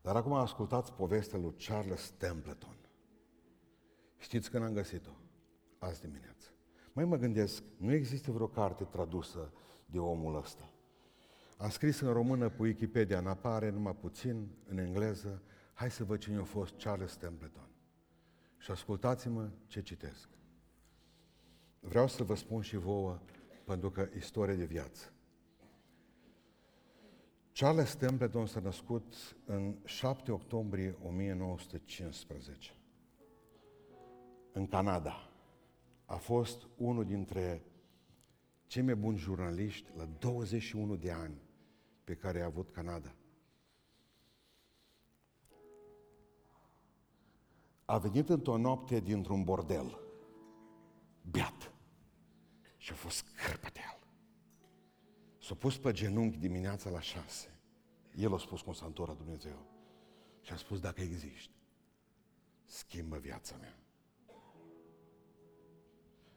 Dar 0.00 0.16
acum 0.16 0.32
ascultați 0.32 0.92
povestea 0.92 1.38
lui 1.38 1.54
Charles 1.66 2.10
Templeton. 2.10 2.76
Știți 4.18 4.50
când 4.50 4.64
am 4.64 4.72
găsit-o? 4.72 5.10
Azi 5.78 6.00
dimineață. 6.00 6.48
Mai 6.92 7.04
mă 7.04 7.16
gândesc, 7.16 7.62
nu 7.76 7.92
există 7.92 8.32
vreo 8.32 8.48
carte 8.48 8.84
tradusă 8.84 9.52
de 9.86 9.98
omul 9.98 10.36
ăsta. 10.36 10.73
Am 11.56 11.70
scris 11.70 12.00
în 12.00 12.12
română 12.12 12.48
pe 12.48 12.62
Wikipedia, 12.62 13.18
în 13.18 13.26
apare 13.26 13.70
numai 13.70 13.94
puțin, 13.94 14.48
în 14.68 14.78
engleză, 14.78 15.42
hai 15.72 15.90
să 15.90 16.04
văd 16.04 16.18
cine 16.18 16.38
a 16.38 16.44
fost 16.44 16.74
Charles 16.76 17.16
Templeton. 17.16 17.68
Și 18.58 18.70
ascultați-mă 18.70 19.50
ce 19.66 19.82
citesc. 19.82 20.28
Vreau 21.80 22.08
să 22.08 22.22
vă 22.22 22.34
spun 22.34 22.62
și 22.62 22.76
vouă, 22.76 23.20
pentru 23.64 23.90
că 23.90 24.08
istorie 24.16 24.54
de 24.54 24.64
viață. 24.64 25.12
Charles 27.52 27.94
Templeton 27.94 28.46
s-a 28.46 28.60
născut 28.60 29.36
în 29.44 29.76
7 29.84 30.32
octombrie 30.32 30.96
1915 31.02 32.74
în 34.52 34.66
Canada. 34.66 35.30
A 36.04 36.16
fost 36.16 36.68
unul 36.76 37.04
dintre 37.04 37.64
cei 38.66 38.82
mai 38.82 38.94
buni 38.94 39.16
jurnaliști 39.16 39.90
la 39.96 40.08
21 40.18 40.96
de 40.96 41.10
ani 41.10 41.43
pe 42.04 42.14
care 42.14 42.40
a 42.40 42.44
avut 42.44 42.70
Canada. 42.70 43.14
A 47.84 47.98
venit 47.98 48.28
într-o 48.28 48.56
noapte 48.56 49.00
dintr-un 49.00 49.44
bordel, 49.44 49.98
beat, 51.30 51.72
și 52.76 52.92
a 52.92 52.94
fost 52.94 53.16
scârpătel. 53.16 53.98
S-a 55.40 55.54
pus 55.54 55.78
pe 55.78 55.92
genunchi 55.92 56.38
dimineața 56.38 56.90
la 56.90 57.00
șase. 57.00 57.60
El 58.16 58.34
a 58.34 58.38
spus 58.38 58.60
cum 58.60 58.72
s-a 58.72 58.86
întors 58.86 59.16
Dumnezeu. 59.16 59.66
Și 60.40 60.52
a 60.52 60.56
spus, 60.56 60.80
dacă 60.80 61.00
existi, 61.00 61.50
schimbă 62.64 63.18
viața 63.18 63.56
mea. 63.56 63.78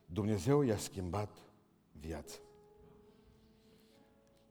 Dumnezeu 0.05 0.61
i-a 0.61 0.77
schimbat 0.77 1.37
viața. 1.91 2.37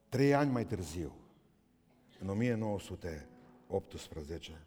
Trei 0.08 0.34
ani 0.34 0.50
mai 0.50 0.66
târziu, 0.66 1.12
în 2.20 2.28
1918, 2.28 4.66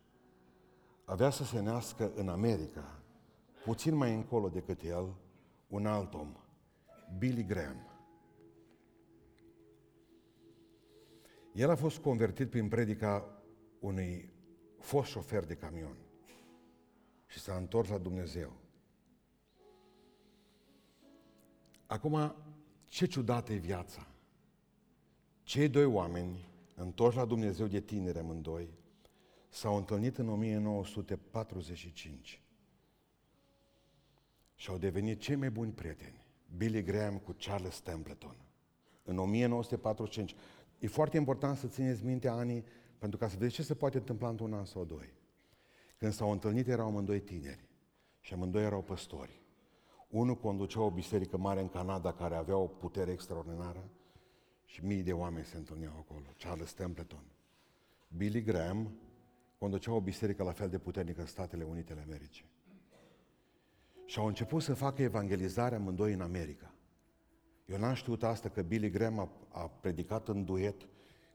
avea 1.05 1.29
să 1.29 1.43
se 1.43 1.59
nască 1.59 2.11
în 2.15 2.29
America, 2.29 3.03
puțin 3.63 3.95
mai 3.95 4.13
încolo 4.13 4.49
decât 4.49 4.81
el, 4.81 5.15
un 5.67 5.85
alt 5.85 6.13
om, 6.13 6.35
Billy 7.17 7.43
Graham. 7.43 7.83
El 11.53 11.69
a 11.69 11.75
fost 11.75 11.97
convertit 11.97 12.49
prin 12.49 12.67
predica 12.67 13.41
unui 13.79 14.33
fost 14.79 15.09
șofer 15.09 15.45
de 15.45 15.55
camion 15.55 15.97
și 17.25 17.39
s-a 17.39 17.55
întors 17.55 17.89
la 17.89 17.97
Dumnezeu. 17.97 18.53
Acum, 21.85 22.35
ce 22.87 23.05
ciudată 23.05 23.53
e 23.53 23.57
viața! 23.57 24.08
Cei 25.49 25.67
doi 25.67 25.85
oameni, 25.85 26.47
întorși 26.75 27.17
la 27.17 27.25
Dumnezeu 27.25 27.67
de 27.67 27.79
tineri 27.79 28.17
amândoi, 28.17 28.69
s-au 29.49 29.75
întâlnit 29.75 30.17
în 30.17 30.29
1945 30.29 32.41
și 34.55 34.69
au 34.69 34.77
devenit 34.77 35.19
cei 35.19 35.35
mai 35.35 35.49
buni 35.49 35.71
prieteni. 35.71 36.25
Billy 36.57 36.83
Graham 36.83 37.17
cu 37.17 37.35
Charles 37.39 37.79
Templeton. 37.79 38.35
În 39.03 39.17
1945. 39.17 40.35
E 40.79 40.87
foarte 40.87 41.17
important 41.17 41.57
să 41.57 41.67
țineți 41.67 42.05
minte 42.05 42.27
anii, 42.27 42.63
pentru 42.97 43.17
ca 43.17 43.27
să 43.27 43.35
vedeți 43.37 43.55
ce 43.55 43.63
se 43.63 43.75
poate 43.75 43.97
întâmpla 43.97 44.29
într-un 44.29 44.53
an 44.53 44.65
sau 44.65 44.85
doi. 44.85 45.13
Când 45.97 46.13
s-au 46.13 46.31
întâlnit 46.31 46.67
erau 46.67 46.87
amândoi 46.87 47.19
tineri 47.19 47.65
și 48.19 48.33
amândoi 48.33 48.63
erau 48.63 48.81
păstori. 48.81 49.41
Unul 50.09 50.35
conducea 50.35 50.81
o 50.81 50.91
biserică 50.91 51.37
mare 51.37 51.61
în 51.61 51.69
Canada 51.69 52.13
care 52.13 52.35
avea 52.35 52.57
o 52.57 52.67
putere 52.67 53.11
extraordinară 53.11 53.89
și 54.69 54.85
mii 54.85 55.03
de 55.03 55.13
oameni 55.13 55.45
se 55.45 55.57
întâlneau 55.57 55.93
acolo. 55.97 56.25
Charles 56.37 56.73
Templeton. 56.73 57.23
Billy 58.07 58.41
Graham 58.41 58.91
conducea 59.57 59.91
o 59.93 60.01
biserică 60.01 60.43
la 60.43 60.51
fel 60.51 60.69
de 60.69 60.77
puternică 60.77 61.21
în 61.21 61.27
Statele 61.27 61.63
Unite 61.63 61.91
ale 61.91 62.01
Americii. 62.01 62.45
Și 64.05 64.19
au 64.19 64.25
început 64.25 64.61
să 64.61 64.73
facă 64.73 65.01
evangelizare 65.01 65.75
amândoi 65.75 66.13
în 66.13 66.21
America. 66.21 66.73
Eu 67.65 67.77
n-am 67.77 67.93
știut 67.93 68.23
asta 68.23 68.49
că 68.49 68.61
Billy 68.61 68.89
Graham 68.89 69.19
a, 69.19 69.31
a 69.49 69.67
predicat 69.67 70.27
în 70.27 70.45
duet 70.45 70.87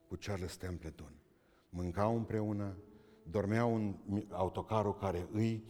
cu 0.09 0.16
Charles 0.20 0.57
Templeton. 0.57 1.12
Mâncau 1.68 2.16
împreună, 2.16 2.76
dormeau 3.22 3.74
în 3.74 3.97
autocarul 4.30 4.95
care 4.95 5.28
îi, 5.32 5.64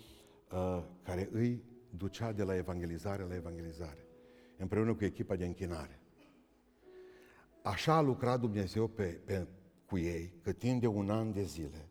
uh, 0.53 0.85
care 1.03 1.29
îi 1.33 1.65
ducea 1.91 2.33
de 2.33 2.43
la 2.43 2.57
evangelizare 2.57 3.23
la 3.23 3.35
evangelizare, 3.35 4.07
împreună 4.57 4.95
cu 4.95 5.05
echipa 5.05 5.37
de 5.37 5.45
închinare. 5.45 5.99
Așa 7.65 7.95
a 7.95 8.01
lucrat 8.01 8.41
Dumnezeu 8.41 8.87
pe, 8.87 9.05
pe, 9.05 9.47
cu 9.87 9.99
ei, 9.99 10.33
că 10.43 10.53
timp 10.53 10.81
de 10.81 10.87
un 10.87 11.11
an 11.11 11.33
de 11.33 11.43
zile, 11.43 11.89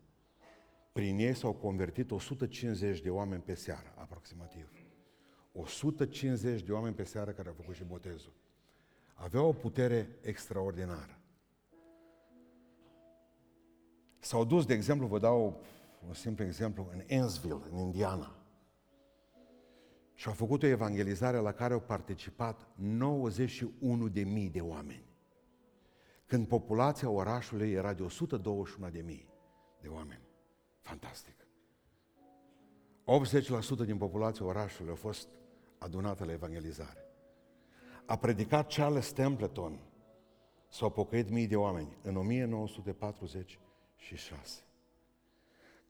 prin 0.92 1.18
ei 1.18 1.36
s-au 1.36 1.54
convertit 1.54 2.12
150 2.12 3.02
de 3.02 3.10
oameni 3.10 3.42
pe 3.42 3.54
seară, 3.54 3.94
aproximativ. 3.96 4.70
150 5.52 6.62
de 6.62 6.72
oameni 6.72 6.96
pe 6.96 7.04
seară 7.04 7.32
care 7.32 7.48
au 7.48 7.54
făcut 7.54 7.76
și 7.76 7.84
botezul. 7.84 8.34
Aveau 9.14 9.48
o 9.48 9.54
putere 9.54 10.18
extraordinară. 10.22 11.20
S-au 14.20 14.46
dus, 14.46 14.66
de 14.66 14.74
exemplu, 14.74 15.08
vă 15.08 15.20
dau 15.20 15.62
un 16.08 16.14
simplu 16.14 16.44
exemplu, 16.46 16.90
în 16.92 17.02
Ensville, 17.06 17.62
în 17.72 17.78
Indiana. 17.78 18.36
Și 20.14 20.28
au 20.28 20.34
făcut 20.34 20.64
o 20.64 20.68
evangelizare 20.68 21.38
la 21.38 21.52
care 21.52 21.74
au 21.74 21.82
participat 21.82 22.68
91 22.76 24.08
de 24.08 24.24
mii 24.24 24.50
de 24.50 24.62
oameni. 24.62 25.12
Când 26.26 26.48
populația 26.48 27.10
orașului 27.10 27.72
era 27.72 27.94
de 27.94 28.04
121 28.04 28.90
de 28.90 29.02
mii 29.02 29.30
de 29.82 29.88
oameni. 29.88 30.22
Fantastic. 30.82 31.36
80% 33.84 33.86
din 33.86 33.98
populația 33.98 34.46
orașului 34.46 34.92
a 34.92 34.96
fost 34.96 35.28
adunată 35.78 36.26
la 36.26 36.32
evangelizare. 36.32 37.08
A 38.06 38.18
predicat 38.18 38.74
Charles 38.74 39.12
Templeton, 39.12 39.80
s-au 40.70 40.92
pocăit 40.92 41.30
mii 41.30 41.48
de 41.48 41.56
oameni 41.56 41.98
în 42.02 42.16
1946. 42.16 44.62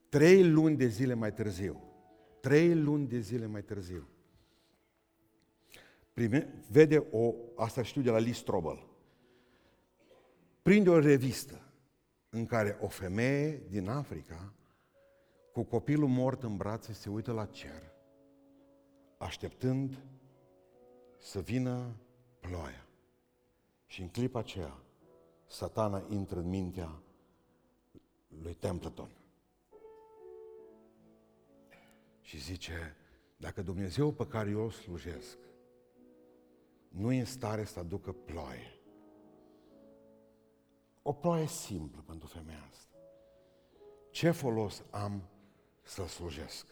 Trei 0.08 0.48
luni 0.48 0.76
de 0.76 0.86
zile 0.86 1.14
mai 1.14 1.32
târziu, 1.32 1.82
trei 2.40 2.74
luni 2.74 3.06
de 3.06 3.18
zile 3.18 3.46
mai 3.46 3.62
târziu, 3.62 4.08
prime, 6.12 6.64
vede 6.70 7.06
o, 7.10 7.34
asta 7.56 7.82
știu 7.82 8.02
de 8.02 8.10
la 8.10 8.18
Lee 8.18 8.32
Strobel, 8.32 8.86
prinde 10.64 10.90
o 10.90 10.98
revistă 10.98 11.60
în 12.28 12.46
care 12.46 12.78
o 12.80 12.88
femeie 12.88 13.62
din 13.68 13.88
Africa 13.88 14.52
cu 15.52 15.62
copilul 15.62 16.08
mort 16.08 16.42
în 16.42 16.56
brațe 16.56 16.92
se 16.92 17.10
uită 17.10 17.32
la 17.32 17.46
cer, 17.46 17.92
așteptând 19.18 20.02
să 21.18 21.40
vină 21.40 21.96
ploaia. 22.40 22.86
Și 23.86 24.02
în 24.02 24.08
clipa 24.08 24.38
aceea, 24.38 24.78
satana 25.46 26.04
intră 26.08 26.38
în 26.38 26.48
mintea 26.48 27.02
lui 28.42 28.54
Templeton. 28.54 29.10
Și 32.20 32.40
zice, 32.40 32.96
dacă 33.36 33.62
Dumnezeu 33.62 34.12
pe 34.12 34.26
care 34.26 34.50
eu 34.50 34.60
o 34.60 34.70
slujesc 34.70 35.38
nu 36.88 37.12
e 37.12 37.18
în 37.18 37.24
stare 37.24 37.64
să 37.64 37.78
aducă 37.78 38.12
ploaie, 38.12 38.73
o 41.06 41.12
ploaie 41.12 41.46
simplă 41.46 42.02
pentru 42.06 42.26
femeia 42.26 42.68
asta, 42.70 42.96
ce 44.10 44.30
folos 44.30 44.82
am 44.90 45.22
să 45.82 46.06
slujesc? 46.06 46.66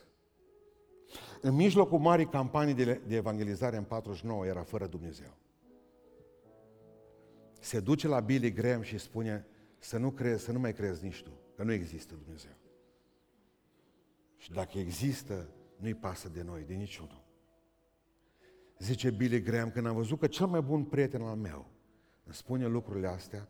În 1.41 1.55
mijlocul 1.55 1.99
marii 1.99 2.28
campanii 2.28 2.74
de, 2.74 3.01
de 3.07 3.16
evangelizare 3.16 3.76
în 3.76 3.85
49 3.85 4.47
era 4.47 4.62
fără 4.62 4.87
Dumnezeu. 4.87 5.37
Se 7.59 7.80
duce 7.80 8.09
la 8.09 8.20
Billy 8.20 8.53
Graham 8.53 8.83
și 8.83 8.99
spune 8.99 9.47
să 9.78 9.99
nu 9.99 10.11
crezi, 10.11 10.45
să 10.45 10.53
nu 10.53 10.59
mai 10.59 10.72
crezi 10.72 11.05
nici 11.05 11.22
tu, 11.22 11.30
că 11.57 11.62
nu 11.62 11.72
există 11.72 12.14
Dumnezeu. 12.14 12.57
Și 14.37 14.51
dacă 14.51 14.78
există, 14.78 15.49
nu-i 15.76 15.95
pasă 15.95 16.28
de 16.28 16.43
noi, 16.43 16.62
de 16.62 16.74
niciunul. 16.74 17.24
Zice 18.78 19.11
Billy 19.11 19.43
Graham, 19.43 19.70
când 19.70 19.87
am 19.87 19.95
văzut 19.95 20.18
că 20.18 20.26
cel 20.26 20.47
mai 20.47 20.61
bun 20.61 20.85
prieten 20.85 21.22
al 21.22 21.37
meu 21.37 21.66
îmi 22.24 22.35
spune 22.35 22.66
lucrurile 22.66 23.07
astea, 23.07 23.49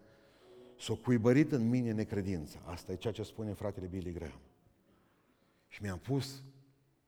s-a 0.83 0.95
cuibărit 1.03 1.53
în 1.53 1.69
mine 1.69 1.93
necredința. 1.93 2.59
Asta 2.65 2.93
e 2.93 2.97
ceea 2.97 3.13
ce 3.13 3.23
spune 3.23 3.53
fratele 3.53 3.87
Billy 3.87 4.13
Graham. 4.13 4.41
Și 5.69 5.83
mi-am 5.83 5.99
pus 5.99 6.43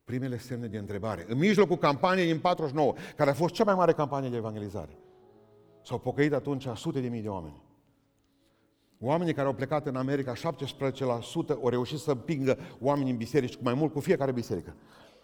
primele 0.05 0.39
semne 0.39 0.67
de 0.67 0.79
întrebare. 0.79 1.25
În 1.29 1.39
mijlocul 1.39 1.77
campaniei 1.77 2.27
din 2.27 2.41
49, 2.41 2.95
care 3.17 3.31
a 3.31 3.35
fost 3.35 3.55
cea 3.55 3.65
mai 3.65 3.75
mare 3.75 3.93
campanie 3.93 4.31
de 4.31 4.37
evangelizare. 4.37 4.99
S-au 5.83 5.99
pocăit 5.99 6.33
atunci 6.33 6.67
sute 6.75 7.01
de 7.01 7.09
mii 7.09 7.23
de 7.23 7.29
oameni. 7.29 7.63
Oamenii 9.01 9.35
care 9.35 9.47
au 9.47 9.55
plecat 9.55 9.87
în 9.87 9.97
America, 9.97 10.33
17% 10.35 10.37
au 11.49 11.69
reușit 11.69 11.99
să 11.99 12.11
împingă 12.11 12.59
oamenii 12.81 13.11
în 13.11 13.17
biserici, 13.17 13.57
cu 13.57 13.63
mai 13.63 13.75
mult 13.75 13.93
cu 13.93 14.01
fiecare 14.01 14.33
biserică. 14.33 14.75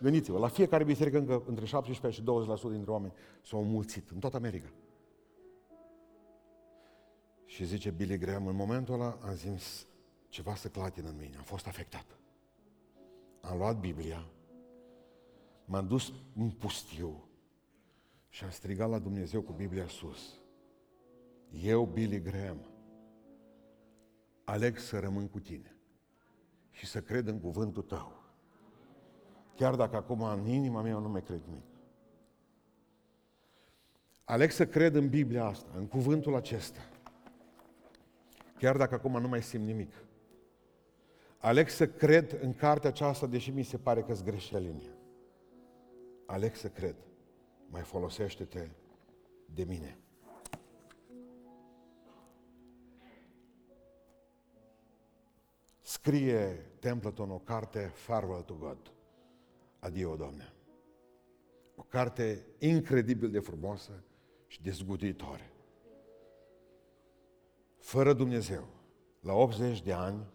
Gândiți-vă, 0.00 0.38
la 0.38 0.48
fiecare 0.48 0.84
biserică 0.84 1.18
încă 1.18 1.42
între 1.46 1.64
17 1.64 2.20
și 2.20 2.26
20% 2.26 2.70
dintre 2.70 2.90
oameni 2.90 3.12
s-au 3.42 3.64
mulțit 3.64 4.10
în 4.10 4.18
toată 4.18 4.36
America. 4.36 4.68
Și 7.50 7.64
zice 7.64 7.90
Billy 7.90 8.18
Graham, 8.18 8.46
în 8.46 8.54
momentul 8.54 8.94
ăla 8.94 9.18
am 9.22 9.34
zis 9.34 9.86
ceva 10.28 10.54
să 10.54 10.68
clatină 10.68 11.08
în 11.08 11.16
mine, 11.16 11.36
am 11.36 11.42
fost 11.42 11.66
afectat. 11.66 12.04
Am 13.40 13.58
luat 13.58 13.80
Biblia, 13.80 14.26
m-am 15.64 15.86
dus 15.86 16.12
în 16.36 16.50
pustiu 16.50 17.28
și 18.28 18.44
am 18.44 18.50
strigat 18.50 18.90
la 18.90 18.98
Dumnezeu 18.98 19.42
cu 19.42 19.52
Biblia 19.52 19.86
sus. 19.86 20.40
Eu, 21.62 21.84
Billy 21.84 22.22
Graham, 22.22 22.58
aleg 24.44 24.78
să 24.78 24.98
rămân 24.98 25.28
cu 25.28 25.40
tine 25.40 25.76
și 26.70 26.86
să 26.86 27.00
cred 27.00 27.26
în 27.26 27.40
cuvântul 27.40 27.82
tău. 27.82 28.22
Chiar 29.56 29.74
dacă 29.74 29.96
acum 29.96 30.22
în 30.22 30.46
inima 30.46 30.82
mea 30.82 30.98
nu 30.98 31.08
mai 31.08 31.22
cred 31.22 31.40
nimic. 31.46 31.64
Aleg 34.24 34.50
să 34.50 34.66
cred 34.66 34.94
în 34.94 35.08
Biblia 35.08 35.44
asta, 35.44 35.70
în 35.76 35.86
cuvântul 35.86 36.34
acesta. 36.34 36.89
Chiar 38.60 38.76
dacă 38.76 38.94
acum 38.94 39.20
nu 39.20 39.28
mai 39.28 39.42
simt 39.42 39.64
nimic. 39.64 39.92
Aleg 41.38 41.68
să 41.68 41.88
cred 41.88 42.38
în 42.42 42.54
cartea 42.54 42.90
aceasta, 42.90 43.26
deși 43.26 43.50
mi 43.50 43.62
se 43.62 43.78
pare 43.78 44.02
că-s 44.02 44.22
greșeli 44.22 44.66
în 44.66 44.80
ea. 44.84 44.96
Aleg 46.26 46.54
să 46.54 46.68
cred. 46.68 46.96
Mai 47.68 47.82
folosește-te 47.82 48.68
de 49.54 49.64
mine. 49.64 49.98
Scrie 55.80 56.70
Templeton 56.78 57.30
o 57.30 57.38
carte, 57.38 57.90
Farewell 57.94 58.42
to 58.42 58.54
God. 58.54 58.92
Adio, 59.78 60.16
Doamne. 60.16 60.52
O 61.74 61.82
carte 61.82 62.46
incredibil 62.58 63.30
de 63.30 63.38
frumoasă 63.38 64.04
și 64.46 64.62
dezguditoare. 64.62 65.49
Fără 67.80 68.12
Dumnezeu, 68.12 68.66
la 69.20 69.32
80 69.32 69.82
de 69.82 69.92
ani, 69.92 70.26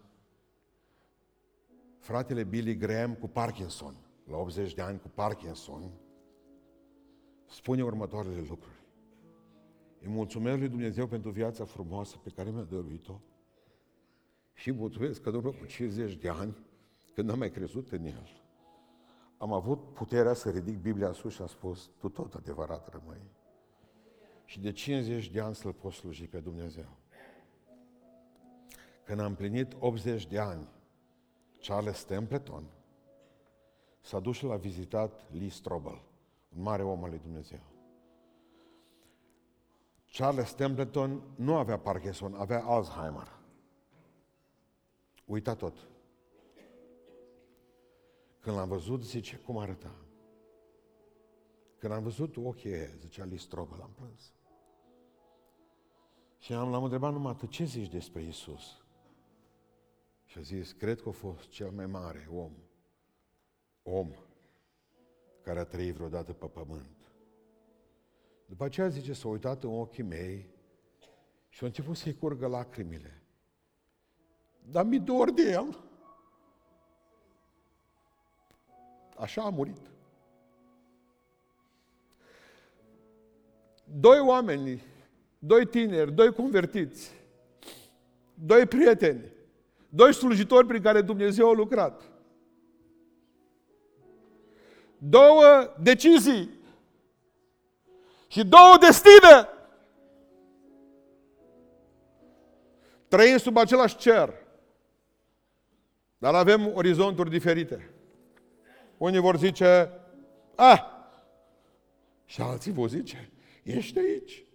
fratele 1.98 2.44
Billy 2.44 2.76
Graham 2.76 3.14
cu 3.14 3.28
Parkinson, 3.28 3.94
la 4.24 4.36
80 4.36 4.74
de 4.74 4.82
ani 4.82 5.00
cu 5.00 5.08
Parkinson, 5.08 5.90
spune 7.46 7.84
următoarele 7.84 8.40
lucruri. 8.48 8.84
Îi 10.00 10.08
mulțumesc 10.08 10.58
lui 10.58 10.68
Dumnezeu 10.68 11.06
pentru 11.06 11.30
viața 11.30 11.64
frumoasă 11.64 12.16
pe 12.16 12.30
care 12.30 12.50
mi-a 12.50 12.62
dăruit-o 12.62 13.20
și 14.52 14.72
mulțumesc 14.72 15.20
că 15.20 15.30
după 15.30 15.50
cu 15.50 15.64
50 15.64 16.14
de 16.14 16.28
ani, 16.28 16.56
când 17.14 17.30
am 17.30 17.38
mai 17.38 17.50
crezut 17.50 17.92
în 17.92 18.04
el, 18.04 18.28
am 19.38 19.52
avut 19.52 19.92
puterea 19.92 20.32
să 20.32 20.50
ridic 20.50 20.78
Biblia 20.78 21.12
sus 21.12 21.34
și 21.34 21.40
am 21.40 21.46
spus, 21.46 21.90
tu 21.98 22.08
tot 22.08 22.34
adevărat 22.34 22.88
rămâi. 22.88 23.30
Și 24.44 24.60
de 24.60 24.72
50 24.72 25.30
de 25.30 25.40
ani 25.40 25.54
să-L 25.54 25.72
pot 25.72 25.92
sluji 25.92 26.26
pe 26.26 26.38
Dumnezeu. 26.38 26.96
Când 29.06 29.20
am 29.20 29.34
plinit 29.34 29.76
80 29.78 30.26
de 30.26 30.38
ani, 30.38 30.68
Charles 31.60 32.04
Templeton 32.04 32.64
s-a 34.00 34.20
dus 34.20 34.36
și 34.36 34.44
l-a 34.44 34.56
vizitat 34.56 35.32
Lee 35.32 35.48
Strobel, 35.48 36.02
un 36.56 36.62
mare 36.62 36.82
om 36.82 37.04
al 37.04 37.10
lui 37.10 37.18
Dumnezeu. 37.18 37.60
Charles 40.12 40.52
Templeton 40.52 41.22
nu 41.36 41.56
avea 41.56 41.78
Parkinson, 41.78 42.34
avea 42.34 42.64
Alzheimer. 42.64 43.28
Uita 45.24 45.54
tot. 45.54 45.88
Când 48.40 48.56
l-am 48.56 48.68
văzut, 48.68 49.02
zice, 49.02 49.36
cum 49.36 49.58
arăta? 49.58 49.94
Când 51.78 51.92
am 51.92 52.02
văzut 52.02 52.36
ochii 52.36 52.72
aia, 52.72 52.90
zicea 52.96 53.24
Lee 53.24 53.38
Strobel, 53.38 53.80
am 53.80 53.92
plâns. 53.94 54.32
Și 56.38 56.52
am, 56.52 56.70
l-am 56.70 56.82
întrebat 56.82 57.12
numai 57.12 57.32
atât, 57.32 57.50
ce 57.50 57.64
zici 57.64 57.90
despre 57.90 58.22
Isus? 58.22 58.85
Și 60.36 60.42
a 60.42 60.44
zis, 60.44 60.72
cred 60.72 61.00
că 61.00 61.08
a 61.08 61.12
fost 61.12 61.48
cel 61.48 61.70
mai 61.70 61.86
mare 61.86 62.28
om, 62.32 62.52
om, 63.82 64.10
care 65.42 65.58
a 65.58 65.64
trăit 65.64 65.94
vreodată 65.94 66.32
pe 66.32 66.46
pământ. 66.46 67.12
După 68.46 68.64
aceea, 68.64 68.88
zice, 68.88 69.12
s-a 69.12 69.28
uitat 69.28 69.62
în 69.62 69.78
ochii 69.78 70.02
mei 70.02 70.48
și 71.48 71.62
a 71.62 71.66
început 71.66 71.96
să-i 71.96 72.14
curgă 72.14 72.46
lacrimile. 72.46 73.22
Dar 74.70 74.84
mi 74.84 75.00
dor 75.00 75.32
de 75.32 75.42
el. 75.42 75.84
Așa 79.16 79.42
a 79.42 79.48
murit. 79.48 79.90
Doi 83.84 84.20
oameni, 84.20 84.82
doi 85.38 85.66
tineri, 85.66 86.12
doi 86.12 86.32
convertiți, 86.32 87.12
doi 88.34 88.66
prieteni, 88.66 89.34
doi 89.96 90.14
slujitori 90.14 90.66
prin 90.66 90.82
care 90.82 91.00
Dumnezeu 91.02 91.48
a 91.48 91.52
lucrat. 91.52 92.02
Două 94.98 95.74
decizii 95.80 96.50
și 98.28 98.44
două 98.44 98.76
destine. 98.80 99.48
Trăim 103.08 103.36
sub 103.36 103.56
același 103.56 103.96
cer, 103.96 104.34
dar 106.18 106.34
avem 106.34 106.72
orizonturi 106.74 107.30
diferite. 107.30 107.90
Unii 108.96 109.20
vor 109.20 109.36
zice, 109.36 109.90
ah, 110.54 110.82
și 112.24 112.40
alții 112.40 112.72
vor 112.72 112.88
zice, 112.88 113.30
ești 113.62 113.98
aici. 113.98 114.45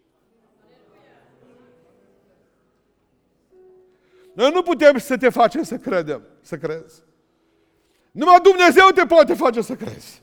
Noi 4.33 4.51
nu 4.53 4.61
putem 4.61 4.97
să 4.97 5.17
te 5.17 5.29
facem 5.29 5.63
să 5.63 5.77
credem, 5.77 6.21
să 6.41 6.57
crezi. 6.57 7.03
Numai 8.11 8.39
Dumnezeu 8.41 8.89
te 8.89 9.05
poate 9.05 9.33
face 9.33 9.61
să 9.61 9.73
crezi. 9.73 10.21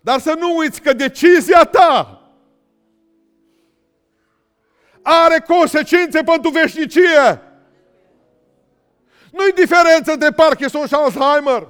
Dar 0.00 0.20
să 0.20 0.34
nu 0.38 0.56
uiți 0.56 0.80
că 0.80 0.92
decizia 0.92 1.64
ta 1.64 2.22
are 5.02 5.44
consecințe 5.46 6.22
pentru 6.22 6.50
veșnicie. 6.50 7.42
Nu-i 9.30 9.52
diferență 9.52 10.12
între 10.12 10.30
Parkinson 10.30 10.86
și 10.86 10.94
Alzheimer. 10.94 11.68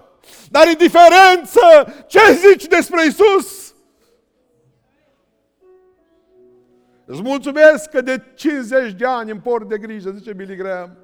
Dar 0.51 0.67
e 0.67 0.73
diferență 0.73 1.95
ce 2.07 2.21
zici 2.33 2.67
despre 2.67 3.05
Isus. 3.07 3.58
Îți 7.11 7.23
mulțumesc 7.23 7.91
că 7.91 8.01
de 8.01 8.23
50 8.35 8.93
de 8.93 9.07
ani 9.07 9.31
îmi 9.31 9.41
port 9.41 9.69
de 9.69 9.79
grijă, 9.79 10.11
zice 10.11 10.33
Billy 10.33 10.57
Graham. 10.57 10.97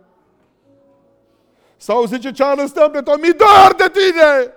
Sau 1.77 2.05
zice 2.05 2.31
Charles 2.33 2.73
Templeton, 2.73 3.21
mi 3.21 3.33
dor 3.33 3.75
de 3.77 3.91
tine! 3.93 4.55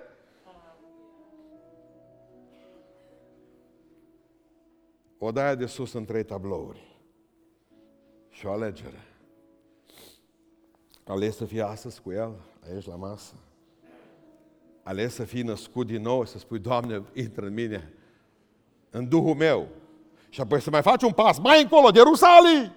O 5.18 5.30
daia 5.30 5.54
de 5.54 5.66
sus 5.66 5.92
în 5.92 6.04
trei 6.04 6.24
tablouri. 6.24 6.98
Și 8.30 8.46
o 8.46 8.52
alegere. 8.52 9.06
Ales 11.04 11.36
să 11.36 11.44
fie 11.44 11.62
astăzi 11.62 12.00
cu 12.00 12.12
el, 12.12 12.32
aici 12.72 12.86
la 12.86 12.96
masă 12.96 13.34
ales 14.88 15.14
să 15.14 15.24
fii 15.24 15.42
născut 15.42 15.86
din 15.86 16.02
nou, 16.02 16.24
să 16.24 16.38
spui, 16.38 16.58
Doamne, 16.58 17.02
intră 17.12 17.46
în 17.46 17.52
mine, 17.52 17.92
în 18.90 19.08
Duhul 19.08 19.34
meu. 19.34 19.68
Și 20.28 20.40
apoi 20.40 20.60
să 20.60 20.70
mai 20.70 20.82
faci 20.82 21.02
un 21.02 21.12
pas 21.12 21.38
mai 21.38 21.62
încolo, 21.62 21.90
de 21.90 22.00
Rusalii. 22.00 22.76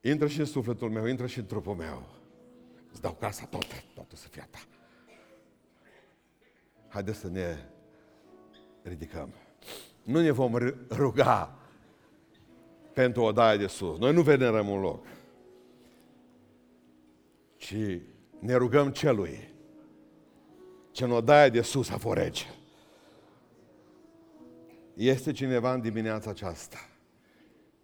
Intră 0.00 0.26
și 0.26 0.38
în 0.38 0.44
sufletul 0.44 0.90
meu, 0.90 1.06
intră 1.06 1.26
și 1.26 1.38
în 1.38 1.46
trupul 1.46 1.74
meu. 1.74 2.02
Îți 2.92 3.00
dau 3.00 3.16
casa 3.20 3.44
toată, 3.44 3.74
toată 3.94 4.16
să 4.16 4.28
fie 4.28 4.42
a 4.42 4.46
ta. 4.50 4.58
Haideți 6.88 7.18
să 7.18 7.28
ne 7.28 7.56
ridicăm. 8.82 9.32
Nu 10.02 10.20
ne 10.20 10.30
vom 10.30 10.56
ruga 10.90 11.58
pentru 12.92 13.22
o 13.22 13.32
daie 13.32 13.56
de 13.56 13.66
sus. 13.66 13.98
Noi 13.98 14.12
nu 14.12 14.22
venerăm 14.22 14.68
un 14.68 14.80
loc. 14.80 15.06
Ci 17.56 17.74
ne 18.38 18.54
rugăm 18.54 18.90
celui 18.90 19.54
ce 20.90 21.06
nu 21.06 21.20
daia 21.20 21.48
de 21.48 21.60
sus 21.60 21.90
a 21.90 21.98
forege. 21.98 22.44
Este 24.96 25.32
cineva 25.32 25.72
în 25.72 25.80
dimineața 25.80 26.30
aceasta 26.30 26.76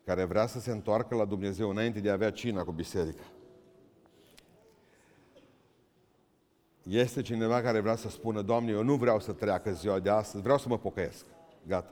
care 0.04 0.24
vrea 0.24 0.46
să 0.46 0.60
se 0.60 0.70
întoarcă 0.70 1.14
la 1.14 1.24
Dumnezeu 1.24 1.70
înainte 1.70 2.00
de 2.00 2.10
a 2.10 2.12
avea 2.12 2.30
cina 2.30 2.62
cu 2.62 2.72
biserica. 2.72 3.22
Este 6.82 7.22
cineva 7.22 7.60
care 7.60 7.80
vrea 7.80 7.96
să 7.96 8.08
spună, 8.08 8.42
Doamne, 8.42 8.70
eu 8.70 8.82
nu 8.82 8.94
vreau 8.94 9.20
să 9.20 9.32
treacă 9.32 9.72
ziua 9.72 9.98
de 9.98 10.10
astăzi, 10.10 10.42
vreau 10.42 10.58
să 10.58 10.68
mă 10.68 10.78
pocăiesc. 10.78 11.24
Gata. 11.66 11.90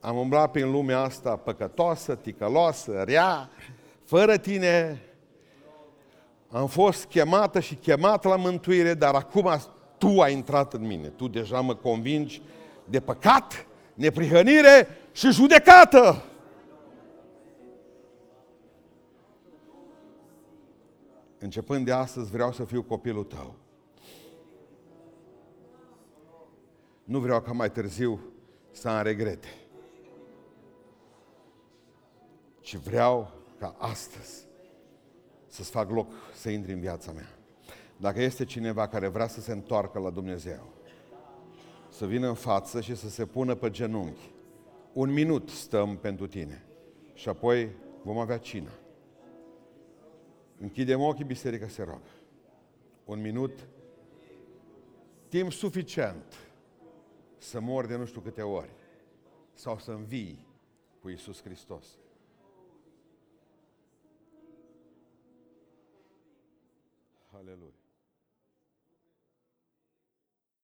Am 0.00 0.16
umblat 0.16 0.50
prin 0.50 0.70
lumea 0.70 0.98
asta 0.98 1.36
păcătoasă, 1.36 2.14
ticăloasă, 2.14 3.02
rea, 3.02 3.50
fără 4.04 4.36
tine. 4.36 5.02
Am 6.50 6.66
fost 6.66 7.04
chemată 7.04 7.60
și 7.60 7.74
chemat 7.74 8.24
la 8.24 8.36
mântuire, 8.36 8.94
dar 8.94 9.14
acum 9.14 9.60
tu 9.98 10.20
ai 10.20 10.32
intrat 10.32 10.72
în 10.72 10.86
mine. 10.86 11.08
Tu 11.08 11.28
deja 11.28 11.60
mă 11.60 11.74
convingi 11.74 12.42
de 12.84 13.00
păcat, 13.00 13.66
neprihănire 13.94 14.88
și 15.12 15.30
judecată. 15.30 16.24
Începând 21.38 21.84
de 21.84 21.92
astăzi 21.92 22.30
vreau 22.30 22.52
să 22.52 22.64
fiu 22.64 22.82
copilul 22.82 23.24
tău. 23.24 23.54
Nu 27.04 27.18
vreau 27.18 27.40
ca 27.40 27.52
mai 27.52 27.70
târziu 27.70 28.20
să 28.70 28.88
am 28.88 29.02
regrete. 29.02 29.48
Ci 32.60 32.76
vreau 32.76 33.30
ca 33.58 33.74
astăzi 33.78 34.46
să-ți 35.46 35.70
fac 35.70 35.90
loc 35.90 36.12
să 36.34 36.50
intri 36.50 36.72
în 36.72 36.80
viața 36.80 37.12
mea. 37.12 37.38
Dacă 37.96 38.22
este 38.22 38.44
cineva 38.44 38.88
care 38.88 39.08
vrea 39.08 39.26
să 39.26 39.40
se 39.40 39.52
întoarcă 39.52 39.98
la 39.98 40.10
Dumnezeu, 40.10 40.73
să 41.94 42.06
vină 42.06 42.28
în 42.28 42.34
față 42.34 42.80
și 42.80 42.94
să 42.94 43.08
se 43.08 43.26
pună 43.26 43.54
pe 43.54 43.70
genunchi. 43.70 44.32
Un 44.92 45.12
minut 45.12 45.48
stăm 45.48 45.96
pentru 45.96 46.26
tine 46.26 46.66
și 47.12 47.28
apoi 47.28 47.70
vom 48.02 48.18
avea 48.18 48.38
cină. 48.38 48.70
Închidem 50.58 51.00
ochii, 51.00 51.24
biserica 51.24 51.68
se 51.68 51.82
roagă. 51.82 52.08
Un 53.04 53.20
minut, 53.20 53.68
timp 55.28 55.52
suficient 55.52 56.34
să 57.36 57.60
mor 57.60 57.86
de 57.86 57.96
nu 57.96 58.04
știu 58.04 58.20
câte 58.20 58.42
ori 58.42 58.70
sau 59.52 59.78
să 59.78 59.90
învii 59.90 60.46
cu 61.00 61.08
Isus 61.08 61.42
Hristos. 61.42 61.86
Aleluia. 67.30 67.83